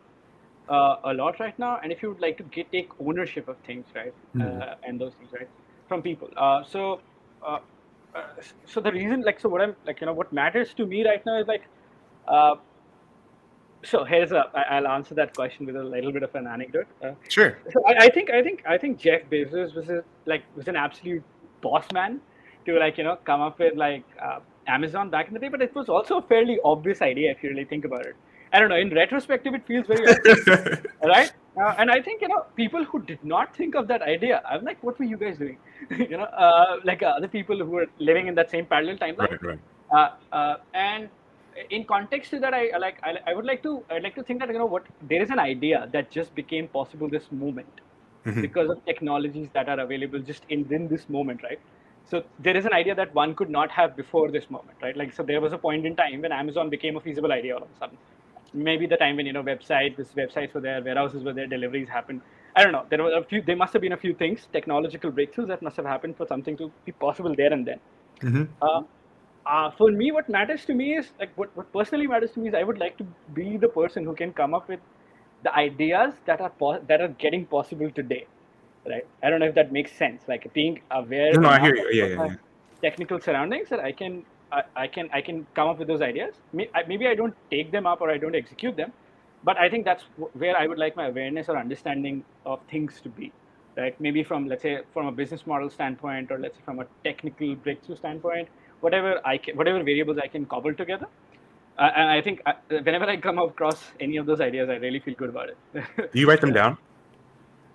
uh, 0.69 0.97
a 1.05 1.15
lot 1.15 1.39
right 1.41 1.59
now, 1.59 1.79
and 1.83 1.93
if 1.93 2.03
you 2.03 2.09
would 2.11 2.21
like 2.21 2.37
to 2.39 2.43
get 2.45 2.71
take 2.73 2.89
ownership 3.01 3.49
of 3.49 3.57
things, 3.67 3.87
right, 3.95 4.15
Mhm. 4.35 4.63
uh, 4.63 4.75
and 4.83 5.01
those 5.01 5.15
things, 5.15 5.33
right, 5.33 5.49
from 5.89 6.03
people. 6.03 6.29
Uh, 6.37 6.65
so, 6.65 7.01
uh, 7.47 7.59
uh, 8.15 8.23
so 8.65 8.81
the 8.81 8.93
reason, 8.93 9.23
like, 9.23 9.39
so 9.41 9.49
what 9.49 9.61
I'm 9.61 9.77
like, 9.87 10.01
you 10.01 10.07
know, 10.07 10.15
what 10.15 10.33
matters 10.33 10.75
to 10.75 10.87
me 10.87 11.05
right 11.07 11.25
now 11.27 11.39
is 11.41 11.47
like, 11.47 11.63
uh, 12.29 12.57
so 13.87 14.05
here's 14.05 14.33
a, 14.33 14.43
I- 14.55 14.77
I'll 14.77 14.89
answer 14.89 15.15
that 15.15 15.35
question 15.35 15.67
with 15.67 15.77
a 15.77 15.83
little 15.85 16.13
bit 16.13 16.23
of 16.23 16.35
an 16.35 16.47
anecdote. 16.47 16.87
Uh, 17.03 17.13
Sure. 17.29 17.59
so 17.73 17.83
I, 17.87 17.95
I 18.07 18.09
think 18.11 18.31
I 18.31 18.43
think 18.43 18.63
I 18.75 18.77
think 18.79 18.99
Jeff 18.99 19.23
Bezos 19.31 19.75
was 19.75 19.89
a, 19.89 20.03
like 20.27 20.43
was 20.57 20.69
an 20.69 20.77
absolute 20.77 21.23
boss 21.63 21.91
man 21.93 22.21
to 22.67 22.79
like 22.79 22.99
you 22.99 23.05
know 23.05 23.17
come 23.25 23.41
up 23.41 23.59
with 23.59 23.75
like 23.77 24.05
uh, 24.21 24.39
Amazon 24.67 25.11
back 25.11 25.29
in 25.29 25.35
the 25.35 25.41
day, 25.41 25.49
but 25.49 25.63
it 25.63 25.75
was 25.75 25.89
also 25.89 26.19
a 26.19 26.23
fairly 26.23 26.59
obvious 26.65 27.03
idea 27.03 27.31
if 27.31 27.43
you 27.43 27.51
really 27.51 27.65
think 27.65 27.85
about 27.85 28.05
it. 28.07 28.17
I 28.53 28.61
don't 28.61 28.69
know. 28.69 28.77
In 28.77 28.91
retrospective, 28.95 29.55
it 29.55 29.67
feels 29.67 29.87
very 29.87 30.07
obvious, 30.09 30.47
right? 31.05 31.33
Uh, 31.61 31.75
and 31.79 31.91
I 31.91 32.01
think 32.01 32.23
you 32.23 32.29
know 32.29 32.45
people 32.57 32.85
who 32.85 33.03
did 33.03 33.23
not 33.25 33.55
think 33.57 33.75
of 33.75 33.89
that 33.89 34.03
idea. 34.03 34.43
I'm 34.49 34.65
like, 34.65 34.83
what 34.83 34.99
were 34.99 35.05
you 35.05 35.17
guys 35.17 35.39
doing? 35.39 35.59
you 35.91 36.17
know, 36.17 36.25
uh, 36.25 36.77
like 36.85 37.03
uh, 37.03 37.07
other 37.19 37.29
people 37.29 37.57
who 37.59 37.71
were 37.71 37.87
living 37.99 38.29
in 38.29 38.35
that 38.37 38.51
same 38.51 38.67
parallel 38.67 38.97
timeline. 38.99 39.31
right, 39.31 39.43
right. 39.43 39.59
Uh, 39.93 40.11
uh, 40.33 40.57
and 40.75 41.09
in 41.71 41.85
context 41.85 42.31
to 42.31 42.41
that, 42.41 42.55
I 42.55 42.77
like 42.79 42.99
I, 43.03 43.15
I 43.27 43.35
would 43.35 43.45
like 43.45 43.63
to 43.63 43.85
I'd 43.91 44.03
like 44.03 44.15
to 44.17 44.23
think 44.23 44.41
that 44.41 44.49
you 44.49 44.59
know 44.59 44.67
what 44.67 44.87
there 45.03 45.23
is 45.23 45.31
an 45.31 45.39
idea 45.39 45.89
that 45.93 46.11
just 46.11 46.35
became 46.35 46.69
possible 46.69 47.09
this 47.09 47.31
moment 47.31 47.81
Mhm. 48.25 48.43
because 48.43 48.71
of 48.71 48.85
technologies 48.85 49.49
that 49.55 49.69
are 49.69 49.81
available 49.81 50.19
just 50.21 50.45
in, 50.49 50.67
in 50.73 50.89
this 50.89 51.09
moment, 51.09 51.43
right? 51.43 51.61
So 52.05 52.25
there 52.39 52.57
is 52.57 52.67
an 52.67 52.73
idea 52.73 52.95
that 52.95 53.15
one 53.15 53.35
could 53.35 53.51
not 53.51 53.71
have 53.71 53.97
before 53.97 54.31
this 54.31 54.51
moment, 54.51 54.79
right? 54.83 54.97
Like 54.97 55.13
so 55.13 55.23
there 55.23 55.41
was 55.41 55.53
a 55.53 55.59
point 55.59 55.87
in 55.87 55.97
time 55.97 56.23
when 56.23 56.33
Amazon 56.33 56.71
became 56.71 56.97
a 56.97 57.01
feasible 57.01 57.33
idea 57.33 57.55
all 57.57 57.63
of 57.63 57.71
a 57.71 57.79
sudden. 57.79 57.99
Maybe 58.53 58.87
the 58.87 58.97
time 58.97 59.17
when 59.17 59.27
you 59.27 59.33
know 59.33 59.43
website, 59.43 59.97
this 59.97 60.13
websites 60.13 60.55
were 60.55 60.61
there, 60.61 60.83
warehouses 60.83 61.25
were 61.25 61.33
there, 61.33 61.47
deliveries 61.47 61.89
happened. 61.89 62.23
I 62.55 62.63
don't 62.63 62.73
know. 62.73 62.87
There 62.89 63.03
were 63.03 63.13
a 63.19 63.25
few. 63.25 63.43
There 63.43 63.57
must 63.57 63.73
have 63.75 63.83
been 63.83 63.93
a 63.93 63.97
few 63.97 64.15
things, 64.15 64.49
technological 64.53 65.11
breakthroughs 65.13 65.49
that 65.49 65.63
must 65.63 65.77
have 65.77 65.85
happened 65.85 66.17
for 66.17 66.27
something 66.27 66.57
to 66.59 66.73
be 66.85 66.93
possible 66.93 67.35
there 67.35 67.53
and 67.53 67.67
then. 67.67 67.81
Mhm. 68.23 68.49
Uh, 68.63 68.83
uh, 69.47 69.71
for 69.71 69.91
me, 69.93 70.13
what 70.13 70.29
matters 70.29 70.65
to 70.67 70.75
me 70.75 70.97
is 70.97 71.13
like 71.21 71.33
what, 71.37 71.57
what 71.57 71.73
personally 71.73 72.07
matters 72.07 72.33
to 72.33 72.41
me 72.41 72.49
is 72.49 72.55
I 72.55 72.65
would 72.65 72.79
like 72.79 72.97
to 72.99 73.07
be 73.35 73.57
the 73.57 73.69
person 73.69 74.05
who 74.05 74.15
can 74.15 74.33
come 74.33 74.55
up 74.55 74.69
with 74.69 74.81
the 75.43 75.55
ideas 75.55 76.15
that 76.27 76.41
are 76.41 76.51
po- 76.51 76.81
that 76.89 77.01
are 77.01 77.09
getting 77.09 77.47
possible 77.47 77.91
today, 77.91 78.27
right? 78.89 79.07
I 79.23 79.31
don't 79.31 79.41
know 79.41 79.47
if 79.47 79.55
that 79.57 79.73
makes 79.73 79.93
sense. 79.93 80.23
Like 80.29 80.53
being 80.55 80.81
aware. 80.91 81.35
No, 81.35 81.41
no, 81.41 81.49
I 81.49 81.61
hear 81.61 81.77
you. 81.77 81.89
Yeah, 81.91 82.07
of 82.17 82.17
yeah, 82.17 82.25
yeah. 82.27 82.35
Technical 82.83 83.21
surroundings 83.21 83.69
that 83.71 83.81
I 83.81 83.93
can 83.93 84.25
I, 84.53 84.63
I 84.77 84.87
can 84.89 85.09
I 85.13 85.21
can 85.23 85.47
come 85.55 85.69
up 85.69 85.79
with 85.79 85.89
those 85.89 86.03
ideas. 86.03 86.35
Maybe 86.53 87.07
I 87.09 87.15
don't 87.15 87.35
take 87.51 87.73
them 87.73 87.87
up 87.87 88.01
or 88.01 88.11
I 88.11 88.19
don't 88.19 88.35
execute 88.35 88.77
them, 88.77 88.93
but 89.45 89.57
I 89.59 89.69
think 89.71 89.85
that's 89.85 90.05
where 90.35 90.57
I 90.57 90.67
would 90.67 90.79
like 90.79 90.97
my 90.97 91.07
awareness 91.09 91.49
or 91.49 91.59
understanding 91.59 92.25
of 92.45 92.61
things 92.71 93.01
to 93.03 93.09
be, 93.09 93.33
right? 93.77 93.99
Maybe 94.01 94.23
from 94.25 94.47
let's 94.49 94.63
say 94.63 94.81
from 94.93 95.07
a 95.07 95.13
business 95.13 95.47
model 95.47 95.71
standpoint, 95.71 96.31
or 96.31 96.39
let's 96.39 96.57
say 96.57 96.63
from 96.65 96.81
a 96.81 96.87
technical 97.05 97.55
breakthrough 97.57 97.97
standpoint, 97.97 98.49
whatever 98.81 99.21
I 99.25 99.39
can, 99.39 99.57
whatever 99.57 99.83
variables 99.83 100.19
I 100.19 100.29
can 100.29 100.47
cobble 100.47 100.75
together. 100.75 101.07
Uh, 101.79 101.91
and 101.95 102.11
I 102.11 102.23
think 102.23 102.41
uh, 102.47 102.55
whenever 102.69 103.05
I 103.05 103.17
come 103.19 103.39
across 103.39 103.93
any 104.01 104.17
of 104.17 104.27
those 104.27 104.41
ideas, 104.41 104.69
I 104.71 104.77
really 104.77 105.01
feel 105.01 105.15
good 105.15 105.29
about 105.29 105.51
it. 105.51 105.85
Do 106.13 106.21
you 106.21 106.29
write 106.29 106.41
them 106.41 106.53
down? 106.53 106.79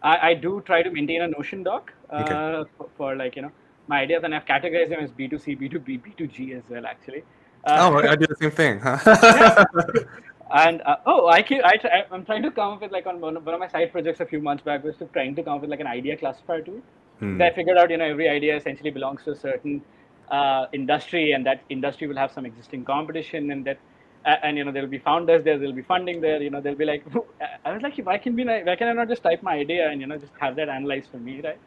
I, 0.04 0.30
I 0.30 0.34
do 0.34 0.62
try 0.66 0.82
to 0.84 0.90
maintain 0.90 1.22
a 1.22 1.28
Notion 1.28 1.64
doc 1.64 1.94
uh, 2.10 2.22
Okay. 2.22 2.36
for, 2.78 2.90
for 2.98 3.16
like 3.16 3.36
you 3.36 3.44
know 3.44 3.52
my 3.88 4.02
ideas, 4.02 4.24
and 4.24 4.34
I've 4.34 4.46
categorized 4.46 4.90
them 4.90 5.00
as 5.02 5.12
B2C, 5.12 5.56
B2B, 5.56 6.02
B2G 6.02 6.58
as 6.58 6.64
well, 6.70 6.86
actually. 6.86 7.24
oh, 7.76 7.98
Uh, 7.98 8.12
I 8.12 8.16
do 8.16 8.26
the 8.28 8.36
same 8.36 8.52
thing. 8.52 8.80
Huh? 8.80 8.98
and 10.54 10.82
uh, 10.84 10.98
oh, 11.06 11.28
I 11.28 11.42
keep, 11.42 11.64
I 11.64 11.78
try, 11.78 12.04
I'm 12.12 12.26
trying 12.26 12.44
to 12.44 12.52
come 12.52 12.74
up 12.74 12.82
with 12.82 12.92
like 12.92 13.06
on 13.08 13.20
one 13.22 13.38
of, 13.38 13.46
one 13.46 13.54
of 13.56 13.60
my 13.60 13.68
side 13.68 13.92
projects 13.92 14.20
a 14.20 14.26
few 14.26 14.42
months 14.42 14.64
back 14.64 14.84
was 14.84 14.98
to 14.98 15.06
trying 15.06 15.36
to 15.36 15.44
come 15.44 15.56
up 15.56 15.62
with 15.62 15.70
like 15.70 15.80
an 15.80 15.88
idea 15.88 16.18
classifier 16.18 16.62
tool. 16.62 16.82
Hmm. 17.20 17.38
So 17.38 17.46
I 17.46 17.54
figured 17.54 17.78
out 17.78 17.90
you 17.90 17.98
know 17.98 18.06
every 18.06 18.30
idea 18.30 18.56
essentially 18.56 18.92
belongs 18.92 19.24
to 19.26 19.32
a 19.32 19.36
certain 19.36 19.82
uh, 20.32 20.66
industry, 20.74 21.34
and 21.34 21.46
that 21.46 21.62
industry 21.70 22.08
will 22.08 22.18
have 22.18 22.32
some 22.32 22.46
existing 22.46 22.86
competition, 22.86 23.52
and 23.52 23.66
that 23.66 23.78
A- 24.32 24.46
And 24.46 24.58
you 24.58 24.64
know, 24.66 24.72
there'll 24.72 24.90
be 24.90 25.00
founders 25.00 25.44
there, 25.44 25.58
there'll 25.58 25.74
be 25.74 25.88
funding 25.94 26.22
there. 26.22 26.42
You 26.42 26.52
know, 26.54 26.62
they'll 26.62 26.82
be 26.82 26.86
like, 26.86 27.04
I 27.66 27.74
was 27.74 27.82
like, 27.82 27.98
if 28.00 28.06
why 28.06 28.18
can 28.26 28.36
be, 28.36 28.44
why 28.46 28.76
can 28.76 28.88
I 28.88 28.94
not 28.94 29.08
just 29.14 29.24
type 29.24 29.42
my 29.48 29.56
idea 29.62 29.90
and 29.90 30.02
you 30.02 30.08
know 30.08 30.18
just 30.18 30.34
have 30.40 30.56
that 30.58 30.70
analyzed 30.70 31.10
for 31.14 31.18
me, 31.18 31.42
right? 31.42 31.58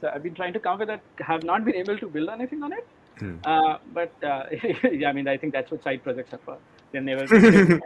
So 0.00 0.10
I've 0.14 0.22
been 0.22 0.34
trying 0.34 0.52
to 0.52 0.60
come 0.60 0.78
with 0.78 0.88
that, 0.88 1.00
have 1.18 1.42
not 1.44 1.64
been 1.64 1.76
able 1.76 1.96
to 1.98 2.08
build 2.08 2.28
anything 2.28 2.62
on 2.62 2.72
it. 2.72 2.86
Hmm. 3.18 3.36
Uh, 3.44 3.78
but 3.94 4.12
uh, 4.22 4.44
yeah, 4.92 5.08
I 5.08 5.12
mean, 5.12 5.28
I 5.28 5.36
think 5.36 5.52
that's 5.52 5.70
what 5.70 5.82
side 5.82 6.02
projects 6.02 6.34
are 6.34 6.40
for. 6.44 6.58
They're 6.90 7.00
never, 7.00 7.26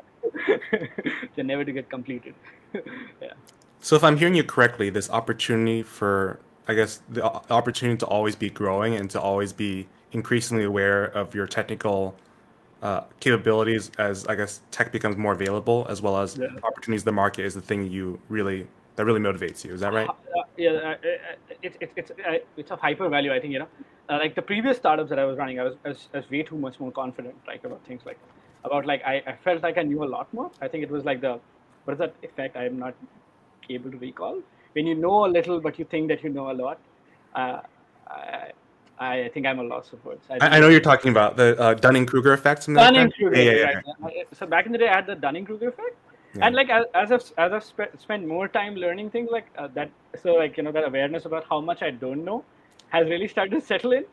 they're 1.36 1.44
never 1.44 1.64
to 1.64 1.72
get 1.72 1.88
completed. 1.88 2.34
yeah. 2.74 3.34
So 3.80 3.94
if 3.94 4.02
I'm 4.02 4.16
hearing 4.16 4.34
you 4.34 4.44
correctly, 4.44 4.90
this 4.90 5.08
opportunity 5.10 5.82
for, 5.82 6.40
I 6.66 6.74
guess, 6.74 7.00
the 7.08 7.24
opportunity 7.24 7.98
to 7.98 8.06
always 8.06 8.34
be 8.34 8.50
growing 8.50 8.94
and 8.94 9.08
to 9.10 9.20
always 9.20 9.52
be 9.52 9.86
increasingly 10.16 10.64
aware 10.64 11.04
of 11.04 11.34
your 11.34 11.46
technical 11.46 12.16
uh, 12.82 13.02
capabilities 13.20 13.90
as, 13.98 14.26
I 14.26 14.34
guess, 14.34 14.60
tech 14.70 14.90
becomes 14.90 15.16
more 15.16 15.32
available, 15.32 15.86
as 15.88 16.02
well 16.02 16.16
as 16.16 16.38
Yeah. 16.38 16.48
opportunities 16.68 17.04
the 17.04 17.12
market 17.12 17.44
is 17.44 17.54
the 17.54 17.60
thing 17.60 17.90
you 17.96 18.18
really, 18.28 18.66
that 18.96 19.04
really 19.04 19.20
motivates 19.20 19.64
you. 19.64 19.72
Is 19.72 19.80
that 19.80 19.92
right? 19.92 20.08
Uh, 20.08 20.42
yeah, 20.56 20.70
uh, 20.70 20.90
uh, 20.90 20.96
it's 21.62 21.76
it's 21.80 21.92
it's 21.96 22.10
uh, 22.10 22.38
it's 22.56 22.70
of 22.70 22.80
hyper 22.80 23.08
value. 23.08 23.32
I 23.32 23.40
think 23.40 23.52
you 23.52 23.60
know, 23.60 23.68
uh, 24.10 24.18
like 24.22 24.34
the 24.34 24.42
previous 24.42 24.76
startups 24.76 25.10
that 25.10 25.18
I 25.18 25.24
was 25.24 25.36
running, 25.38 25.60
I 25.60 25.64
was, 25.68 25.74
I 25.84 25.88
was 25.88 26.08
I 26.14 26.16
was 26.18 26.30
way 26.30 26.42
too 26.42 26.58
much 26.66 26.80
more 26.80 26.90
confident, 26.90 27.36
like 27.46 27.64
about 27.64 27.82
things 27.86 28.02
like 28.04 28.18
about 28.64 28.84
like 28.86 29.02
I, 29.12 29.14
I 29.26 29.34
felt 29.44 29.62
like 29.62 29.78
I 29.78 29.82
knew 29.82 30.02
a 30.04 30.10
lot 30.16 30.32
more. 30.34 30.50
I 30.60 30.68
think 30.68 30.82
it 30.82 30.90
was 30.90 31.04
like 31.04 31.20
the 31.20 31.38
what 31.84 31.92
is 31.94 31.98
that 31.98 32.14
effect? 32.22 32.56
I'm 32.56 32.78
not 32.78 32.94
able 33.70 33.90
to 33.90 33.98
recall. 33.98 34.42
When 34.74 34.86
you 34.86 34.94
know 34.94 35.24
a 35.26 35.30
little, 35.38 35.60
but 35.60 35.78
you 35.78 35.86
think 35.86 36.08
that 36.08 36.22
you 36.24 36.30
know 36.30 36.50
a 36.50 36.56
lot. 36.64 36.78
Uh, 37.34 37.60
I, 38.98 39.24
I 39.24 39.28
think 39.28 39.46
I'm 39.46 39.58
a 39.58 39.62
loss 39.62 39.92
of 39.92 40.04
words. 40.04 40.24
I, 40.30 40.56
I 40.56 40.60
know 40.60 40.68
you're 40.68 40.80
talking 40.80 41.10
about 41.10 41.36
the 41.36 41.58
uh, 41.60 41.74
Dunning 41.74 42.06
Kruger 42.06 42.32
effect. 42.32 42.66
Dunning 42.66 43.10
Kruger. 43.12 43.36
Yeah, 43.36 43.42
yeah, 43.50 43.52
yeah. 43.52 43.80
right. 44.00 44.26
So 44.32 44.46
back 44.46 44.66
in 44.66 44.72
the 44.72 44.78
day, 44.78 44.88
I 44.88 44.96
had 44.96 45.06
the 45.06 45.14
Dunning 45.14 45.44
Kruger 45.44 45.68
effect, 45.68 45.96
Yeah. 46.34 46.46
and 46.46 46.54
like 46.54 46.70
as, 46.70 46.84
as 46.94 47.12
I've 47.12 47.32
as 47.44 47.52
I've 47.52 47.64
spe- 47.64 47.96
spent 47.98 48.26
more 48.26 48.48
time 48.48 48.74
learning 48.74 49.10
things 49.10 49.28
like 49.30 49.46
uh, 49.58 49.68
that, 49.74 49.90
so 50.22 50.34
like 50.34 50.56
you 50.56 50.62
know 50.62 50.72
that 50.72 50.84
awareness 50.86 51.26
about 51.26 51.44
how 51.48 51.60
much 51.60 51.82
I 51.82 51.90
don't 51.90 52.24
know 52.24 52.44
has 52.88 53.06
really 53.08 53.28
started 53.28 53.60
to 53.60 53.60
settle 53.60 53.92
in. 53.92 54.04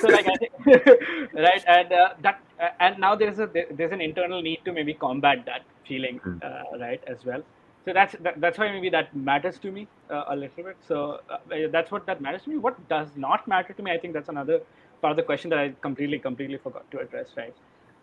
So 0.00 0.08
like 0.08 0.26
I 0.26 0.36
think 0.36 0.52
right, 1.34 1.64
and 1.66 1.92
uh, 1.92 2.14
that 2.22 2.40
uh, 2.60 2.68
and 2.80 2.98
now 2.98 3.14
there's 3.14 3.38
a 3.38 3.48
there's 3.70 3.92
an 3.92 4.00
internal 4.00 4.42
need 4.42 4.60
to 4.64 4.72
maybe 4.72 4.94
combat 4.94 5.44
that 5.46 5.62
feeling, 5.86 6.18
Mm. 6.20 6.42
uh, 6.44 6.78
right, 6.78 7.02
as 7.06 7.24
well. 7.24 7.42
So 7.84 7.92
that's 7.92 8.14
that, 8.20 8.40
that's 8.40 8.58
why 8.58 8.70
maybe 8.70 8.90
that 8.90 9.14
matters 9.14 9.58
to 9.60 9.72
me 9.72 9.88
uh, 10.10 10.24
a 10.28 10.36
little 10.36 10.64
bit. 10.64 10.76
So 10.86 11.20
uh, 11.28 11.38
that's 11.70 11.90
what 11.90 12.06
that 12.06 12.20
matters 12.20 12.44
to 12.44 12.50
me. 12.50 12.58
What 12.58 12.88
does 12.88 13.08
not 13.16 13.46
matter 13.48 13.72
to 13.72 13.82
me? 13.82 13.90
I 13.90 13.98
think 13.98 14.14
that's 14.14 14.28
another 14.28 14.60
part 15.00 15.10
of 15.12 15.16
the 15.16 15.24
question 15.24 15.50
that 15.50 15.58
I 15.58 15.74
completely 15.80 16.18
completely 16.18 16.58
forgot 16.58 16.88
to 16.92 17.00
address. 17.00 17.28
Right. 17.36 17.54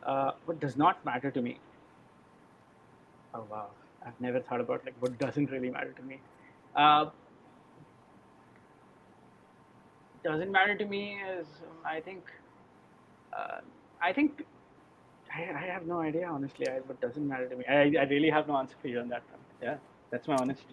Uh, 0.03 0.31
what 0.45 0.59
does 0.59 0.75
not 0.77 1.03
matter 1.05 1.31
to 1.31 1.41
me? 1.41 1.59
Oh 3.33 3.45
wow, 3.49 3.69
I've 4.05 4.19
never 4.19 4.39
thought 4.41 4.61
about 4.61 4.83
like 4.85 4.95
what 4.99 5.17
doesn't 5.17 5.51
really 5.51 5.69
matter 5.69 5.93
to 5.93 6.01
me. 6.03 6.19
Uh, 6.75 7.09
doesn't 10.23 10.51
matter 10.51 10.75
to 10.77 10.85
me 10.85 11.17
is 11.37 11.47
um, 11.69 11.77
I 11.85 12.01
think 12.01 12.25
uh, 13.37 13.59
I 14.01 14.13
think 14.13 14.43
I, 15.33 15.43
I 15.43 15.65
have 15.73 15.85
no 15.87 16.01
idea 16.01 16.27
honestly. 16.27 16.67
I, 16.69 16.79
what 16.87 17.01
doesn't 17.01 17.27
matter 17.27 17.47
to 17.49 17.55
me? 17.55 17.65
I, 17.69 17.93
I 17.99 18.05
really 18.15 18.29
have 18.29 18.47
no 18.47 18.57
answer 18.57 18.75
for 18.81 18.87
you 18.89 18.99
on 18.99 19.09
that 19.09 19.23
front. 19.29 19.43
Yeah, 19.62 19.78
that's 20.12 20.28
my 20.28 20.36
honest 20.36 20.63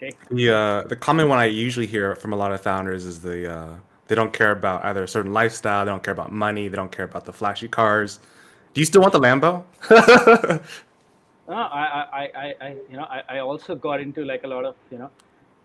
take. 0.00 0.16
The 0.30 0.50
uh, 0.50 0.82
the 0.88 0.96
common 0.96 1.28
one 1.28 1.38
I 1.38 1.46
usually 1.46 1.86
hear 1.86 2.14
from 2.16 2.32
a 2.32 2.36
lot 2.36 2.52
of 2.52 2.60
founders 2.60 3.04
is 3.04 3.20
the 3.20 3.50
uh, 3.52 3.76
they 4.08 4.14
don't 4.14 4.32
care 4.32 4.50
about 4.52 4.84
either 4.84 5.04
a 5.04 5.08
certain 5.08 5.32
lifestyle, 5.32 5.84
they 5.84 5.90
don't 5.90 6.02
care 6.02 6.12
about 6.12 6.32
money, 6.32 6.68
they 6.68 6.76
don't 6.76 6.92
care 6.92 7.04
about 7.04 7.24
the 7.24 7.32
flashy 7.32 7.68
cars. 7.68 8.18
Do 8.74 8.80
you 8.80 8.84
still 8.84 9.00
want 9.00 9.12
the 9.12 9.20
Lambo? 9.20 9.64
No, 11.48 11.54
I, 11.54 12.06
I, 12.12 12.22
I, 12.34 12.54
I, 12.60 12.68
you 12.90 12.96
know, 12.96 13.04
I, 13.04 13.22
I 13.28 13.38
also 13.38 13.74
got 13.76 14.00
into 14.00 14.24
like 14.24 14.42
a 14.44 14.48
lot 14.48 14.64
of, 14.64 14.74
you 14.90 14.98
know, 14.98 15.10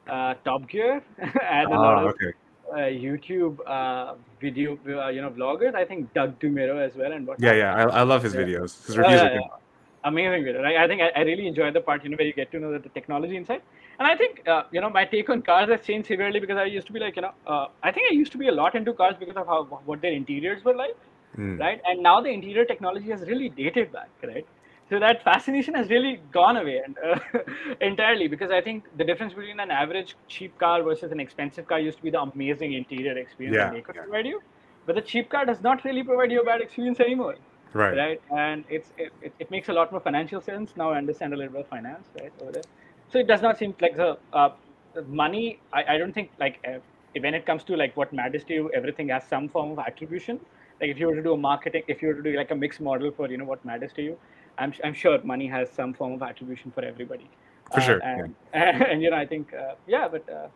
uh, 0.08 0.36
Top 0.46 0.68
Gear 0.70 1.02
and 1.18 1.74
a 1.74 1.78
lot 1.80 1.98
Ah, 1.98 2.04
of 2.04 2.12
okay. 2.12 2.34
uh, 2.72 2.76
YouTube 2.78 3.58
uh, 3.68 4.16
video, 4.40 4.78
uh, 4.88 5.10
you 5.10 5.22
know, 5.22 5.32
vloggers. 5.32 5.74
I 5.74 5.86
think 5.86 6.14
Doug 6.14 6.40
DeMuro 6.40 6.86
as 6.86 6.96
well 6.96 7.12
and 7.12 7.26
what. 7.26 7.40
Yeah, 7.40 7.54
yeah. 7.54 7.76
I, 7.76 7.84
I 7.84 8.02
love 8.04 8.24
his 8.24 8.34
videos. 8.36 8.86
His 8.86 8.98
Oh, 8.98 9.02
reviews 9.02 9.22
yeah, 9.22 9.24
are 9.24 9.30
good. 9.30 9.42
yeah. 9.42 9.61
Amazing 10.04 10.44
video. 10.44 10.62
Right? 10.64 10.78
I 10.78 10.88
think 10.88 11.02
I, 11.02 11.10
I 11.16 11.22
really 11.22 11.48
enjoy 11.48 11.72
the 11.72 11.82
part, 11.82 12.04
you 12.04 12.10
know, 12.10 12.18
where 12.18 12.26
you 12.28 12.34
get 12.34 12.52
to 12.52 12.60
know 12.60 12.72
the, 12.72 12.80
the 12.80 12.90
technology 12.90 13.36
inside. 13.38 13.62
And 14.00 14.08
I 14.08 14.16
think, 14.16 14.48
uh, 14.48 14.64
you 14.72 14.82
know, 14.82 14.90
my 14.90 15.06
take 15.06 15.30
on 15.30 15.42
cars 15.42 15.70
has 15.70 15.82
changed 15.82 16.08
severely 16.08 16.40
because 16.40 16.58
I 16.58 16.66
used 16.66 16.88
to 16.88 16.94
be 16.94 17.00
like, 17.00 17.16
you 17.16 17.22
know, 17.22 17.34
uh, 17.46 17.68
I 17.84 17.92
think 17.92 18.12
I 18.12 18.16
used 18.16 18.32
to 18.32 18.38
be 18.38 18.48
a 18.48 18.52
lot 18.52 18.76
into 18.76 18.94
cars 18.94 19.16
because 19.20 19.36
of 19.36 19.46
how 19.48 19.64
what 19.86 20.02
their 20.02 20.12
interiors 20.14 20.64
were 20.64 20.76
like, 20.76 20.98
Mm. 21.38 21.60
right? 21.60 21.80
And 21.86 22.04
now 22.04 22.20
the 22.22 22.30
interior 22.30 22.66
technology 22.66 23.10
has 23.12 23.22
really 23.22 23.50
dated 23.50 23.92
back, 23.92 24.10
right? 24.24 24.46
So 24.90 25.00
that 25.00 25.24
fascination 25.24 25.74
has 25.76 25.90
really 25.90 26.22
gone 26.32 26.58
away 26.58 26.82
and 26.86 26.98
uh, 26.98 27.20
entirely 27.82 28.28
because 28.28 28.52
I 28.52 28.62
think 28.62 28.88
the 28.98 29.06
difference 29.06 29.34
between 29.34 29.60
an 29.60 29.72
average 29.72 30.18
cheap 30.28 30.58
car 30.58 30.84
versus 30.84 31.12
an 31.12 31.20
expensive 31.20 31.66
car 31.68 31.80
used 31.80 31.98
to 32.00 32.04
be 32.04 32.10
the 32.12 32.22
amazing 32.22 32.74
interior 32.74 33.18
experience 33.18 33.56
Yeah, 33.56 33.70
they 33.70 33.82
could 33.82 33.96
yeah. 33.96 34.02
provide 34.04 34.26
you. 34.26 34.42
But 34.86 34.96
the 34.96 35.02
cheap 35.02 35.30
car 35.30 35.46
does 35.46 35.62
not 35.62 35.86
really 35.86 36.04
provide 36.04 36.32
you 36.32 36.42
a 36.42 36.46
bad 36.46 36.62
experience 36.62 37.00
anymore 37.00 37.36
Right. 37.74 37.98
right? 37.98 38.22
And 38.36 38.66
it's 38.70 38.92
it, 38.98 39.14
it, 39.22 39.34
it 39.40 39.52
makes 39.52 39.70
a 39.70 39.74
lot 39.74 39.92
more 39.92 40.02
financial 40.02 40.42
sense 40.42 40.72
now. 40.76 40.92
I 40.92 40.98
understand 40.98 41.34
a 41.34 41.38
little 41.38 41.54
bit 41.54 41.62
of 41.62 41.68
finance, 41.68 42.08
right 42.20 42.32
over 42.42 42.52
there. 42.52 42.64
So 43.12 43.20
it 43.20 43.28
does 43.28 43.42
not 43.42 43.58
seem 43.58 43.74
like 43.80 43.96
the 43.96 44.18
uh, 44.34 44.50
the 44.94 45.04
money. 45.04 45.60
I, 45.72 45.96
I 45.96 45.98
don't 45.98 46.14
think 46.14 46.32
like 46.40 46.60
uh, 46.68 46.80
when 47.20 47.34
it 47.34 47.46
comes 47.46 47.64
to 47.66 47.76
like 47.76 47.96
what 47.96 48.12
matters 48.12 48.44
to 48.46 48.54
you, 48.54 48.72
everything 48.74 49.10
has 49.10 49.24
some 49.28 49.48
form 49.48 49.72
of 49.72 49.80
attribution. 49.80 50.40
Like 50.82 50.90
if 50.90 51.00
you 51.00 51.08
were 51.08 51.16
to 51.16 51.24
do 51.24 51.34
a 51.34 51.38
marketing, 51.38 51.84
if 51.88 52.02
you 52.02 52.10
were 52.10 52.16
to 52.16 52.24
do 52.24 52.36
like 52.36 52.52
a 52.52 52.56
mixed 52.56 52.82
model 52.82 53.12
for 53.12 53.30
you 53.30 53.38
know 53.38 53.46
what 53.46 53.64
matters 53.64 53.94
to 53.94 54.02
you, 54.02 54.18
I'm 54.58 54.74
I'm 54.84 54.94
sure 54.94 55.22
money 55.24 55.48
has 55.48 55.70
some 55.70 55.94
form 55.94 56.14
of 56.14 56.22
attribution 56.22 56.72
for 56.72 56.84
everybody. 56.84 57.30
For 57.72 57.80
Uh, 57.80 57.84
sure, 57.84 58.00
And, 58.04 58.36
and, 58.54 59.02
you 59.02 59.10
know 59.12 59.18
I 59.18 59.26
think 59.26 59.54
uh, 59.54 59.76
yeah, 59.88 60.08
but. 60.08 60.30
Uh, 60.30 60.48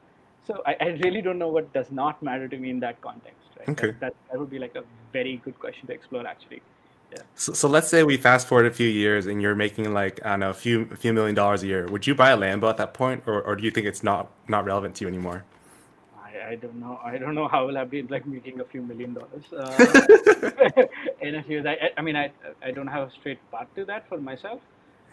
so 0.48 0.62
I, 0.64 0.76
I 0.80 0.86
really 1.04 1.24
don't 1.24 1.40
know 1.40 1.48
what 1.48 1.74
does 1.74 1.92
not 1.92 2.22
matter 2.22 2.48
to 2.48 2.58
me 2.58 2.70
in 2.70 2.80
that 2.82 3.02
context. 3.02 3.48
Right? 3.58 3.70
Okay. 3.70 3.88
That, 3.88 4.00
that, 4.00 4.14
that 4.32 4.40
would 4.40 4.52
be 4.52 4.60
like 4.60 4.76
a 4.76 4.84
very 5.12 5.38
good 5.44 5.60
question 5.60 5.88
to 5.88 5.94
explore 5.94 6.28
actually. 6.28 6.62
So, 7.36 7.54
so 7.54 7.68
let's 7.68 7.88
say 7.88 8.04
we 8.04 8.18
fast 8.18 8.48
forward 8.48 8.66
a 8.66 8.72
few 8.72 8.88
years 8.88 9.26
and 9.26 9.42
you're 9.42 9.56
making 9.56 9.94
like 9.94 10.20
I 10.26 10.32
don't 10.32 10.40
know 10.42 10.50
a 10.50 10.54
few 10.54 10.88
a 10.92 10.96
few 10.96 11.14
million 11.14 11.36
dollars 11.36 11.64
a 11.64 11.68
year. 11.68 11.88
Would 11.88 12.08
you 12.08 12.16
buy 12.16 12.32
a 12.32 12.38
Lambo 12.38 12.70
at 12.70 12.78
that 12.78 12.94
point, 12.94 13.24
or, 13.28 13.42
or 13.42 13.56
do 13.56 13.64
you 13.64 13.72
think 13.72 13.88
it's 13.88 14.04
not 14.04 14.32
not 14.48 14.66
relevant 14.66 14.96
to 14.96 15.06
you 15.06 15.08
anymore? 15.10 15.44
I, 16.18 16.52
I 16.52 16.56
don't 16.56 16.80
know. 16.80 17.00
I 17.04 17.18
don't 17.18 17.36
know 17.36 17.48
how 17.48 17.66
will 17.68 17.78
I 17.78 17.84
be 17.86 18.02
like 18.04 18.26
making 18.26 18.60
a 18.60 18.66
few 18.66 18.82
million 18.82 19.14
dollars 19.14 19.46
uh, 19.54 20.08
in 21.22 21.36
a 21.36 21.44
few. 21.44 21.60
I, 21.68 21.72
I- 21.86 21.92
I 21.98 22.02
mean, 22.02 22.16
I 22.16 22.32
I 22.62 22.72
don't 22.72 22.88
have 22.88 23.08
a 23.10 23.12
straight 23.12 23.40
path 23.52 23.68
to 23.76 23.86
that 23.86 24.08
for 24.10 24.20
myself. 24.20 24.62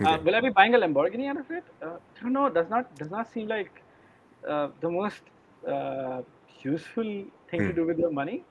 Uh, 0.04 0.18
will 0.24 0.34
I 0.34 0.40
be 0.40 0.50
buying 0.50 0.74
a 0.74 0.78
Lamborghini 0.78 1.28
out 1.30 1.38
of 1.38 1.50
it? 1.50 1.64
Uh, 1.82 1.96
I 2.16 2.22
don't 2.22 2.32
know. 2.32 2.48
Does 2.48 2.68
not 2.70 2.96
does 2.98 3.10
not 3.10 3.30
seem 3.32 3.48
like 3.48 3.82
uh, 4.48 4.68
the 4.80 4.90
most 4.90 5.22
uh, 5.68 6.22
useful 6.62 7.24
thing 7.50 7.64
to 7.64 7.72
Hmm. 7.72 7.78
do 7.80 7.86
with 7.86 7.98
your 7.98 8.10
money, 8.12 8.44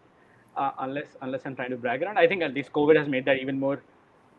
uh, 0.55 0.71
unless 0.79 1.15
unless 1.21 1.41
I'm 1.45 1.55
trying 1.55 1.71
to 1.71 1.77
brag 1.77 2.01
around. 2.03 2.17
I 2.17 2.27
think 2.27 2.41
at 2.43 2.53
least 2.53 2.71
COVID 2.73 2.97
has 2.97 3.07
made 3.07 3.25
that 3.25 3.37
even 3.37 3.59
more, 3.59 3.83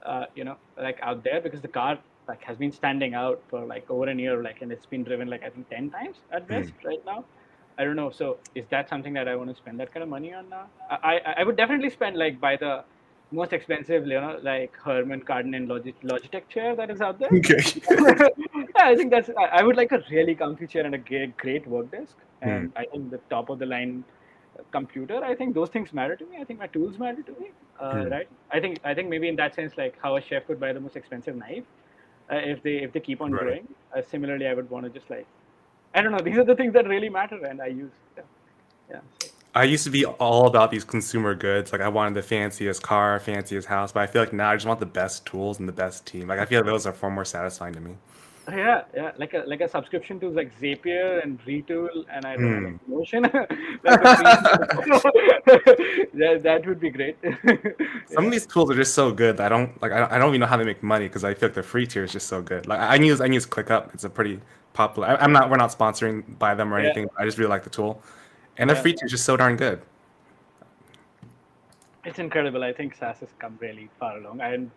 uh, 0.04 0.26
you 0.34 0.44
know, 0.44 0.56
like 0.76 0.98
out 1.02 1.22
there 1.24 1.40
because 1.40 1.60
the 1.62 1.68
car 1.68 1.98
like 2.28 2.42
has 2.44 2.56
been 2.56 2.72
standing 2.72 3.14
out 3.14 3.42
for 3.48 3.64
like 3.66 3.90
over 3.90 4.08
a 4.08 4.14
year, 4.14 4.42
like 4.42 4.62
and 4.62 4.72
it's 4.72 4.86
been 4.86 5.04
driven 5.04 5.28
like 5.28 5.42
I 5.42 5.50
think 5.50 5.68
ten 5.68 5.90
times 5.90 6.18
at 6.32 6.48
Hmm. 6.48 6.48
best 6.48 6.72
right 6.84 7.04
now. 7.04 7.24
I 7.78 7.84
don't 7.84 7.96
know. 7.96 8.10
So 8.10 8.38
is 8.54 8.66
that 8.70 8.88
something 8.88 9.12
that 9.14 9.28
I 9.28 9.36
want 9.36 9.50
to 9.50 9.56
spend 9.56 9.80
that 9.80 9.92
kind 9.92 10.02
of 10.02 10.08
money 10.08 10.32
on 10.32 10.48
now? 10.48 10.66
I 10.90 11.20
I, 11.26 11.32
I 11.38 11.44
would 11.44 11.56
definitely 11.56 11.90
spend 11.90 12.16
like 12.16 12.40
buy 12.40 12.56
the 12.56 12.84
most 13.30 13.52
expensive, 13.52 14.06
you 14.06 14.20
know, 14.20 14.38
like 14.42 14.76
Harman 14.76 15.22
Kardon 15.22 15.66
Logi- 15.66 15.96
Logitech 16.04 16.48
chair 16.48 16.76
that 16.76 16.90
is 16.90 17.00
out 17.00 17.18
there. 17.18 17.32
Okay. 17.32 17.62
yeah, 18.76 18.84
I 18.90 18.94
think 18.96 19.10
that's. 19.10 19.30
I 19.38 19.44
I 19.60 19.62
would 19.62 19.76
like 19.76 19.92
a 19.92 20.02
really 20.10 20.34
comfy 20.34 20.66
chair 20.66 20.84
and 20.84 20.94
a 20.94 20.98
great, 20.98 21.36
great 21.36 21.66
work 21.66 21.90
desk, 21.90 22.16
and 22.42 22.68
Hmm. 22.68 22.76
I 22.76 22.84
think 22.92 23.10
the 23.10 23.20
top 23.30 23.48
of 23.48 23.58
the 23.58 23.66
line 23.66 24.04
computer. 24.70 25.22
I 25.24 25.34
think 25.34 25.54
those 25.54 25.68
things 25.70 25.92
matter 25.92 26.16
to 26.16 26.24
me. 26.26 26.36
I 26.40 26.44
think 26.44 26.58
my 26.58 26.66
tools 26.66 26.98
matter 26.98 27.22
to 27.22 27.32
me, 27.32 27.50
uh, 27.80 28.04
Hmm. 28.04 28.08
right? 28.08 28.28
I 28.50 28.60
think 28.60 28.80
I 28.84 28.94
think 28.94 29.08
maybe 29.08 29.28
in 29.28 29.36
that 29.36 29.54
sense, 29.54 29.76
like 29.76 29.94
how 30.02 30.16
a 30.16 30.20
chef 30.20 30.48
would 30.48 30.60
buy 30.60 30.72
the 30.72 30.80
most 30.80 30.96
expensive 30.96 31.36
knife, 31.36 31.64
uh, 32.30 32.36
if 32.36 32.62
they 32.62 32.76
if 32.76 32.92
they 32.92 33.00
keep 33.00 33.20
on 33.20 33.32
Right. 33.32 33.42
growing. 33.42 33.68
Uh, 33.96 34.02
similarly, 34.02 34.46
I 34.46 34.54
would 34.54 34.70
want 34.70 34.84
to 34.86 34.90
just 34.90 35.10
like, 35.10 35.26
I 35.94 36.02
don't 36.02 36.12
know. 36.12 36.18
These 36.18 36.38
are 36.38 36.44
the 36.44 36.54
things 36.56 36.72
that 36.74 36.86
really 36.88 37.08
matter, 37.08 37.44
and 37.44 37.60
I 37.60 37.66
use. 37.66 37.92
Yeah. 38.16 38.22
yeah 38.90 39.00
so. 39.20 39.28
I 39.54 39.64
used 39.64 39.84
to 39.84 39.90
be 39.90 40.06
all 40.06 40.46
about 40.46 40.70
these 40.70 40.82
consumer 40.84 41.34
goods. 41.34 41.72
Like 41.72 41.82
I 41.82 41.88
wanted 41.88 42.14
the 42.14 42.22
fanciest 42.22 42.82
car, 42.82 43.18
fanciest 43.20 43.68
house, 43.68 43.92
but 43.92 44.00
I 44.00 44.06
feel 44.06 44.22
like 44.22 44.32
now 44.32 44.50
I 44.50 44.56
just 44.56 44.66
want 44.66 44.80
the 44.80 44.86
best 44.86 45.26
tools 45.26 45.58
and 45.58 45.68
the 45.68 45.72
best 45.74 46.06
team. 46.06 46.28
Like 46.28 46.38
I 46.38 46.46
feel 46.46 46.60
like 46.60 46.66
those 46.66 46.86
are 46.86 46.92
far 46.92 47.10
more 47.10 47.26
satisfying 47.26 47.74
to 47.74 47.80
me. 47.80 47.96
Yeah, 48.48 48.82
yeah, 48.92 49.12
like 49.18 49.34
a 49.34 49.44
like 49.46 49.60
a 49.60 49.68
subscription 49.68 50.18
to 50.20 50.28
like 50.28 50.50
Zapier 50.60 51.22
and 51.22 51.40
Retool 51.46 52.04
and 52.10 52.24
I 52.26 52.34
don't 52.36 52.62
know, 52.62 52.70
Hmm. 52.70 52.92
Notion. 52.92 53.22
That 53.84 54.02
would 54.02 54.12
be- 56.12 56.38
that, 56.42 56.66
would 56.66 56.80
be 56.80 56.90
great. 56.90 57.16
Some 58.10 58.26
of 58.26 58.32
these 58.32 58.46
tools 58.46 58.70
are 58.70 58.74
just 58.74 58.94
so 58.94 59.12
good 59.12 59.36
that 59.36 59.46
I 59.46 59.48
don't 59.48 59.80
like. 59.80 59.92
I 59.92 60.00
don't, 60.00 60.12
I 60.12 60.18
don't 60.18 60.28
even 60.30 60.40
know 60.40 60.46
how 60.46 60.56
they 60.56 60.64
make 60.64 60.82
money 60.82 61.06
because 61.06 61.22
I 61.24 61.34
feel 61.34 61.48
like 61.50 61.54
the 61.54 61.62
free 61.62 61.86
tier 61.86 62.02
is 62.04 62.12
just 62.12 62.26
so 62.26 62.42
good. 62.42 62.66
Like 62.66 62.80
I 62.80 62.96
use 62.96 63.20
I 63.20 63.26
use 63.26 63.46
ClickUp. 63.46 63.94
It's 63.94 64.04
a 64.04 64.10
pretty 64.10 64.40
popular. 64.72 65.08
I, 65.08 65.16
I'm 65.16 65.32
not. 65.32 65.48
We're 65.48 65.56
not 65.56 65.70
sponsoring 65.70 66.24
by 66.38 66.54
them 66.54 66.74
or 66.74 66.80
Yeah. 66.80 66.86
anything. 66.86 67.08
I 67.16 67.24
just 67.24 67.38
really 67.38 67.50
like 67.50 67.62
the 67.64 67.70
tool, 67.70 68.02
and 68.58 68.68
their 68.68 68.76
Yeah. 68.76 68.82
free 68.82 68.92
tier 68.94 69.06
is 69.06 69.12
just 69.12 69.24
so 69.24 69.36
darn 69.36 69.56
good. 69.56 69.80
it's 72.04 72.18
incredible. 72.18 72.64
I 72.64 72.72
think 72.72 72.96
SaaS 72.96 73.20
has 73.20 73.28
come 73.38 73.56
really 73.60 73.88
far 74.00 74.16
along, 74.18 74.40
and 74.40 74.70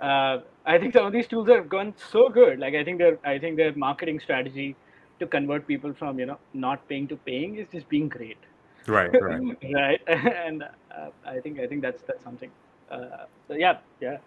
uh, 0.00 0.38
I 0.64 0.78
think 0.78 0.92
some 0.92 1.06
of 1.06 1.12
these 1.12 1.26
tools 1.26 1.48
have 1.48 1.68
gone 1.68 1.94
so 2.10 2.28
good. 2.28 2.58
Like 2.58 2.74
I 2.74 2.84
think 2.84 2.98
their 2.98 3.18
I 3.24 3.38
think 3.38 3.56
their 3.56 3.74
marketing 3.74 4.20
strategy 4.20 4.76
to 5.18 5.26
convert 5.26 5.66
people 5.66 5.92
from 5.92 6.18
you 6.18 6.26
know 6.26 6.38
not 6.54 6.86
paying 6.88 7.08
to 7.08 7.16
paying 7.16 7.56
is 7.56 7.66
just 7.72 7.88
being 7.88 8.08
great. 8.08 8.38
Right, 8.86 9.10
right, 9.20 9.40
right. 9.74 10.00
and 10.08 10.62
uh, 10.62 11.10
I 11.26 11.40
think 11.40 11.58
I 11.60 11.66
think 11.66 11.82
that's 11.82 12.02
that's 12.02 12.22
something. 12.22 12.50
Uh, 12.90 13.26
so 13.46 13.54
yeah, 13.54 13.78
yeah, 14.00 14.18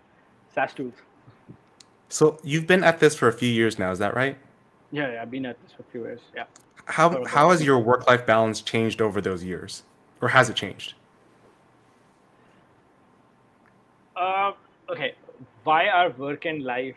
SaaS 0.54 0.74
tools. 0.74 0.94
So 2.10 2.38
you've 2.44 2.68
been 2.68 2.84
at 2.84 3.00
this 3.00 3.16
for 3.16 3.30
a 3.30 3.34
few 3.34 3.50
years 3.50 3.80
now, 3.80 3.92
is 3.92 4.00
that 4.00 4.16
right? 4.16 4.38
Yeah, 4.92 5.14
yeah 5.14 5.22
I've 5.22 5.32
been 5.32 5.46
at 5.46 5.62
this 5.62 5.72
for 5.72 5.84
a 5.84 5.92
few 5.92 6.02
years. 6.02 6.20
Yeah. 6.36 6.44
How 6.86 7.24
how 7.26 7.52
has 7.52 7.64
your 7.64 7.80
work 7.80 8.08
life 8.08 8.26
balance 8.26 8.62
changed 8.62 9.02
over 9.02 9.22
those 9.22 9.44
years, 9.44 9.84
or 10.20 10.30
has 10.30 10.50
it 10.50 10.56
changed? 10.56 10.96
Uh, 14.16 14.52
okay. 14.90 15.16
Why 15.64 15.88
are 15.88 16.10
work 16.12 16.46
and 16.46 16.64
life 16.64 16.96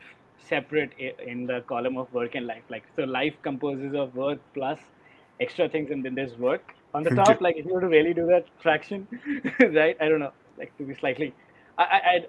separate 0.48 0.92
in 0.98 1.46
the 1.46 1.62
column 1.62 1.96
of 1.96 2.12
work 2.12 2.34
and 2.34 2.46
life? 2.46 2.62
Like, 2.68 2.84
so 2.96 3.04
life 3.04 3.34
composes 3.42 3.94
of 3.94 4.14
work 4.14 4.38
plus 4.54 4.78
extra 5.40 5.68
things, 5.68 5.90
and 5.90 6.04
then 6.04 6.14
there's 6.14 6.36
work 6.38 6.74
on 6.94 7.02
the 7.02 7.10
top. 7.10 7.40
like, 7.40 7.56
if 7.56 7.66
you 7.66 7.74
were 7.74 7.80
to 7.80 7.88
really 7.88 8.14
do 8.14 8.26
that 8.26 8.46
fraction, 8.60 9.06
right? 9.60 9.96
I 10.00 10.08
don't 10.08 10.20
know. 10.20 10.32
Like 10.56 10.76
to 10.78 10.84
be 10.84 10.94
slightly, 10.94 11.34
I, 11.76 11.82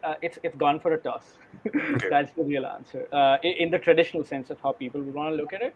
I, 0.03 0.07
uh, 0.07 0.15
it's 0.21 0.39
it's 0.41 0.55
gone 0.55 0.79
for 0.79 0.93
a 0.93 0.97
toss. 0.97 1.23
Okay. 1.67 2.07
That's 2.09 2.31
the 2.33 2.43
real 2.43 2.65
answer. 2.65 3.07
Uh, 3.11 3.37
in, 3.43 3.53
in, 3.65 3.69
the 3.69 3.77
traditional 3.77 4.23
sense 4.23 4.49
of 4.49 4.59
how 4.61 4.71
people 4.71 5.01
would 5.01 5.13
want 5.13 5.33
to 5.33 5.35
look 5.35 5.53
at 5.53 5.61
it. 5.61 5.75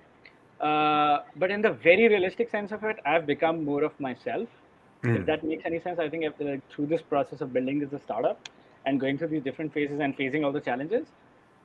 Uh, 0.59 1.19
but 1.35 1.51
in 1.51 1.61
the 1.61 1.71
very 1.71 2.07
realistic 2.07 2.49
sense 2.49 2.71
of 2.71 2.83
it, 2.83 2.97
I've 3.05 3.27
become 3.27 3.63
more 3.63 3.83
of 3.83 3.97
myself. 3.99 4.49
Mm. 5.03 5.15
If 5.15 5.19
hmm. 5.19 5.25
that 5.25 5.43
makes 5.43 5.63
any 5.65 5.79
sense, 5.79 5.99
I 5.99 6.09
think 6.09 6.23
if, 6.25 6.33
uh, 6.41 6.59
through 6.69 6.87
this 6.87 7.01
process 7.01 7.39
of 7.39 7.53
building 7.53 7.79
this 7.79 8.01
startup 8.01 8.49
and 8.89 8.99
going 8.99 9.17
through 9.17 9.31
these 9.35 9.43
different 9.43 9.73
phases 9.73 9.99
and 9.99 10.15
facing 10.21 10.43
all 10.43 10.51
the 10.51 10.65
challenges, 10.69 11.07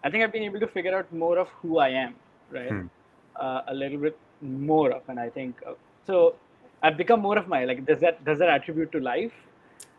I 0.05 0.11
think 0.11 0.23
I've 0.23 0.33
been 0.33 0.49
able 0.51 0.61
to 0.61 0.67
figure 0.67 0.97
out 0.97 1.13
more 1.13 1.39
of 1.39 1.49
who 1.61 1.79
I 1.79 1.89
am, 1.89 2.15
right? 2.51 2.71
Mm. 2.71 2.91
Uh, 3.37 3.63
a 3.69 3.75
little 3.75 3.99
bit 3.99 4.19
more 4.43 4.91
of, 4.93 5.03
and 5.09 5.19
I 5.19 5.31
think 5.31 5.63
uh, 5.67 5.75
so. 6.07 6.35
I've 6.87 6.99
become 6.99 7.21
more 7.21 7.39
of 7.39 7.49
my 7.49 7.65
like. 7.65 7.87
Does 7.87 8.01
that 8.01 8.23
does 8.27 8.39
that 8.41 8.51
attribute 8.55 8.93
to 8.93 9.01
life? 9.01 9.33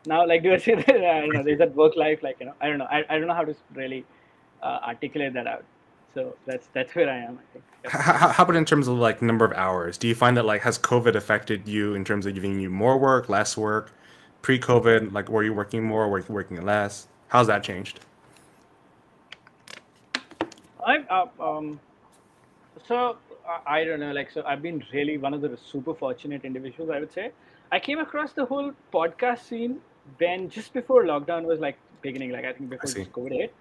Now, 0.06 0.20
like, 0.32 0.44
do 0.44 0.54
I 0.54 0.58
say 0.58 0.76
that? 0.82 0.90
I 0.90 1.22
don't 1.22 1.34
know. 1.34 1.52
Is 1.54 1.58
that 1.58 1.74
work 1.76 1.96
life? 1.96 2.22
Like, 2.22 2.38
you 2.40 2.46
know, 2.46 2.54
I 2.62 2.68
don't 2.70 2.78
know. 2.78 2.86
I, 2.98 3.04
I 3.10 3.18
don't 3.18 3.28
know 3.28 3.34
how 3.34 3.44
to 3.44 3.56
really 3.74 4.06
articulate 4.66 5.34
that 5.34 5.48
out. 5.48 5.64
So 6.14 6.36
that's 6.46 6.68
that's 6.74 6.96
where 6.96 7.10
I 7.10 7.18
am. 7.18 7.40
I 7.40 7.54
think. 7.54 7.66
How, 7.88 8.30
how, 8.30 8.44
about 8.44 8.56
in 8.56 8.66
terms 8.66 8.88
of 8.88 8.98
like 8.98 9.22
number 9.22 9.46
of 9.46 9.54
hours? 9.54 9.98
Do 9.98 10.08
you 10.08 10.16
find 10.16 10.38
that 10.38 10.46
like 10.46 10.62
has 10.62 10.80
COVID 10.80 11.16
affected 11.16 11.68
you 11.68 11.94
in 11.94 12.06
terms 12.06 12.26
of 12.26 12.34
giving 12.34 12.60
you 12.60 12.70
more 12.70 12.98
work, 12.98 13.30
less 13.30 13.58
work? 13.58 13.92
Pre-COVID, 14.42 15.12
like 15.12 15.30
were 15.30 15.44
you 15.44 15.54
working 15.54 15.84
more, 15.84 16.08
were 16.08 16.20
you 16.20 16.26
working 16.30 16.64
less? 16.64 17.08
How's 17.28 17.48
that 17.48 17.64
changed? 17.64 18.00
I 20.86 20.98
uh, 21.10 21.28
um, 21.40 21.80
so 22.88 23.18
I 23.66 23.84
don't 23.84 24.00
know. 24.00 24.12
Like 24.12 24.32
so, 24.32 24.44
I've 24.46 24.62
been 24.62 24.84
really 24.94 25.18
one 25.18 25.34
of 25.34 25.42
the 25.42 25.58
super 25.58 25.94
fortunate 25.94 26.46
individuals. 26.46 26.90
I 26.92 27.00
would 27.00 27.12
say 27.12 27.32
I 27.72 27.80
came 27.80 28.00
across 28.00 28.34
the 28.34 28.46
whole 28.46 28.72
podcast 28.94 29.40
scene 29.40 29.82
when 30.18 30.50
just 30.50 30.74
before 30.74 31.04
lockdown 31.04 31.44
was 31.44 31.60
like 31.60 31.78
beginning. 32.02 32.32
Like 32.32 32.46
I 32.46 32.54
think 32.54 32.70
before 32.70 32.90
COVID 32.90 33.32
hit 33.32 33.54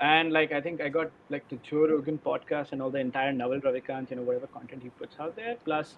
and 0.00 0.32
like 0.32 0.52
I 0.52 0.60
think 0.60 0.80
I 0.80 0.88
got 0.88 1.10
like 1.30 1.48
the 1.48 1.56
Joe 1.56 1.86
Rogan 1.88 2.18
podcast 2.18 2.72
and 2.72 2.82
all 2.82 2.90
the 2.90 2.98
entire 2.98 3.32
Naval 3.32 3.60
Ravikant, 3.60 4.10
you 4.10 4.16
know, 4.16 4.22
whatever 4.22 4.46
content 4.46 4.82
he 4.82 4.90
puts 4.90 5.18
out 5.18 5.36
there, 5.36 5.56
plus 5.64 5.96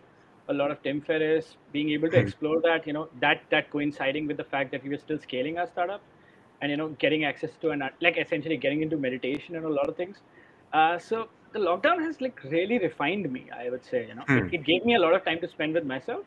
a 0.48 0.54
lot 0.54 0.70
of 0.70 0.82
Tim 0.82 1.00
Ferriss, 1.00 1.56
being 1.72 1.90
able 1.90 2.08
to 2.10 2.16
hmm. 2.16 2.26
explore 2.26 2.60
that, 2.62 2.86
you 2.86 2.92
know, 2.92 3.08
that 3.20 3.42
that 3.50 3.70
coinciding 3.70 4.26
with 4.26 4.36
the 4.36 4.44
fact 4.44 4.70
that 4.70 4.82
we 4.84 4.90
were 4.90 4.98
still 4.98 5.18
scaling 5.18 5.58
our 5.58 5.66
startup, 5.66 6.00
and 6.61 6.70
you 6.70 6.76
know, 6.76 6.88
getting 6.98 7.24
access 7.24 7.50
to 7.61 7.70
and 7.70 7.82
like 8.00 8.18
essentially 8.18 8.56
getting 8.56 8.82
into 8.82 8.96
meditation 8.96 9.56
and 9.56 9.64
a 9.64 9.68
lot 9.68 9.88
of 9.88 9.96
things. 9.96 10.18
Uh, 10.72 10.98
so 10.98 11.28
the 11.52 11.59
lockdown 11.59 11.98
has 12.00 12.20
like 12.20 12.42
really 12.44 12.78
refined 12.78 13.30
me. 13.32 13.46
I 13.54 13.70
would 13.70 13.84
say, 13.84 14.06
you 14.09 14.14
know, 14.14 14.22
it, 14.28 14.40
hmm. 14.42 14.54
it, 14.54 14.64
gave 14.64 14.84
me 14.84 14.94
a 14.96 14.98
lot 14.98 15.14
of 15.14 15.24
time 15.24 15.40
to 15.40 15.48
spend 15.48 15.74
with 15.74 15.84
myself. 15.84 16.24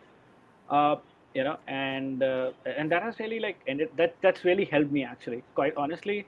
Uh, 0.69 0.95
you 1.33 1.43
know, 1.43 1.57
and 1.67 2.23
uh, 2.23 2.51
and 2.65 2.91
that 2.91 3.03
has 3.03 3.19
really 3.19 3.39
like 3.39 3.59
ended. 3.67 3.89
That 3.97 4.15
that's 4.21 4.43
really 4.43 4.65
helped 4.65 4.91
me 4.91 5.03
actually. 5.03 5.43
Quite 5.55 5.75
honestly, 5.77 6.27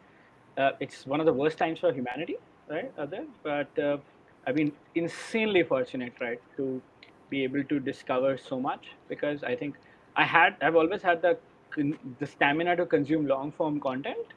uh, 0.58 0.72
it's 0.80 1.06
one 1.06 1.20
of 1.20 1.26
the 1.26 1.34
worst 1.34 1.58
times 1.58 1.80
for 1.80 1.92
humanity, 1.92 2.38
right? 2.70 2.92
Out 2.98 3.10
there, 3.10 3.26
but 3.44 3.80
uh, 3.80 3.98
I've 4.46 4.56
been 4.56 4.72
insanely 4.96 5.64
fortunate, 5.64 6.14
right, 6.20 6.40
to 6.58 6.82
be 7.30 7.44
able 7.44 7.64
to 7.64 7.80
discover 7.80 8.38
so 8.38 8.60
much 8.60 8.92
because 9.08 9.44
I 9.44 9.56
think 9.56 9.76
I 10.16 10.24
had, 10.24 10.56
I've 10.62 10.76
always 10.76 11.02
had 11.02 11.22
the 11.22 11.38
the 11.76 12.26
stamina 12.26 12.76
to 12.76 12.86
consume 12.86 13.28
long 13.28 13.52
form 13.52 13.80
content 13.80 14.28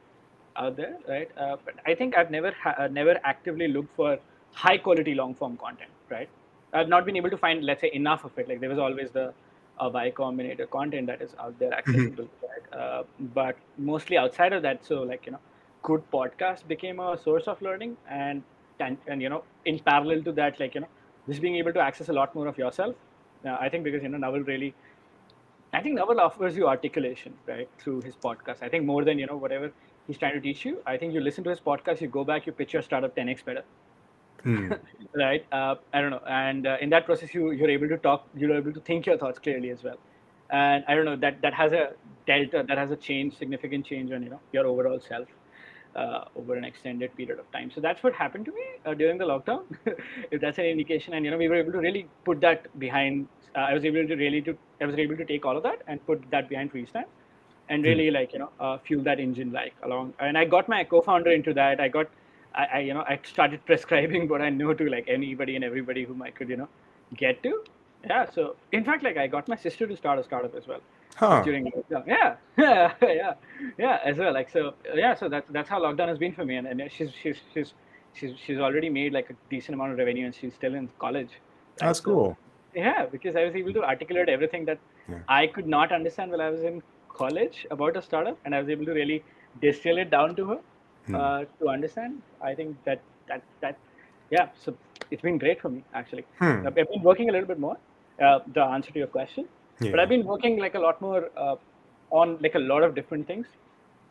out 0.57 0.77
there, 0.77 0.97
right? 1.09 1.31
Uh, 1.37 1.57
but 1.65 1.75
I 1.87 1.95
think 1.95 2.17
I've 2.17 2.31
never 2.31 2.53
ha- 2.53 2.75
uh, 2.79 2.89
never 2.89 3.19
actively 3.25 3.69
looked 3.69 3.95
for 3.95 4.19
high 4.53 4.79
quality 4.79 5.15
long 5.15 5.35
form 5.35 5.57
content, 5.57 5.91
right? 6.11 6.29
I've 6.73 6.89
not 6.89 7.05
been 7.07 7.17
able 7.17 7.31
to 7.31 7.37
find, 7.37 7.65
let's 7.65 7.81
say, 7.81 7.91
enough 7.93 8.25
of 8.25 8.39
it. 8.39 8.49
Like 8.49 8.61
there 8.61 8.71
was 8.71 8.79
always 8.79 9.11
the 9.11 9.33
uh, 9.79 9.91
Y 9.93 10.13
Combinator 10.17 10.69
content 10.69 11.07
that 11.07 11.23
is 11.23 11.35
out 11.39 11.59
there 11.59 11.71
mm-hmm. 11.71 11.91
accessible, 11.91 12.25
mm-hmm. 12.25 12.77
right? 12.77 12.81
Uh, 12.81 13.03
but 13.35 13.57
mostly 13.79 14.17
outside 14.17 14.53
of 14.53 14.63
that, 14.63 14.85
so 14.85 15.03
like 15.03 15.27
you 15.27 15.33
know, 15.33 15.41
good 15.83 16.03
podcast 16.11 16.67
became 16.67 17.01
a 17.01 17.17
source 17.17 17.47
of 17.47 17.61
learning 17.63 17.97
and 18.11 18.43
and, 18.81 18.99
and 19.07 19.23
you 19.23 19.29
know 19.29 19.43
in 19.65 19.79
parallel 19.79 20.23
to 20.23 20.33
that 20.33 20.59
like 20.61 20.75
you 20.75 20.81
know 20.81 20.89
just 21.29 21.41
being 21.41 21.57
able 21.57 21.73
to 21.73 21.81
access 21.81 22.09
a 22.09 22.13
lot 22.13 22.35
more 22.35 22.47
of 22.53 22.59
yourself 22.59 22.95
uh, 23.45 23.57
i 23.61 23.69
think 23.69 23.85
because 23.85 24.03
you 24.03 24.09
know 24.09 24.19
Naval 24.19 24.41
really 24.41 24.75
i 25.73 25.81
think 25.81 25.97
Naval 25.97 26.21
offers 26.21 26.57
you 26.57 26.69
articulation 26.69 27.35
right 27.47 27.69
through 27.79 28.01
his 28.03 28.17
podcast. 28.17 28.63
I 28.63 28.69
think 28.69 28.85
more 28.85 29.05
than 29.05 29.19
you 29.19 29.27
know 29.27 29.37
whatever 29.37 29.73
he's 30.07 30.19
trying 30.19 30.35
to 30.35 30.41
teach 30.41 30.65
you 30.65 30.79
i 30.87 30.97
think 30.97 31.15
you 31.15 31.21
listen 31.21 31.45
to 31.45 31.51
his 31.51 31.61
podcast 31.61 32.01
you 32.01 32.09
go 32.09 32.25
back 32.25 32.47
you 32.47 32.53
pitch 32.53 32.73
your 32.73 32.83
startup 32.83 33.17
10x 33.17 33.45
better. 33.45 33.65
Hmm. 34.43 34.73
right? 35.15 35.45
Uh, 35.53 35.75
i 35.93 36.01
don't 36.01 36.11
know. 36.11 36.23
And 36.27 36.67
uh, 36.67 36.77
in 36.81 36.91
that 36.91 37.07
process 37.07 37.35
you 37.35 37.51
you're 37.53 37.71
able 37.71 37.89
to 37.89 37.99
talk 37.99 38.29
you're 38.37 38.57
able 38.57 38.73
to 38.73 38.81
think 38.81 39.07
your 39.07 39.19
thoughts 39.19 39.39
clearly 39.39 39.71
as 39.71 39.83
well. 39.83 39.99
And 40.51 40.85
i 40.89 40.95
don't 40.95 41.05
know 41.05 41.17
that 41.17 41.43
that 41.43 41.55
has 41.55 41.73
a 41.73 41.87
delta 42.27 42.65
that 42.69 42.79
has 42.79 42.91
a 42.91 42.97
change 42.97 43.37
significant 43.37 43.87
change 43.87 44.13
on 44.13 44.23
you 44.23 44.31
know 44.31 44.41
your 44.53 44.67
overall 44.67 45.01
self 45.01 45.29
uh, 45.97 46.25
over 46.37 46.55
an 46.55 46.65
extended 46.65 47.15
period 47.17 47.39
of 47.39 47.51
time. 47.53 47.71
So 47.75 47.81
that's 47.81 48.03
what 48.03 48.13
happened 48.15 48.45
to 48.47 48.53
me 48.53 48.65
uh, 48.85 48.95
during 48.95 49.19
the 49.19 49.25
lockdown, 49.25 49.65
if 50.31 50.41
that's 50.41 50.59
an 50.59 50.67
indication. 50.67 51.15
And 51.15 51.25
you 51.25 51.31
know, 51.31 51.39
we 51.39 51.49
were 51.49 51.57
able 51.57 51.73
to 51.73 51.79
really 51.79 52.07
put 52.25 52.41
that 52.43 52.79
behind. 52.79 53.29
Uh, 53.55 53.61
I 53.61 53.75
was 53.75 53.85
able 53.85 54.07
to 54.07 54.17
really 54.17 54.43
to 54.43 54.57
I 54.81 54.87
was 54.87 54.97
able 54.97 55.17
to 55.17 55.25
take 55.25 55.47
all 55.47 55.57
of 55.57 55.63
that 55.63 55.83
and 55.87 56.05
put 56.07 56.23
that 56.31 56.49
behind 56.49 56.73
Freestand, 56.73 57.07
and 57.69 57.83
hmm. 57.83 57.89
really 57.89 58.11
like 58.11 58.33
you 58.33 58.41
know 58.41 58.51
uh, 58.61 58.79
fuel 58.79 59.03
that 59.05 59.21
engine 59.21 59.53
like 59.53 59.75
along. 59.83 60.13
And 60.19 60.37
I 60.37 60.45
got 60.45 60.69
my 60.69 60.85
co-founder 60.85 61.31
into 61.31 61.55
that. 61.55 61.81
I 61.81 61.89
got, 61.89 62.11
I, 62.55 62.67
I 62.75 62.79
you 62.81 62.95
know 62.95 63.05
I 63.09 63.19
started 63.23 63.65
prescribing 63.73 64.29
what 64.29 64.43
I 64.43 64.51
know 64.51 64.75
to 64.75 64.91
like 64.91 65.09
anybody 65.09 65.57
and 65.57 65.65
everybody 65.65 66.05
whom 66.05 66.23
I 66.23 66.31
could 66.31 66.51
you 66.51 66.57
know 66.57 66.69
get 67.17 67.43
to. 67.45 67.65
Yeah. 68.05 68.31
So 68.31 68.57
in 68.73 68.85
fact, 68.85 69.03
like 69.03 69.17
I 69.17 69.27
got 69.27 69.49
my 69.49 69.57
sister 69.57 69.87
to 69.87 69.97
start 69.97 70.19
a 70.19 70.25
startup 70.25 70.55
as 70.55 70.67
well 70.67 70.81
huh. 71.17 71.43
during 71.43 71.65
lockdown. 71.73 72.07
Yeah, 72.07 72.37
yeah, 72.59 72.93
yeah, 73.03 73.35
yeah, 73.79 73.99
as 74.05 74.17
well. 74.19 74.33
Like 74.33 74.51
so, 74.51 74.75
yeah. 74.95 75.15
So 75.15 75.29
that's 75.29 75.49
that's 75.51 75.69
how 75.69 75.81
lockdown 75.81 76.09
has 76.09 76.19
been 76.19 76.33
for 76.33 76.45
me, 76.45 76.57
and, 76.57 76.67
and 76.67 76.91
she's 76.91 77.11
she's 77.23 77.37
she's 77.53 77.75
she's 78.15 78.33
she's 78.45 78.59
already 78.59 78.89
made 78.89 79.13
like 79.13 79.31
a 79.31 79.37
decent 79.51 79.75
amount 79.75 79.93
of 79.93 79.99
revenue, 79.99 80.27
and 80.27 80.35
she's 80.35 80.55
still 80.55 80.75
in 80.75 80.89
college. 80.99 81.31
Right? 81.31 81.87
That's 81.89 82.01
cool. 82.01 82.37
Yeah, 82.75 83.07
because 83.07 83.37
I 83.37 83.45
was 83.45 83.55
able 83.55 83.73
to 83.73 83.83
articulate 83.83 84.29
everything 84.29 84.65
that 84.67 84.79
yeah. 85.09 85.19
I 85.29 85.47
could 85.47 85.67
not 85.67 85.93
understand 85.93 86.31
while 86.31 86.43
I 86.43 86.51
was 86.51 86.63
in 86.63 86.83
college 87.09 87.67
about 87.71 87.97
a 87.97 88.03
startup, 88.03 88.39
and 88.45 88.55
I 88.55 88.61
was 88.61 88.69
able 88.69 88.85
to 88.87 88.93
really 88.93 89.25
distill 89.63 89.99
it 89.99 90.11
down 90.11 90.37
to 90.37 90.47
her 90.47 90.59
hmm. 91.07 91.15
uh, 91.15 91.45
to 91.61 91.69
understand. 91.69 92.23
I 92.43 92.55
think 92.55 92.77
that 92.85 93.01
that 93.29 93.43
that 93.61 93.79
yeah. 94.31 94.49
So 94.65 94.77
it's 95.11 95.23
been 95.23 95.39
great 95.39 95.61
for 95.61 95.71
me 95.71 95.85
actually. 95.95 96.27
Hmm. 96.39 96.67
I've 96.67 96.75
been 96.75 97.03
working 97.03 97.29
a 97.31 97.33
little 97.33 97.49
bit 97.49 97.59
more. 97.59 97.79
Uh, 98.21 98.39
the 98.55 98.63
answer 98.63 98.91
to 98.93 98.99
your 98.99 99.09
question 99.09 99.47
yeah. 99.81 99.91
But 99.91 100.01
I've 100.01 100.09
been 100.09 100.25
working 100.25 100.59
like 100.59 100.75
a 100.75 100.79
lot 100.79 101.01
more 101.01 101.31
uh, 101.37 101.57
on 102.11 102.39
like 102.41 102.55
a 102.55 102.59
lot 102.59 102.83
of 102.83 102.95
different 102.95 103.27
things 103.27 103.47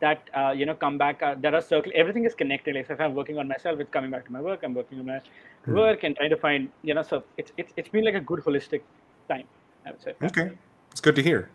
that 0.00 0.28
uh, 0.34 0.52
you 0.56 0.66
know 0.66 0.74
come 0.74 0.98
back. 0.98 1.22
Uh, 1.22 1.34
there 1.38 1.54
are 1.54 1.60
circle. 1.60 1.92
Everything 1.94 2.24
is 2.24 2.34
connected. 2.34 2.74
Like 2.74 2.86
so 2.86 2.94
if 2.94 3.00
I'm 3.00 3.14
working 3.14 3.38
on 3.38 3.48
myself, 3.48 3.80
it's 3.80 3.90
coming 3.90 4.10
back 4.10 4.26
to 4.26 4.32
my 4.32 4.40
work. 4.40 4.60
I'm 4.62 4.74
working 4.74 4.98
on 5.00 5.06
my 5.06 5.20
mm. 5.66 5.74
work 5.74 6.04
and 6.04 6.16
trying 6.16 6.30
to 6.30 6.36
find 6.36 6.68
you 6.82 6.94
know. 6.94 7.02
So 7.02 7.24
it's 7.36 7.52
it's 7.56 7.72
it's 7.76 7.88
been 7.88 8.04
like 8.04 8.14
a 8.14 8.20
good 8.20 8.40
holistic 8.40 8.82
time. 9.28 9.46
I 9.84 9.90
would 9.92 10.02
say. 10.02 10.14
Okay, 10.22 10.52
it's 10.90 11.00
good 11.00 11.16
to 11.16 11.22
hear. 11.22 11.50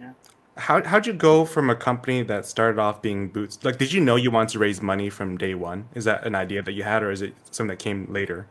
Yeah. 0.00 0.12
How 0.56 0.82
how'd 0.84 1.06
you 1.06 1.14
go 1.14 1.46
from 1.46 1.70
a 1.70 1.74
company 1.74 2.22
that 2.22 2.44
started 2.44 2.78
off 2.78 3.00
being 3.00 3.28
boots? 3.28 3.58
Like, 3.62 3.78
did 3.78 3.92
you 3.92 4.00
know 4.00 4.16
you 4.16 4.30
wanted 4.30 4.50
to 4.50 4.58
raise 4.58 4.82
money 4.82 5.08
from 5.08 5.38
day 5.38 5.54
one? 5.54 5.88
Is 5.94 6.04
that 6.04 6.26
an 6.26 6.34
idea 6.34 6.62
that 6.62 6.72
you 6.72 6.82
had, 6.82 7.02
or 7.02 7.10
is 7.10 7.22
it 7.22 7.34
something 7.50 7.68
that 7.68 7.78
came 7.78 8.06
later? 8.12 8.46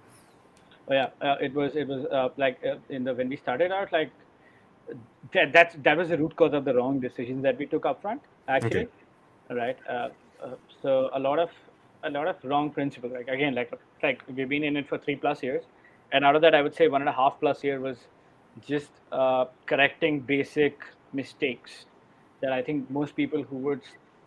Oh, 0.87 0.93
yeah, 0.93 1.09
uh, 1.21 1.35
it 1.39 1.53
was 1.53 1.75
it 1.75 1.87
was 1.87 2.05
uh, 2.05 2.29
like 2.37 2.59
uh, 2.65 2.77
in 2.89 3.03
the 3.03 3.13
when 3.13 3.29
we 3.29 3.37
started 3.37 3.71
out, 3.71 3.91
like 3.91 4.09
that 5.33 5.53
that's 5.53 5.75
that 5.83 5.97
was 5.97 6.09
the 6.09 6.17
root 6.17 6.35
cause 6.35 6.53
of 6.53 6.65
the 6.65 6.73
wrong 6.73 6.99
decisions 6.99 7.43
that 7.43 7.57
we 7.57 7.65
took 7.65 7.85
up 7.85 8.01
front 8.01 8.21
actually 8.47 8.87
okay. 8.87 9.55
right 9.61 9.77
uh, 9.89 10.09
uh, 10.43 10.55
so 10.81 11.09
a 11.13 11.19
lot 11.19 11.39
of 11.39 11.49
a 12.03 12.09
lot 12.09 12.27
of 12.27 12.35
wrong 12.43 12.69
principles 12.69 13.13
like 13.13 13.27
again 13.27 13.55
like 13.55 13.71
like 14.03 14.21
we've 14.35 14.49
been 14.49 14.63
in 14.63 14.75
it 14.77 14.87
for 14.87 14.97
three 14.97 15.15
plus 15.15 15.43
years 15.43 15.63
and 16.11 16.25
out 16.25 16.35
of 16.35 16.41
that 16.41 16.55
i 16.55 16.61
would 16.61 16.75
say 16.75 16.87
one 16.87 17.01
and 17.01 17.09
a 17.09 17.13
half 17.13 17.39
plus 17.39 17.63
year 17.63 17.79
was 17.79 17.97
just 18.67 18.91
uh, 19.11 19.45
correcting 19.65 20.19
basic 20.19 20.83
mistakes 21.13 21.85
that 22.41 22.51
i 22.51 22.61
think 22.61 22.89
most 22.89 23.15
people 23.15 23.43
who 23.43 23.57
would 23.57 23.81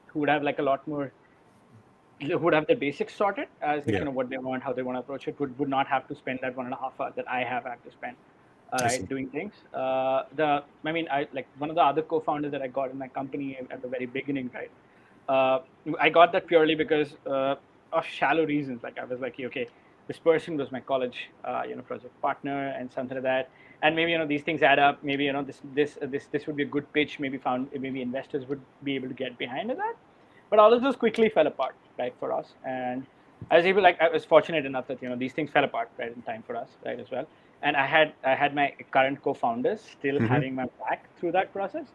who 0.06 0.20
would 0.20 0.28
have 0.28 0.42
like 0.42 0.58
a 0.58 0.62
lot 0.62 0.86
more 0.86 1.12
who 2.20 2.38
would 2.38 2.54
have 2.54 2.66
the 2.66 2.74
basics 2.74 3.14
sorted 3.14 3.48
as 3.60 3.82
Yeah. 3.86 3.98
you 3.98 4.04
know 4.04 4.10
what 4.10 4.28
they 4.28 4.38
want, 4.38 4.62
how 4.62 4.72
they 4.72 4.82
want 4.82 4.96
to 4.96 5.00
approach 5.00 5.28
it, 5.28 5.38
would, 5.40 5.58
would 5.58 5.68
not 5.68 5.86
have 5.88 6.06
to 6.08 6.14
spend 6.14 6.38
that 6.42 6.56
one 6.56 6.66
and 6.66 6.74
a 6.74 6.78
half 6.78 7.00
hour 7.00 7.12
that 7.16 7.28
I 7.28 7.44
have 7.44 7.64
had 7.64 7.82
to 7.84 7.90
spend. 7.90 8.16
Right, 8.72 9.08
doing 9.08 9.28
things. 9.28 9.52
Uh, 9.72 10.24
the 10.36 10.62
I 10.84 10.92
mean, 10.92 11.08
I 11.10 11.28
like 11.32 11.46
one 11.58 11.70
of 11.70 11.76
the 11.76 11.82
other 11.82 12.02
co-founders 12.02 12.52
that 12.52 12.62
I 12.62 12.66
got 12.66 12.90
in 12.90 12.98
my 12.98 13.08
company 13.08 13.58
at 13.70 13.82
the 13.82 13.88
very 13.88 14.06
beginning, 14.06 14.50
right? 14.54 14.70
Uh, 15.28 15.60
I 16.00 16.10
got 16.10 16.32
that 16.32 16.46
purely 16.46 16.74
because 16.74 17.14
uh, 17.26 17.54
of 17.92 18.04
shallow 18.04 18.44
reasons. 18.44 18.82
Like 18.82 18.98
I 18.98 19.04
was 19.04 19.20
like, 19.20 19.36
okay, 19.40 19.68
this 20.06 20.18
person 20.18 20.56
was 20.56 20.70
my 20.72 20.80
college, 20.80 21.30
uh, 21.44 21.62
you 21.68 21.76
know, 21.76 21.82
project 21.82 22.20
partner 22.20 22.74
and 22.78 22.92
something 22.92 23.16
like 23.16 23.22
that. 23.24 23.50
And 23.82 23.94
maybe 23.94 24.12
you 24.12 24.18
know 24.18 24.26
these 24.26 24.42
things 24.42 24.62
add 24.62 24.78
up. 24.78 25.02
Maybe 25.02 25.24
you 25.24 25.32
know 25.32 25.42
this 25.42 25.60
this 25.74 25.98
uh, 26.02 26.06
this 26.06 26.26
this 26.26 26.46
would 26.46 26.56
be 26.56 26.62
a 26.62 26.66
good 26.66 26.90
pitch. 26.92 27.18
Maybe 27.20 27.38
found 27.38 27.68
maybe 27.72 28.02
investors 28.02 28.46
would 28.48 28.60
be 28.82 28.94
able 28.96 29.08
to 29.08 29.14
get 29.14 29.38
behind 29.38 29.70
that. 29.70 29.94
But 30.50 30.58
all 30.58 30.72
of 30.72 30.82
those 30.82 30.96
quickly 30.96 31.28
fell 31.28 31.46
apart, 31.46 31.74
right, 31.98 32.14
for 32.20 32.32
us. 32.32 32.52
And 32.64 33.06
I 33.50 33.56
was 33.56 33.66
able, 33.66 33.82
like, 33.82 34.00
I 34.00 34.08
was 34.08 34.24
fortunate 34.24 34.64
enough 34.66 34.86
that 34.86 35.02
you 35.02 35.08
know 35.08 35.16
these 35.16 35.32
things 35.32 35.50
fell 35.50 35.64
apart 35.64 35.90
right 35.98 36.14
in 36.14 36.22
time 36.22 36.42
for 36.46 36.56
us, 36.56 36.68
right, 36.84 36.98
as 36.98 37.10
well. 37.10 37.26
And 37.64 37.76
I 37.76 37.86
had 37.86 38.14
I 38.24 38.34
had 38.36 38.54
my 38.54 38.74
current 38.92 39.22
co-founders 39.22 39.82
still 39.82 40.20
Mhm. 40.20 40.28
having 40.32 40.54
my 40.54 40.66
back 40.88 41.08
through 41.18 41.32
that 41.32 41.52
process, 41.52 41.88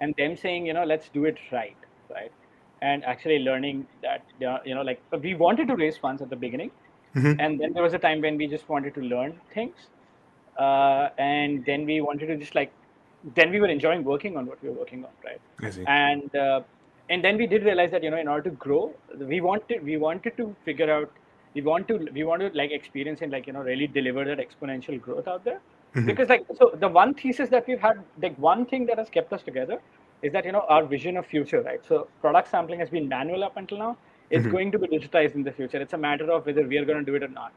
and 0.00 0.14
them 0.18 0.36
saying, 0.36 0.66
you 0.66 0.74
know, 0.74 0.84
let's 0.84 1.10
do 1.10 1.26
it 1.26 1.38
right, 1.52 1.76
right, 2.10 2.32
and 2.82 3.04
actually 3.04 3.38
learning 3.40 3.86
that 4.02 4.24
you 4.40 4.74
know, 4.74 4.82
like 4.82 5.02
we 5.22 5.34
wanted 5.34 5.68
to 5.68 5.76
raise 5.76 5.98
funds 5.98 6.22
at 6.22 6.30
the 6.30 6.36
beginning, 6.36 6.72
Mhm. 7.14 7.38
and 7.38 7.60
then 7.60 7.72
there 7.74 7.82
was 7.82 7.94
a 7.94 7.98
time 7.98 8.20
when 8.22 8.36
we 8.38 8.48
just 8.48 8.68
wanted 8.68 8.94
to 8.94 9.00
learn 9.02 9.40
things, 9.54 9.76
uh, 10.58 11.08
and 11.18 11.64
then 11.66 11.86
we 11.86 12.00
wanted 12.00 12.26
to 12.26 12.36
just 12.36 12.54
like, 12.54 12.72
then 13.36 13.50
we 13.50 13.60
were 13.60 13.68
enjoying 13.68 14.04
working 14.04 14.36
on 14.36 14.46
what 14.46 14.62
we 14.62 14.68
were 14.68 14.74
working 14.76 15.04
on, 15.04 15.12
right 15.24 15.40
I 15.62 15.70
see. 15.70 15.88
and 15.88 16.34
uh, 16.36 16.60
and 17.10 17.24
then 17.24 17.36
we 17.36 17.46
did 17.46 17.64
realize 17.64 17.90
that 17.90 18.02
you 18.02 18.10
know 18.10 18.18
in 18.18 18.28
order 18.28 18.50
to 18.50 18.56
grow 18.56 18.94
we 19.32 19.40
wanted 19.40 19.82
we 19.84 19.96
wanted 19.96 20.36
to 20.36 20.54
figure 20.64 20.90
out 20.90 21.10
we 21.54 21.62
want 21.62 21.88
to 21.88 21.98
we 22.14 22.24
want 22.24 22.40
to 22.42 22.50
like 22.54 22.70
experience 22.70 23.20
and 23.22 23.32
like 23.32 23.46
you 23.46 23.52
know 23.52 23.60
really 23.62 23.86
deliver 23.86 24.24
that 24.24 24.38
exponential 24.38 25.00
growth 25.00 25.28
out 25.28 25.44
there. 25.44 25.60
Mhm. 25.94 26.10
because 26.10 26.28
like 26.28 26.42
so 26.58 26.70
the 26.82 26.88
one 26.88 27.14
thesis 27.14 27.48
that 27.50 27.66
we've 27.68 27.80
had 27.80 27.98
like 28.22 28.36
one 28.38 28.64
thing 28.66 28.86
that 28.86 28.98
has 28.98 29.08
kept 29.10 29.32
us 29.32 29.42
together 29.42 29.78
is 30.22 30.32
that 30.32 30.44
you 30.44 30.52
know 30.52 30.64
our 30.68 30.84
vision 30.86 31.16
of 31.16 31.26
future 31.26 31.62
right? 31.62 31.84
So 31.84 32.08
product 32.20 32.48
sampling 32.48 32.80
has 32.80 32.90
been 32.90 33.08
manual 33.08 33.44
up 33.44 33.56
until 33.56 33.78
now. 33.78 33.98
It's 34.30 34.46
Mhm. 34.46 34.56
going 34.56 34.70
to 34.72 34.78
be 34.78 34.88
digitized 34.88 35.34
in 35.34 35.42
the 35.44 35.52
future. 35.52 35.80
It's 35.80 35.92
a 35.94 35.98
matter 35.98 36.30
of 36.30 36.46
whether 36.46 36.66
we 36.66 36.78
are 36.78 36.84
going 36.84 36.98
to 36.98 37.04
do 37.04 37.14
it 37.16 37.22
or 37.22 37.28
not 37.28 37.52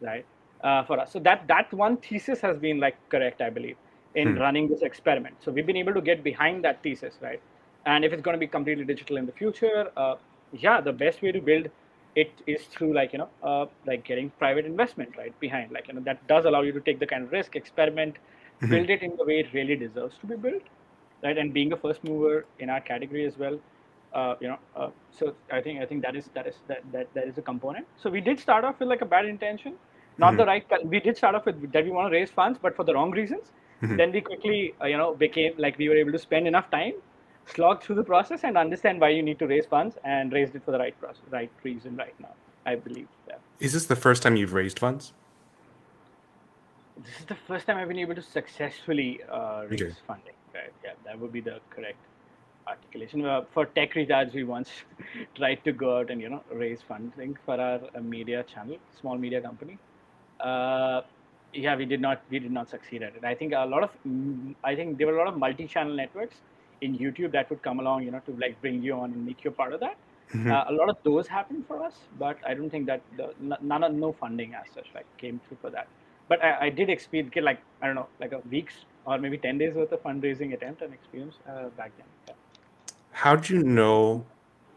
right? 0.00 0.26
Uh, 0.62 0.84
for 0.84 0.98
us. 1.00 1.12
So 1.12 1.18
that 1.20 1.46
that 1.48 1.72
one 1.72 1.96
thesis 1.98 2.40
has 2.40 2.58
been 2.58 2.80
like 2.80 2.96
correct 3.10 3.40
i 3.40 3.50
believe 3.50 3.76
in 4.14 4.34
Hmm. 4.34 4.36
running 4.36 4.68
this 4.68 4.82
experiment. 4.82 5.36
So 5.40 5.52
we've 5.52 5.66
been 5.66 5.76
able 5.76 5.94
to 5.94 6.00
get 6.00 6.24
behind 6.24 6.64
that 6.64 6.82
thesis 6.82 7.18
right? 7.22 7.40
And 7.86 8.04
if 8.04 8.12
it's 8.12 8.22
going 8.22 8.34
to 8.34 8.38
be 8.38 8.48
completely 8.48 8.84
digital 8.84 9.16
in 9.16 9.26
the 9.26 9.32
future 9.32 9.88
uh, 9.96 10.16
yeah 10.52 10.80
the 10.80 10.92
best 10.92 11.22
way 11.22 11.32
to 11.32 11.40
build 11.40 11.68
it 12.22 12.42
is 12.46 12.64
through 12.74 12.92
like 12.94 13.12
you 13.12 13.18
know 13.18 13.28
uh, 13.50 13.66
like 13.86 14.04
getting 14.04 14.30
private 14.42 14.66
investment 14.66 15.16
right 15.18 15.38
behind 15.40 15.70
like 15.72 15.88
you 15.88 15.94
know 15.94 16.00
that 16.08 16.26
does 16.28 16.44
allow 16.44 16.62
you 16.62 16.72
to 16.72 16.80
take 16.88 16.98
the 17.00 17.06
kind 17.12 17.24
of 17.24 17.32
risk 17.32 17.56
experiment 17.56 18.16
Mhm. 18.60 18.74
build 18.74 18.90
it 18.90 19.02
in 19.02 19.14
the 19.18 19.24
way 19.30 19.38
it 19.44 19.52
really 19.54 19.76
deserves 19.76 20.18
to 20.18 20.26
be 20.26 20.36
built 20.46 20.62
right 21.22 21.38
and 21.38 21.52
being 21.54 21.72
a 21.72 21.76
first 21.76 22.04
mover 22.04 22.46
in 22.58 22.70
our 22.70 22.80
category 22.80 23.24
as 23.26 23.38
well 23.38 23.58
uh, 24.12 24.34
you 24.40 24.48
know 24.48 24.58
uh, 24.76 24.90
so 25.10 25.34
i 25.52 25.60
think 25.60 25.80
i 25.80 25.86
think 25.86 26.02
that 26.02 26.16
is 26.16 26.28
that 26.34 26.46
is 26.46 26.56
that, 26.68 26.80
that 26.92 27.12
that 27.14 27.26
is 27.26 27.38
a 27.38 27.42
component 27.42 27.86
so 27.96 28.10
we 28.10 28.20
did 28.20 28.38
start 28.38 28.64
off 28.64 28.78
with 28.80 28.88
like 28.88 29.02
a 29.02 29.10
bad 29.16 29.26
intention 29.26 29.74
not 30.18 30.36
the 30.36 30.44
right 30.46 30.64
we 30.84 31.00
did 31.00 31.16
start 31.16 31.34
off 31.34 31.46
with 31.46 31.72
that 31.72 31.84
we 31.84 31.90
want 31.90 32.10
to 32.10 32.16
raise 32.18 32.30
funds 32.30 32.58
but 32.60 32.74
for 32.76 32.84
the 32.84 32.94
wrong 32.94 33.10
reasons 33.10 33.52
Mhm. 33.82 34.00
then 34.00 34.12
we 34.12 34.20
quickly 34.20 34.74
uh, 34.82 34.86
you 34.86 34.96
know 34.96 35.14
became 35.14 35.52
like 35.58 35.78
we 35.78 35.88
were 35.88 35.96
able 35.96 36.12
to 36.12 36.18
spend 36.18 36.46
enough 36.46 36.70
time 36.70 36.92
slog 37.54 37.82
through 37.82 37.96
the 37.96 38.04
process 38.04 38.44
and 38.44 38.56
understand 38.58 39.00
why 39.00 39.08
you 39.08 39.22
need 39.22 39.38
to 39.38 39.46
raise 39.46 39.66
funds 39.66 39.96
and 40.04 40.32
raised 40.32 40.54
it 40.54 40.64
for 40.64 40.70
the 40.72 40.78
right 40.78 40.98
process 41.00 41.22
right 41.30 41.50
reason 41.62 41.96
right 41.96 42.14
now 42.20 42.34
i 42.66 42.74
believe 42.74 43.08
that 43.26 43.40
Is 43.60 43.72
this 43.72 43.86
the 43.86 43.96
first 43.96 44.22
time 44.22 44.36
you've 44.36 44.52
raised 44.52 44.78
funds? 44.78 45.12
this 47.04 47.20
is 47.20 47.26
the 47.26 47.36
first 47.46 47.66
time 47.66 47.76
I've 47.76 47.88
been 47.88 47.98
able 48.00 48.14
to 48.16 48.22
successfully 48.22 49.20
uh, 49.30 49.64
raise 49.68 49.82
Okay. 49.82 49.92
funding. 50.06 50.34
Right? 50.54 50.72
Yeah, 50.84 50.94
that 51.04 51.18
would 51.20 51.32
be 51.32 51.40
the 51.40 51.60
correct 51.70 51.98
articulation. 52.66 53.24
Uh, 53.24 53.42
for 53.54 53.66
Tech 53.66 53.94
Retards, 53.94 54.34
we 54.34 54.42
once 54.44 54.70
tried 55.36 55.62
to 55.64 55.72
go 55.72 55.98
out 55.98 56.10
and 56.10 56.20
you 56.20 56.28
know 56.28 56.42
raise 56.62 56.82
funding 56.88 57.36
for 57.44 57.60
our 57.66 57.78
uh, 57.94 58.00
media 58.00 58.42
channel, 58.52 58.78
small 59.00 59.16
media 59.16 59.40
company. 59.40 59.78
Uh, 60.40 61.02
yeah, 61.54 61.76
we 61.76 61.84
did 61.84 62.00
not 62.00 62.20
we 62.30 62.40
did 62.40 62.50
not 62.52 62.68
succeed 62.68 63.02
at 63.04 63.14
it. 63.14 63.24
I 63.24 63.34
think 63.34 63.52
a 63.52 63.64
lot 63.64 63.84
of 63.84 63.90
mm, 64.06 64.54
I 64.64 64.74
think 64.74 64.98
there 64.98 65.06
were 65.06 65.16
a 65.18 65.18
lot 65.24 65.28
of 65.32 65.38
multi-channel 65.38 65.94
networks 65.94 66.36
in 66.80 66.96
YouTube 66.98 67.32
that 67.32 67.50
would 67.50 67.62
come 67.62 67.80
along, 67.80 68.04
you 68.04 68.10
know, 68.10 68.20
to 68.20 68.32
like 68.32 68.60
bring 68.60 68.82
you 68.82 68.94
on 68.94 69.12
and 69.12 69.26
make 69.26 69.44
you 69.44 69.50
a 69.50 69.54
part 69.54 69.72
of 69.72 69.80
that. 69.80 69.96
Mhm. 70.34 70.50
Uh, 70.52 70.64
a 70.68 70.72
lot 70.72 70.90
of 70.90 70.96
those 71.04 71.26
happened 71.26 71.66
for 71.66 71.82
us, 71.82 71.94
but 72.18 72.36
I 72.46 72.54
don't 72.54 72.70
think 72.70 72.86
that 72.86 73.00
the, 73.16 73.32
none 73.60 73.82
of 73.82 73.92
no 73.94 74.12
funding 74.12 74.54
as 74.54 74.66
such 74.74 74.86
like 74.94 75.06
came 75.16 75.40
through 75.46 75.58
for 75.62 75.70
that. 75.70 75.88
But 76.28 76.44
I, 76.44 76.66
I 76.66 76.70
did 76.70 76.90
experience 76.90 77.34
like 77.42 77.60
I 77.80 77.86
don't 77.86 77.94
know 77.94 78.08
like 78.20 78.32
a 78.32 78.40
weeks 78.50 78.84
or 79.06 79.18
maybe 79.18 79.38
ten 79.38 79.58
days 79.58 79.74
worth 79.74 79.92
of 79.92 80.02
fundraising 80.02 80.52
attempt 80.52 80.82
and 80.82 80.92
experience 80.92 81.36
uh, 81.48 81.68
back 81.80 81.92
then. 81.96 82.06
Yeah. 82.28 82.34
How 83.12 83.36
do 83.36 83.54
you 83.54 83.62
know 83.62 84.26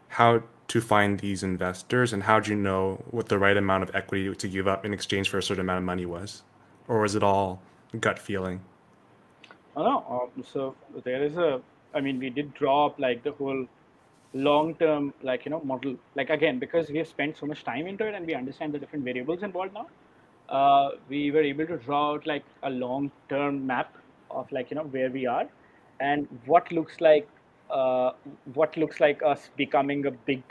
how 0.08 0.42
to 0.68 0.80
find 0.80 1.20
these 1.20 1.42
investors 1.42 2.14
and 2.14 2.22
how 2.22 2.40
do 2.40 2.50
you 2.50 2.56
know 2.56 3.02
what 3.10 3.28
the 3.28 3.38
right 3.38 3.58
amount 3.58 3.82
of 3.82 3.94
equity 3.94 4.34
to 4.34 4.48
give 4.48 4.66
up 4.66 4.86
in 4.86 4.94
exchange 4.94 5.28
for 5.28 5.36
a 5.36 5.42
certain 5.42 5.60
amount 5.60 5.78
of 5.78 5.84
money 5.84 6.06
was? 6.06 6.42
Or 6.88 7.00
was 7.00 7.14
it 7.14 7.22
all 7.22 7.60
gut 8.00 8.18
feeling? 8.18 8.62
Oh 9.76 9.82
no, 9.84 10.30
um, 10.36 10.44
so 10.44 10.74
there 11.04 11.22
is 11.24 11.36
a. 11.36 11.60
I 11.94 12.00
mean, 12.00 12.18
we 12.18 12.30
did 12.30 12.54
draw 12.54 12.86
up 12.86 12.98
like 12.98 13.22
the 13.22 13.32
whole 13.32 13.66
long-term 14.34 15.12
like 15.22 15.44
you 15.44 15.50
know 15.50 15.60
model. 15.62 15.96
Like 16.14 16.30
again, 16.30 16.58
because 16.58 16.88
we 16.90 16.98
have 16.98 17.08
spent 17.08 17.36
so 17.36 17.46
much 17.46 17.64
time 17.64 17.86
into 17.86 18.06
it 18.06 18.14
and 18.14 18.26
we 18.26 18.34
understand 18.34 18.72
the 18.74 18.78
different 18.78 19.04
variables 19.04 19.42
involved 19.42 19.74
now. 19.74 19.86
Uh, 20.48 20.90
we 21.08 21.30
were 21.30 21.42
able 21.42 21.66
to 21.66 21.76
draw 21.78 22.12
out 22.14 22.26
like 22.26 22.44
a 22.62 22.70
long-term 22.70 23.66
map 23.66 23.94
of 24.30 24.50
like 24.52 24.70
you 24.70 24.76
know 24.76 24.84
where 24.84 25.10
we 25.10 25.26
are 25.26 25.46
and 26.00 26.26
what 26.46 26.70
looks 26.72 27.00
like 27.00 27.28
uh, 27.70 28.12
what 28.54 28.76
looks 28.76 29.00
like 29.00 29.22
us 29.22 29.50
becoming 29.56 30.06
a 30.06 30.10
big 30.10 30.42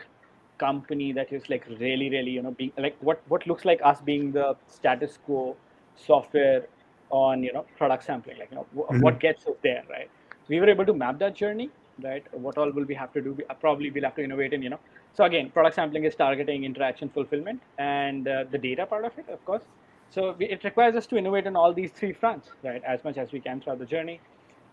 company 0.57 1.11
that 1.11 1.31
is 1.33 1.49
like 1.49 1.65
really 1.79 2.09
really 2.09 2.31
you 2.31 2.41
know 2.41 2.51
being 2.51 2.71
like 2.77 2.95
what 3.01 3.21
what 3.27 3.45
looks 3.47 3.65
like 3.65 3.79
us 3.83 4.01
being 4.01 4.31
the 4.31 4.55
status 4.67 5.17
quo 5.25 5.55
software 5.95 6.67
on 7.09 7.43
you 7.43 7.51
know 7.53 7.65
product 7.77 8.03
sampling 8.03 8.37
like 8.37 8.49
you 8.51 8.55
know 8.57 8.67
wh- 8.75 8.91
Mhm. 8.91 9.01
what 9.01 9.19
gets 9.19 9.45
us 9.47 9.55
there 9.63 9.83
right 9.89 10.09
we 10.51 10.59
were 10.61 10.69
able 10.69 10.85
to 10.85 10.93
map 10.93 11.19
that 11.19 11.35
journey 11.35 11.71
right? 12.03 12.25
What 12.33 12.57
all 12.57 12.71
will 12.71 12.85
we 12.85 12.95
have 12.95 13.11
to 13.13 13.21
do? 13.21 13.33
We, 13.33 13.43
uh, 13.49 13.53
probably 13.55 13.91
we'll 13.91 14.05
have 14.05 14.15
to 14.15 14.23
innovate 14.23 14.53
in 14.53 14.63
you 14.63 14.69
know. 14.71 14.79
So 15.13 15.23
again 15.25 15.51
product 15.51 15.75
sampling 15.75 16.05
is 16.05 16.15
targeting 16.15 16.63
interaction 16.63 17.09
fulfillment 17.09 17.63
and 17.77 18.27
uh, 18.27 18.45
the 18.51 18.57
data 18.57 18.85
part 18.87 19.05
of 19.05 19.17
it 19.17 19.29
of 19.29 19.43
course. 19.45 19.63
So 20.09 20.35
we, 20.39 20.45
it 20.47 20.63
requires 20.63 20.95
us 20.95 21.07
to 21.07 21.17
innovate 21.17 21.47
on 21.47 21.55
all 21.55 21.73
these 21.73 21.91
three 21.91 22.13
fronts 22.13 22.49
right 22.63 22.81
as 22.87 23.03
much 23.03 23.17
as 23.17 23.31
we 23.31 23.41
can 23.41 23.61
throughout 23.61 23.79
the 23.79 23.85
journey 23.85 24.21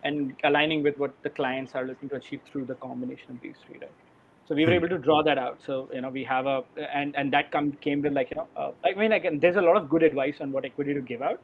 and 0.03 0.39
aligning 0.45 0.83
with 0.83 0.97
what 0.99 1.15
the 1.23 1.31
clients 1.31 1.75
are 1.75 1.87
looking 1.87 2.09
to 2.11 2.17
achieve 2.17 2.43
through 2.51 2.65
the 2.67 2.75
combination 2.77 3.33
of 3.33 3.41
these 3.41 3.59
three 3.67 3.79
right? 3.83 3.95
So 4.47 4.55
we 4.55 4.65
were 4.67 4.73
Hmm. 4.73 4.79
able 4.81 4.89
to 4.89 4.99
draw 4.99 5.23
that 5.25 5.39
out. 5.39 5.61
So 5.63 5.91
you 5.93 6.01
know 6.01 6.11
we 6.11 6.25
have 6.25 6.47
a 6.47 6.63
and 6.95 7.15
and 7.17 7.33
that 7.33 7.51
come 7.53 7.73
came 7.73 8.03
with 8.03 8.13
like 8.15 8.31
you 8.31 8.37
know 8.37 8.49
uh, 8.57 8.73
i 8.85 8.95
mean 8.95 9.13
again 9.13 9.39
there's 9.41 9.57
a 9.57 9.63
lot 9.69 9.77
of 9.77 9.89
good 9.89 10.03
advice 10.03 10.41
on 10.41 10.53
what 10.53 10.65
equity 10.65 10.95
to 10.95 11.03
give 11.03 11.21
out 11.23 11.43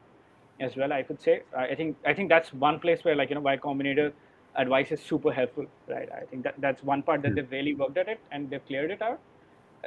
as 0.61 0.77
well 0.77 0.93
i 0.93 1.03
could 1.03 1.21
say. 1.21 1.43
I 1.57 1.67
I 1.69 1.75
think 1.75 1.97
i 2.07 2.15
think 2.15 2.29
that's 2.29 2.53
one 2.53 2.79
place 2.81 3.05
where 3.05 3.17
like 3.17 3.31
you 3.31 3.35
know 3.37 3.41
y 3.51 3.57
combinator 3.57 4.13
advice 4.57 4.91
is 4.93 5.01
super 5.03 5.33
helpful 5.33 5.67
right 5.89 6.09
i 6.21 6.25
think 6.31 6.43
that 6.45 6.55
that's 6.59 6.83
one 6.83 7.03
part 7.03 7.23
that 7.23 7.35
Hmm. 7.35 7.35
they've 7.35 7.51
really 7.51 7.75
worked 7.75 7.99
at 7.99 8.09
it 8.09 8.21
and 8.31 8.51
they've 8.51 8.65
cleared 8.67 8.91
it 8.91 9.03
out 9.03 9.21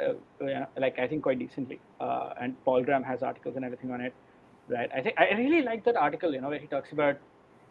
uh, 0.01 0.65
like 0.77 0.97
i 0.99 1.07
think 1.07 1.23
quite 1.23 1.39
decently 1.39 1.81
uh, 1.99 2.29
and 2.41 2.55
paul 2.65 2.83
graham 2.83 3.03
has 3.03 3.23
articles 3.23 3.55
and 3.55 3.65
everything 3.65 3.91
on 3.91 4.01
it 4.01 4.13
right 4.69 4.89
i 4.95 5.01
think 5.01 5.15
i 5.17 5.29
really 5.41 5.61
like 5.63 5.83
that 5.85 5.95
article 5.95 6.33
you 6.33 6.41
know 6.41 6.49
where 6.49 6.59
he 6.59 6.67
talks 6.67 6.91
about 6.91 7.15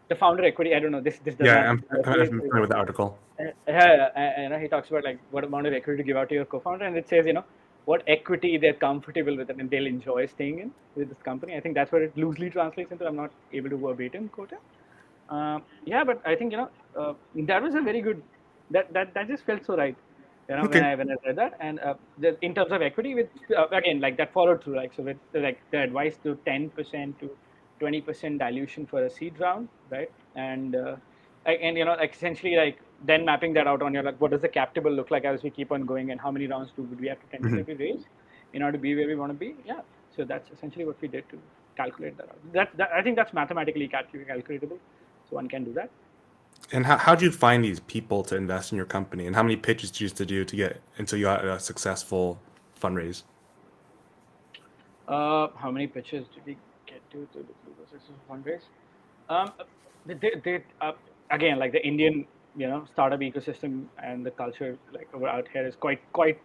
the 0.08 0.16
founder 0.16 0.44
equity 0.44 0.74
i 0.74 0.78
don't 0.80 0.92
know 0.92 1.00
this 1.02 1.18
this 1.20 1.36
Yeah, 1.40 1.70
I'm, 1.70 1.82
I'm 1.90 2.02
familiar 2.02 2.60
with 2.60 2.70
the 2.70 2.76
article. 2.76 3.18
uh, 3.40 3.50
yeah, 3.68 4.08
uh, 4.16 4.42
you 4.42 4.48
know, 4.48 4.58
he 4.58 4.68
talks 4.68 4.90
about 4.90 5.04
like 5.04 5.20
what 5.30 5.44
amount 5.44 5.66
of 5.66 5.72
equity 5.74 6.02
to 6.02 6.06
give 6.06 6.16
out 6.16 6.28
to 6.30 6.34
your 6.34 6.46
co-founder, 6.46 6.84
and 6.84 6.96
it 6.96 7.08
says, 7.08 7.26
you 7.26 7.32
know, 7.34 7.44
what 7.84 8.02
equity 8.06 8.58
they're 8.58 8.74
comfortable 8.74 9.36
with 9.36 9.50
and 9.50 9.70
they'll 9.70 9.86
enjoy 9.86 10.26
staying 10.26 10.58
in 10.60 10.72
with 10.96 11.08
this 11.08 11.22
company. 11.22 11.56
I 11.56 11.60
think 11.60 11.74
that's 11.74 11.92
what 11.92 12.02
it 12.02 12.16
loosely 12.16 12.50
translates 12.50 12.90
into. 12.90 13.06
I'm 13.06 13.16
not 13.16 13.30
able 13.52 13.70
to 13.70 13.76
verbatim 13.76 14.28
quote 14.28 14.52
it. 14.52 14.58
Uh, 15.28 15.60
yeah, 15.84 16.04
but 16.04 16.20
I 16.26 16.36
think 16.36 16.52
you 16.52 16.58
know 16.58 16.70
uh, 16.98 17.14
that 17.46 17.62
was 17.62 17.74
a 17.74 17.80
very 17.80 18.00
good. 18.00 18.22
That 18.70 18.92
that 18.92 19.14
that 19.14 19.28
just 19.28 19.44
felt 19.44 19.64
so 19.64 19.76
right. 19.76 19.96
You 20.48 20.56
know, 20.56 20.66
Okay. 20.66 20.78
when 20.78 20.82
I 20.82 20.94
when 20.94 21.10
I 21.10 21.16
read 21.26 21.36
that, 21.36 21.54
and 21.60 21.80
uh, 21.80 21.94
the, 22.18 22.36
in 22.44 22.54
terms 22.54 22.72
of 22.72 22.82
equity, 22.82 23.14
with 23.14 23.28
uh, 23.56 23.66
again 23.68 24.00
like 24.00 24.16
that 24.18 24.32
followed 24.32 24.62
through, 24.62 24.76
like 24.76 24.92
so 24.94 25.02
with 25.02 25.16
like 25.34 25.60
the 25.70 25.80
advice 25.82 26.16
to 26.22 26.36
10% 26.46 27.18
to 27.20 27.30
20% 27.80 28.38
dilution 28.38 28.86
for 28.86 29.04
a 29.04 29.10
seed 29.10 29.38
round, 29.40 29.68
right? 29.90 30.10
And 30.36 30.76
uh, 30.76 30.96
and 31.46 31.76
you 31.76 31.84
know 31.84 31.94
like 31.94 32.14
essentially 32.14 32.56
like 32.56 32.78
then 33.04 33.24
mapping 33.24 33.52
that 33.54 33.66
out 33.66 33.82
on 33.82 33.94
your 33.94 34.02
like 34.02 34.20
what 34.20 34.30
does 34.30 34.40
the 34.40 34.48
cap 34.48 34.74
table 34.74 34.90
look 34.90 35.10
like 35.10 35.24
as 35.24 35.42
we 35.42 35.50
keep 35.50 35.72
on 35.72 35.84
going 35.86 36.10
and 36.10 36.20
how 36.20 36.30
many 36.30 36.46
rounds 36.46 36.70
do 36.76 36.82
we 37.00 37.08
have 37.08 37.20
to 37.20 37.26
tentatively 37.26 37.74
raise 37.74 38.04
in 38.52 38.62
order 38.62 38.76
to 38.78 38.82
be 38.82 38.94
where 38.94 39.06
we 39.06 39.14
want 39.14 39.30
to 39.30 39.38
be 39.38 39.54
yeah 39.64 39.80
so 40.16 40.24
that's 40.24 40.50
essentially 40.50 40.84
what 40.84 41.00
we 41.00 41.08
did 41.08 41.28
to 41.28 41.38
calculate 41.76 42.16
that 42.16 42.28
out 42.28 42.38
that, 42.52 42.76
that 42.76 42.90
i 42.92 43.02
think 43.02 43.16
that's 43.16 43.32
mathematically 43.32 43.88
calcu- 43.88 44.26
calculatable 44.26 44.78
so 45.28 45.36
one 45.36 45.48
can 45.48 45.64
do 45.64 45.72
that 45.72 45.90
And 46.72 46.86
how 46.86 46.96
how 46.98 47.14
did 47.14 47.24
you 47.24 47.32
find 47.32 47.64
these 47.64 47.80
people 47.80 48.22
to 48.24 48.36
invest 48.36 48.72
in 48.72 48.76
your 48.76 48.86
company? 48.86 49.26
And 49.26 49.36
how 49.36 49.42
many 49.42 49.56
pitches 49.56 49.90
did 49.90 50.00
you 50.00 50.04
used 50.06 50.16
to 50.18 50.26
do 50.26 50.44
to 50.44 50.56
get 50.56 50.80
until 50.98 51.18
you 51.18 51.26
got 51.26 51.44
a 51.44 51.60
successful 51.60 52.40
fundraise? 52.82 53.22
Uh, 55.08 55.48
how 55.56 55.70
many 55.70 55.86
pitches 55.86 56.26
did 56.34 56.44
we 56.46 56.56
get 56.86 57.00
to 57.10 57.18
to 57.32 57.38
do 57.44 57.54
the 57.78 57.86
successful 57.90 58.16
fundraise? 58.30 58.64
Um, 59.28 59.52
they, 60.06 60.14
they, 60.14 60.32
they 60.44 60.64
uh, 60.80 60.92
again 61.30 61.58
like 61.58 61.72
the 61.72 61.84
Indian 61.86 62.26
you 62.56 62.66
know 62.68 62.86
startup 62.92 63.20
ecosystem 63.20 63.86
and 64.02 64.26
the 64.26 64.30
culture 64.30 64.78
like 64.92 65.08
over 65.14 65.28
out 65.28 65.46
here 65.52 65.66
is 65.66 65.76
quite 65.76 66.00
quite 66.12 66.40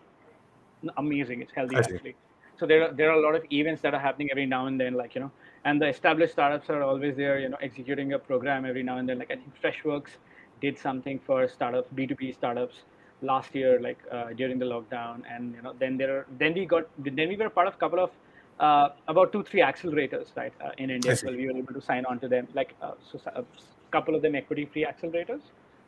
amazing. 0.98 1.42
It's 1.42 1.52
healthy 1.54 1.78
actually. 1.78 2.16
So 2.60 2.68
there 2.68 2.84
are, 2.90 2.94
there 2.94 3.10
are 3.12 3.16
a 3.20 3.22
lot 3.22 3.36
of 3.36 3.44
events 3.52 3.82
that 3.82 3.94
are 3.96 4.00
happening 4.00 4.30
every 4.32 4.46
now 4.46 4.68
and 4.68 4.80
then, 4.80 4.94
like 4.94 5.16
you 5.16 5.22
know, 5.22 5.32
and 5.66 5.82
the 5.82 5.88
established 5.88 6.34
startups 6.34 6.70
are 6.70 6.82
always 6.84 7.16
there, 7.16 7.40
you 7.40 7.50
know, 7.50 7.58
executing 7.62 8.14
a 8.14 8.20
program 8.20 8.66
every 8.66 8.84
now 8.84 8.98
and 8.98 9.08
then. 9.08 9.20
Like 9.20 9.32
I 9.32 9.36
think 9.36 9.54
Freshworks 9.64 10.18
did 10.62 10.78
something 10.78 11.20
for 11.26 11.48
startups, 11.48 11.90
B2B 11.94 12.32
startups 12.32 12.76
last 13.22 13.54
year, 13.56 13.80
like 13.80 14.00
uh, 14.12 14.30
during 14.36 14.60
the 14.60 14.66
lockdown, 14.66 15.22
and 15.30 15.54
you 15.56 15.62
know, 15.62 15.74
then 15.80 15.98
there 15.98 16.26
then 16.40 16.54
we 16.54 16.66
got 16.66 16.86
then 16.98 17.30
we 17.30 17.36
were 17.38 17.50
part 17.50 17.68
of 17.68 17.76
a 17.76 17.78
couple 17.78 18.00
of 18.00 18.12
uh, 18.60 18.90
about 19.08 19.32
two 19.32 19.44
three 19.44 19.62
accelerators, 19.62 20.36
right, 20.36 20.54
uh, 20.64 20.72
in 20.78 20.90
India 20.90 21.12
I 21.12 21.14
as 21.14 21.24
see. 21.24 21.26
well. 21.26 21.36
We 21.36 21.48
were 21.48 21.58
able 21.58 21.74
to 21.74 21.82
sign 21.82 22.06
on 22.06 22.20
to 22.20 22.28
them, 22.28 22.48
like 22.54 22.76
uh, 22.82 22.94
so 23.12 23.20
a 23.36 23.44
couple 23.92 24.16
of 24.16 24.22
them 24.22 24.36
equity 24.36 24.66
free 24.66 24.86
accelerators, 24.86 25.42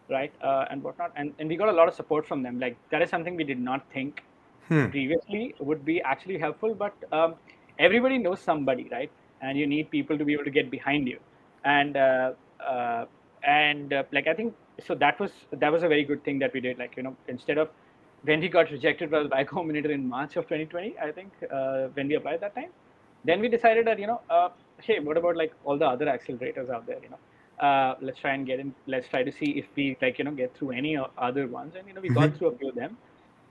right, 0.10 0.32
uh, 0.42 0.66
and 0.70 0.84
whatnot, 0.84 1.12
and 1.16 1.34
and 1.40 1.50
we 1.50 1.56
got 1.58 1.70
a 1.70 1.78
lot 1.82 1.88
of 1.88 1.94
support 1.96 2.28
from 2.28 2.44
them. 2.44 2.60
Like 2.60 2.78
that 2.92 3.02
is 3.02 3.10
something 3.10 3.36
we 3.36 3.44
did 3.44 3.60
not 3.60 3.90
think 3.92 4.24
Hmm. 4.68 4.88
previously 4.92 5.56
would 5.60 5.84
be 5.86 6.02
actually 6.02 6.38
helpful 6.38 6.74
but 6.76 6.94
um, 7.12 7.36
everybody 7.80 8.18
knows 8.18 8.40
somebody 8.40 8.88
right 8.92 9.12
and 9.44 9.58
you 9.60 9.68
need 9.68 9.92
people 9.92 10.18
to 10.18 10.26
be 10.26 10.34
able 10.34 10.46
to 10.46 10.52
get 10.60 10.72
behind 10.72 11.08
you. 11.08 11.20
And 11.66 11.98
uh, 11.98 12.34
uh, 12.68 13.06
and 13.44 13.94
uh, 13.94 14.04
like 14.14 14.28
i 14.28 14.34
think 14.34 14.56
so 14.88 14.96
that 14.96 15.20
was 15.20 15.32
that 15.52 15.72
was 15.72 15.84
a 15.84 15.90
very 15.90 16.06
good 16.06 16.24
thing 16.26 16.40
that 16.40 16.54
we 16.54 16.62
did. 16.62 16.80
Like 16.80 16.98
you 16.98 17.04
know 17.04 17.18
instead 17.28 17.58
of 17.60 17.70
when 18.24 18.42
we 18.42 18.50
got 18.50 18.72
rejected 18.72 19.12
by 19.12 19.24
the 19.24 19.30
Y 19.40 19.44
Combinator 19.46 19.92
in 19.92 20.08
march 20.08 20.38
of 20.38 20.48
2020 20.48 20.96
i 21.00 21.12
think 21.12 21.34
uh, 21.52 21.88
when 21.94 22.08
we 22.08 22.16
applied 22.16 22.42
that 22.42 22.56
time 22.56 22.72
then 23.24 23.42
we 23.42 23.50
decided 23.50 23.88
that 23.88 24.00
you 24.00 24.08
know 24.08 24.22
uh, 24.30 24.50
hey 24.82 25.00
what 25.00 25.18
about 25.18 25.36
like 25.38 25.54
all 25.64 25.78
the 25.78 25.86
other 25.88 26.06
accelerators 26.06 26.70
out 26.70 26.86
there 26.88 27.00
you 27.04 27.10
know? 27.10 27.20
Uh, 27.68 27.96
let's 28.02 28.20
try 28.20 28.34
and 28.34 28.48
get 28.48 28.60
in 28.60 28.74
let's 28.88 29.08
try 29.10 29.24
to 29.24 29.32
see 29.32 29.52
if 29.62 29.66
we 29.76 29.98
like 30.02 30.18
you 30.20 30.26
know 30.26 30.32
get 30.32 30.56
through 30.58 30.72
any 30.72 30.98
other 31.18 31.48
ones. 31.48 31.76
And 31.78 31.88
you 31.88 31.94
know 31.94 32.02
we 32.02 32.10
got 32.10 32.36
Mhm. 32.36 32.38
through 32.38 32.48
a 32.50 32.58
few 32.58 32.70
of 32.70 32.76
them. 32.76 32.98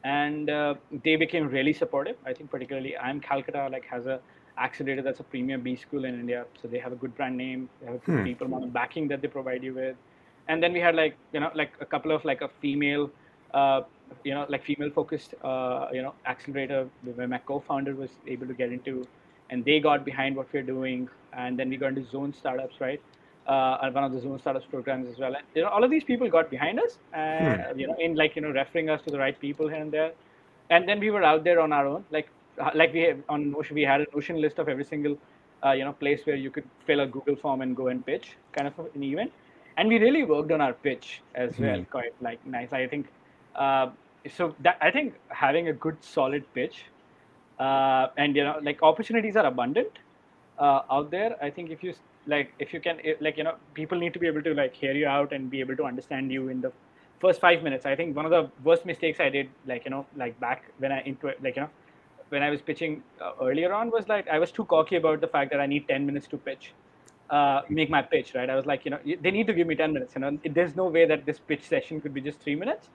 And 0.04 0.50
uh, 0.50 0.74
they 1.04 1.16
became 1.16 1.48
really 1.48 1.72
supportive. 1.72 2.16
I 2.26 2.32
think 2.34 2.50
particularly 2.50 2.96
IIM 3.00 3.22
Calcutta 3.22 3.68
like 3.70 3.84
has 3.90 4.06
a 4.06 4.20
accelerator 4.58 5.02
that's 5.02 5.20
a 5.20 5.24
premier 5.24 5.58
B 5.58 5.76
school 5.76 6.04
in 6.04 6.14
India, 6.14 6.46
so 6.60 6.68
they 6.68 6.78
have 6.78 6.92
a 6.92 6.96
good 6.96 7.14
brand 7.14 7.36
name, 7.36 7.68
they 7.80 7.86
have 7.86 7.96
a 7.96 7.98
good 7.98 8.20
Hmm. 8.20 8.24
people 8.24 8.46
amount 8.46 8.72
backing 8.72 9.08
that 9.08 9.20
they 9.22 9.28
provide 9.28 9.62
you 9.62 9.74
with, 9.74 9.96
and 10.48 10.62
then 10.62 10.72
we 10.72 10.80
had 10.80 10.94
like 10.94 11.18
you 11.32 11.40
know 11.40 11.50
like 11.54 11.72
a 11.80 11.86
couple 11.86 12.12
of 12.12 12.24
like 12.24 12.40
a 12.42 12.48
female, 12.60 13.10
uh, 13.54 13.80
you 14.24 14.34
know 14.34 14.46
like 14.48 14.64
female 14.64 14.90
focused 14.94 15.34
uh, 15.42 15.86
you 15.92 16.02
know 16.02 16.14
accelerator 16.26 16.88
where 17.02 17.28
my 17.28 17.38
co-founder 17.38 17.94
was 17.94 18.10
able 18.26 18.46
to 18.46 18.54
get 18.54 18.72
into, 18.72 19.08
and 19.50 19.64
they 19.64 19.80
got 19.80 20.04
behind 20.04 20.36
what 20.36 20.46
we're 20.52 20.62
doing, 20.62 21.08
and 21.32 21.58
then 21.58 21.68
we 21.68 21.76
got 21.76 21.88
into 21.88 22.04
Zone 22.04 22.32
Startups, 22.32 22.80
right? 22.80 23.00
Uh, 23.46 23.76
and 23.82 23.94
one 23.94 24.04
of 24.04 24.12
the 24.12 24.20
Zone 24.20 24.38
Startups 24.38 24.66
programs 24.66 25.08
as 25.08 25.18
well. 25.18 25.34
And 25.34 25.44
you 25.54 25.62
know, 25.62 25.68
all 25.68 25.82
of 25.84 25.90
these 25.90 26.04
people 26.04 26.28
got 26.28 26.50
behind 26.50 26.78
us, 26.78 26.98
uh, 27.14 27.72
you 27.76 27.86
know, 27.86 27.94
in 27.98 28.14
like 28.14 28.36
you 28.36 28.42
know 28.42 28.50
referring 28.50 28.88
us 28.90 29.02
to 29.02 29.10
the 29.10 29.18
right 29.18 29.38
people 29.38 29.68
here 29.68 29.80
and 29.80 29.92
there. 29.92 30.12
And 30.70 30.88
then 30.88 31.00
we 31.00 31.10
were 31.10 31.22
out 31.22 31.44
there 31.44 31.60
on 31.60 31.72
our 31.72 31.86
own. 31.86 32.04
Like 32.10 32.28
like 32.74 32.92
we 32.92 33.00
have 33.00 33.18
on 33.28 33.50
notion 33.50 33.74
we 33.74 33.82
had 33.82 34.00
a 34.00 34.06
notion 34.14 34.40
list 34.40 34.58
of 34.58 34.68
every 34.68 34.84
single 34.84 35.16
uh, 35.64 35.72
you 35.72 35.84
know 35.84 35.92
place 35.92 36.22
where 36.24 36.36
you 36.36 36.50
could 36.50 36.68
fill 36.86 37.00
a 37.00 37.06
google 37.06 37.36
form 37.36 37.60
and 37.62 37.76
go 37.76 37.88
and 37.88 38.04
pitch 38.06 38.36
kind 38.52 38.66
of 38.68 38.78
an 38.94 39.02
event. 39.02 39.32
And 39.76 39.88
we 39.88 39.98
really 39.98 40.22
worked 40.24 40.52
on 40.52 40.60
our 40.60 40.74
pitch 40.74 41.22
as 41.34 41.58
well 41.58 41.82
Mhm. 41.82 41.86
quite 41.90 42.12
like 42.20 42.44
nice. 42.44 42.72
I 42.72 42.86
think 42.86 43.06
uh, 43.54 43.90
so 44.30 44.54
that 44.60 44.76
i 44.80 44.90
think 44.90 45.14
having 45.28 45.68
a 45.68 45.72
good 45.72 45.96
solid 46.04 46.44
pitch 46.54 46.84
uh, 47.58 48.08
and 48.16 48.36
you 48.36 48.44
know 48.44 48.58
like 48.62 48.82
opportunities 48.82 49.36
are 49.36 49.46
abundant 49.46 49.98
uh, 50.58 50.80
out 50.90 51.10
there. 51.10 51.36
I 51.42 51.50
think 51.50 51.70
if 51.70 51.82
you 51.82 51.94
like 52.26 52.52
if 52.58 52.72
you 52.72 52.80
can 52.80 52.98
like 53.20 53.36
you 53.36 53.44
know 53.44 53.54
people 53.74 53.98
need 53.98 54.12
to 54.14 54.18
be 54.18 54.26
able 54.26 54.42
to 54.42 54.54
like 54.54 54.74
hear 54.74 54.92
you 54.92 55.06
out 55.06 55.32
and 55.32 55.50
be 55.50 55.60
able 55.60 55.76
to 55.76 55.84
understand 55.84 56.30
you 56.32 56.48
in 56.48 56.60
the 56.60 56.72
first 57.20 57.40
five 57.40 57.62
minutes. 57.62 57.86
I 57.86 57.94
think 57.96 58.16
one 58.16 58.24
of 58.24 58.30
the 58.30 58.50
worst 58.62 58.84
mistakes 58.86 59.20
i 59.20 59.28
did 59.28 59.48
like 59.66 59.84
you 59.84 59.90
know 59.90 60.06
like 60.16 60.38
back 60.40 60.64
when 60.78 60.92
i 60.92 61.00
into 61.02 61.26
like 61.42 61.56
you 61.56 61.62
know 61.62 61.70
when 62.32 62.42
i 62.42 62.50
was 62.50 62.62
pitching 62.62 63.02
uh, 63.20 63.32
earlier 63.48 63.72
on 63.72 63.90
was 63.90 64.08
like 64.08 64.28
i 64.28 64.38
was 64.38 64.52
too 64.52 64.64
cocky 64.66 64.96
about 64.96 65.20
the 65.20 65.28
fact 65.36 65.50
that 65.52 65.60
i 65.60 65.66
need 65.66 65.86
10 65.88 66.06
minutes 66.06 66.28
to 66.28 66.38
pitch 66.38 66.74
uh, 67.30 67.62
make 67.70 67.90
my 67.90 68.02
pitch 68.02 68.34
right 68.34 68.50
i 68.50 68.56
was 68.56 68.66
like 68.66 68.84
you 68.84 68.90
know 68.90 68.98
they 69.26 69.30
need 69.30 69.46
to 69.46 69.54
give 69.54 69.66
me 69.66 69.74
10 69.74 69.92
minutes 69.92 70.14
you 70.16 70.20
know 70.22 70.38
there's 70.58 70.76
no 70.76 70.86
way 70.98 71.06
that 71.06 71.26
this 71.26 71.40
pitch 71.40 71.66
session 71.68 72.00
could 72.00 72.14
be 72.14 72.20
just 72.20 72.40
three 72.40 72.56
minutes 72.64 72.88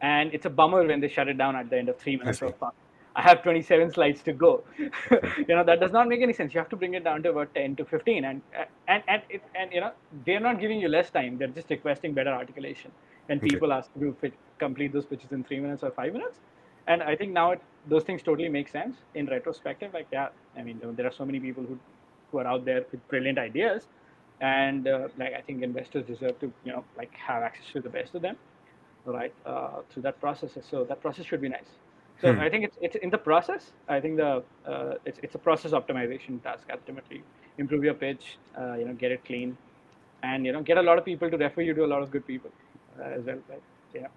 and 0.00 0.32
it's 0.34 0.46
a 0.46 0.50
bummer 0.50 0.86
when 0.86 1.00
they 1.00 1.08
shut 1.08 1.28
it 1.28 1.38
down 1.38 1.56
at 1.56 1.70
the 1.70 1.78
end 1.78 1.88
of 1.88 1.98
three 1.98 2.16
minutes 2.16 2.42
of 2.42 2.56
fun. 2.58 2.72
I 3.16 3.22
have 3.22 3.42
27 3.42 3.92
slides 3.92 4.22
to 4.24 4.32
go. 4.32 4.64
you 4.78 5.54
know 5.56 5.64
that 5.64 5.80
does 5.80 5.92
not 5.92 6.08
make 6.08 6.22
any 6.22 6.32
sense. 6.32 6.54
You 6.54 6.60
have 6.60 6.70
to 6.70 6.76
bring 6.76 6.94
it 6.94 7.04
down 7.04 7.22
to 7.24 7.30
about 7.30 7.54
10 7.54 7.76
to 7.76 7.84
15, 7.84 8.24
and 8.24 8.42
and 8.88 9.02
and 9.08 9.22
it, 9.28 9.42
and 9.54 9.72
you 9.72 9.80
know 9.80 9.92
they're 10.26 10.40
not 10.40 10.60
giving 10.60 10.80
you 10.80 10.88
less 10.88 11.10
time. 11.10 11.38
They're 11.38 11.48
just 11.48 11.70
requesting 11.70 12.14
better 12.14 12.30
articulation. 12.32 12.92
And 13.28 13.42
Okay. 13.42 13.60
people 13.60 13.72
ask 13.72 13.90
you 13.94 14.12
to 14.12 14.18
fit, 14.20 14.34
complete 14.58 14.92
those 14.92 15.06
pitches 15.06 15.32
in 15.32 15.44
three 15.44 15.60
minutes 15.60 15.82
or 15.82 15.90
five 15.92 16.12
minutes, 16.12 16.40
and 16.88 17.02
I 17.02 17.14
think 17.16 17.32
now 17.32 17.52
it, 17.52 17.62
those 17.88 18.04
things 18.04 18.22
totally 18.22 18.48
make 18.48 18.68
sense. 18.68 18.96
In 19.14 19.26
retrospective. 19.26 19.92
Like 19.92 20.08
yeah, 20.12 20.28
I 20.56 20.62
mean 20.62 20.80
there 20.96 21.06
are 21.06 21.12
so 21.12 21.24
many 21.24 21.40
people 21.40 21.64
who 21.64 21.78
who 22.30 22.38
are 22.38 22.46
out 22.46 22.64
there 22.64 22.84
with 22.90 23.06
brilliant 23.08 23.38
ideas, 23.38 23.88
and 24.40 24.86
uh, 24.88 25.08
like 25.18 25.34
I 25.34 25.40
think 25.40 25.62
investors 25.62 26.06
deserve 26.06 26.38
to 26.40 26.52
you 26.64 26.72
know 26.72 26.84
like 26.96 27.12
have 27.14 27.42
access 27.42 27.66
to 27.72 27.80
the 27.80 27.90
best 27.90 28.14
of 28.14 28.22
them 28.22 28.36
right 29.04 29.34
uh, 29.46 29.80
through 29.90 30.02
that 30.02 30.20
process. 30.20 30.56
So 30.70 30.84
that 30.84 31.00
process 31.00 31.26
should 31.26 31.40
be 31.40 31.48
nice. 31.48 31.72
So 32.20 32.34
Hmm. 32.34 32.38
i 32.38 32.48
think 32.48 32.64
it's 32.64 32.78
it's 32.80 32.96
in 32.96 33.10
the 33.10 33.18
process. 33.18 33.72
I 33.88 34.00
think 34.00 34.16
the 34.16 34.42
uh, 34.66 34.94
it's, 35.04 35.18
it's 35.22 35.34
a 35.34 35.38
process 35.48 35.72
optimization 35.72 36.42
task 36.42 36.64
ultimately. 36.72 37.22
Improve 37.58 37.84
your 37.84 37.94
pitch 37.94 38.38
uh, 38.58 38.74
you 38.74 38.84
know 38.86 38.94
get 38.94 39.12
it 39.12 39.24
clean 39.24 39.56
and 40.22 40.46
you 40.46 40.52
know 40.52 40.62
get 40.62 40.78
a 40.78 40.82
lot 40.82 40.98
of 40.98 41.04
people 41.04 41.30
to 41.30 41.36
refer 41.36 41.62
you 41.62 41.74
to 41.74 41.84
a 41.84 41.90
lot 41.94 42.02
of 42.02 42.10
good 42.10 42.26
people 42.26 42.50
uh, 42.98 43.04
as 43.18 43.24
well 43.24 43.38
right? 43.48 43.62
Yeah 43.94 44.08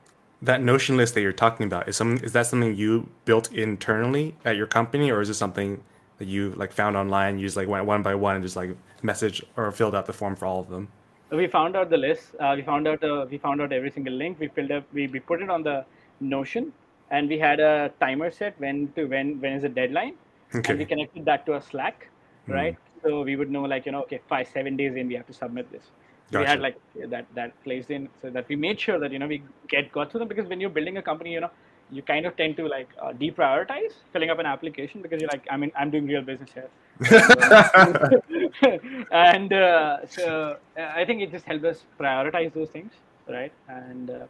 That 0.45 0.61
notion 0.61 0.95
list 0.95 1.15
that 1.15 1.21
you're 1.21 1.39
talking 1.45 1.65
about 1.65 1.87
is 1.89 1.95
some 1.97 2.17
is 2.17 2.33
that 2.33 2.45
something 2.45 2.75
you 2.75 3.09
built 3.29 3.51
internally 3.51 4.35
at 4.49 4.55
your 4.55 4.67
company, 4.67 5.09
or 5.11 5.19
is 5.21 5.29
it 5.29 5.33
something 5.45 5.83
that 6.19 6.27
you 6.27 6.41
like 6.55 6.71
found 6.71 6.95
online, 6.95 7.39
used 7.39 7.57
like 7.57 7.67
went 7.67 7.85
one 7.85 8.03
by 8.03 8.13
one 8.13 8.35
and 8.35 8.43
just 8.43 8.55
like 8.55 8.71
message 9.01 9.41
or 9.57 9.71
filled 9.71 9.95
out 9.95 10.05
the 10.05 10.13
form 10.13 10.35
for 10.35 10.45
all 10.45 10.59
of 10.59 10.69
them? 10.69 10.87
We 11.31 11.47
found 11.47 11.75
out 11.75 11.89
the 11.89 11.97
list. 11.97 12.35
Uh, 12.39 12.53
we 12.55 12.61
found 12.61 12.87
out 12.87 13.03
uh, 13.03 13.25
we 13.29 13.37
found 13.39 13.59
out 13.61 13.73
every 13.73 13.89
single 13.89 14.13
link. 14.13 14.39
We 14.39 14.47
filled 14.49 14.71
up. 14.71 14.83
We, 14.93 15.07
we 15.07 15.19
put 15.19 15.41
it 15.41 15.49
on 15.49 15.63
the 15.63 15.83
Notion, 16.19 16.71
and 17.09 17.27
we 17.27 17.39
had 17.39 17.59
a 17.59 17.91
timer 17.99 18.29
set 18.29 18.59
when 18.59 18.91
to 18.95 19.05
when 19.05 19.41
when 19.41 19.53
is 19.53 19.63
the 19.63 19.69
deadline, 19.69 20.13
and 20.53 20.77
we 20.77 20.85
connected 20.85 21.25
that 21.25 21.45
to 21.47 21.55
a 21.55 21.61
Slack, 21.61 22.07
Hmm. 22.45 22.51
right? 22.59 22.77
So 23.01 23.23
we 23.23 23.35
would 23.35 23.49
know 23.49 23.63
like 23.63 23.87
you 23.87 23.91
know 23.93 24.03
okay 24.03 24.21
five 24.29 24.47
seven 24.57 24.77
days 24.77 24.95
in 24.95 25.07
we 25.07 25.15
have 25.15 25.27
to 25.33 25.33
submit 25.33 25.71
this. 25.71 25.85
So 26.31 26.39
we 26.39 26.45
had 26.45 26.59
like 26.59 26.77
that 27.07 27.25
that 27.35 27.63
placed 27.63 27.91
in 27.91 28.09
so 28.21 28.29
that 28.29 28.47
we 28.49 28.55
made 28.55 28.79
sure 28.79 28.99
that 28.99 29.11
you 29.11 29.19
know 29.19 29.27
we 29.27 29.43
get 29.67 29.91
got 29.91 30.11
to 30.11 30.19
them 30.19 30.27
because 30.27 30.47
when 30.47 30.59
you're 30.59 30.75
building 30.77 30.97
a 30.97 31.01
company 31.01 31.33
you 31.33 31.39
know 31.39 31.51
you 31.91 32.01
kind 32.01 32.25
of 32.25 32.35
tend 32.35 32.57
to 32.57 32.67
like 32.67 32.89
uh, 32.99 33.11
deprioritize 33.13 33.93
filling 34.11 34.31
up 34.31 34.39
an 34.39 34.47
application 34.47 35.03
because 35.03 35.21
you're 35.21 35.29
like 35.29 35.45
I 35.51 35.57
mean 35.57 35.71
I'm 35.77 35.91
doing 35.91 36.07
real 36.07 36.23
business 36.23 36.49
here 36.51 36.69
and 39.11 39.53
uh, 39.53 40.07
so 40.07 40.57
uh, 40.77 40.91
I 40.95 41.05
think 41.05 41.21
it 41.21 41.31
just 41.31 41.45
helped 41.45 41.65
us 41.65 41.83
prioritize 41.99 42.53
those 42.53 42.69
things, 42.69 42.93
right? 43.27 43.51
And 43.67 44.09
uh, 44.09 44.25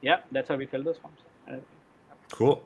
yeah, 0.00 0.20
that's 0.32 0.48
how 0.48 0.56
we 0.56 0.66
fill 0.66 0.82
those 0.82 0.98
forms. 0.98 1.18
Cool. 2.30 2.62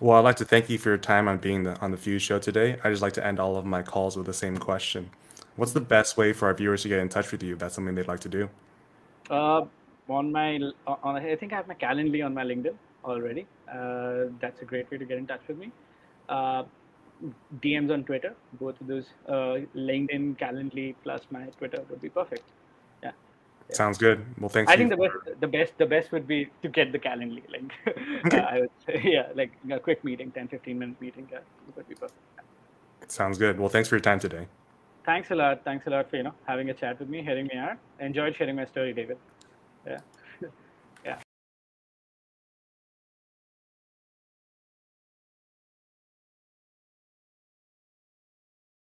Well, 0.00 0.18
I'd 0.18 0.24
like 0.24 0.36
to 0.36 0.44
thank 0.44 0.68
you 0.68 0.78
for 0.78 0.88
your 0.90 0.98
time 0.98 1.28
on 1.28 1.38
being 1.38 1.64
the, 1.64 1.78
on 1.80 1.90
the 1.90 1.96
Fuse 1.96 2.22
Show 2.22 2.38
today. 2.38 2.78
I 2.82 2.90
just 2.90 3.02
like 3.02 3.12
to 3.14 3.26
end 3.26 3.38
all 3.38 3.56
of 3.56 3.64
my 3.64 3.82
calls 3.82 4.16
with 4.16 4.26
the 4.26 4.32
same 4.32 4.56
question. 4.56 5.10
What's 5.56 5.72
the 5.72 5.80
best 5.80 6.16
way 6.16 6.32
for 6.32 6.48
our 6.48 6.54
viewers 6.54 6.82
to 6.82 6.88
get 6.88 6.98
in 6.98 7.08
touch 7.08 7.30
with 7.30 7.42
you? 7.42 7.54
If 7.54 7.58
that's 7.58 7.74
something 7.74 7.94
they'd 7.94 8.08
like 8.08 8.20
to 8.20 8.28
do. 8.28 8.48
Uh, 9.30 9.64
on 10.08 10.32
my, 10.32 10.58
on, 10.86 11.16
I 11.16 11.36
think 11.36 11.52
I 11.52 11.56
have 11.56 11.68
my 11.68 11.74
Calendly 11.74 12.24
on 12.24 12.34
my 12.34 12.44
LinkedIn 12.44 12.74
already. 13.04 13.46
Uh, 13.72 14.24
that's 14.40 14.62
a 14.62 14.64
great 14.64 14.90
way 14.90 14.98
to 14.98 15.04
get 15.04 15.18
in 15.18 15.26
touch 15.26 15.42
with 15.48 15.58
me. 15.58 15.70
Uh, 16.28 16.64
DMs 17.60 17.92
on 17.92 18.04
Twitter, 18.04 18.34
both 18.60 18.80
of 18.80 18.86
those, 18.86 19.06
uh, 19.28 19.58
LinkedIn, 19.76 20.38
Calendly 20.38 20.94
plus 21.02 21.22
my 21.30 21.44
Twitter 21.58 21.82
would 21.88 22.00
be 22.00 22.08
perfect. 22.08 22.42
Yeah. 23.02 23.12
Yeah. 23.68 23.76
Sounds 23.76 23.98
good. 23.98 24.24
Well, 24.40 24.48
thanks. 24.48 24.72
I 24.72 24.76
think 24.76 24.90
the 24.90 24.96
best, 24.96 25.40
the 25.40 25.46
best, 25.46 25.78
the 25.78 25.86
best 25.86 26.12
would 26.12 26.26
be 26.26 26.48
to 26.62 26.68
get 26.68 26.92
the 26.92 26.98
Calendly 26.98 27.48
link. 27.50 27.72
Uh, 27.86 28.36
I 28.50 28.60
would 28.60 28.70
say, 28.86 29.00
yeah, 29.04 29.28
like 29.34 29.52
a 29.70 29.78
quick 29.78 30.02
meeting, 30.02 30.32
10, 30.32 30.48
15 30.48 30.78
minute 30.78 31.00
meeting, 31.00 31.28
yeah, 31.30 31.38
would 31.76 31.88
be 31.88 31.94
perfect. 31.94 32.18
Sounds 33.08 33.38
good. 33.38 33.60
Well, 33.60 33.68
thanks 33.68 33.88
for 33.88 33.96
your 33.96 34.00
time 34.00 34.18
today. 34.18 34.46
Thanks 35.04 35.30
a 35.30 35.34
lot. 35.34 35.64
Thanks 35.64 35.86
a 35.86 35.90
lot 35.90 36.08
for 36.10 36.16
you 36.16 36.22
know 36.22 36.34
having 36.46 36.70
a 36.70 36.74
chat 36.74 36.98
with 37.00 37.08
me, 37.08 37.22
hearing 37.22 37.48
me 37.52 37.58
out. 37.58 37.78
Enjoyed 37.98 38.36
sharing 38.36 38.56
my 38.56 38.66
story, 38.66 38.92
David. 38.92 39.18
Yeah. 39.86 40.00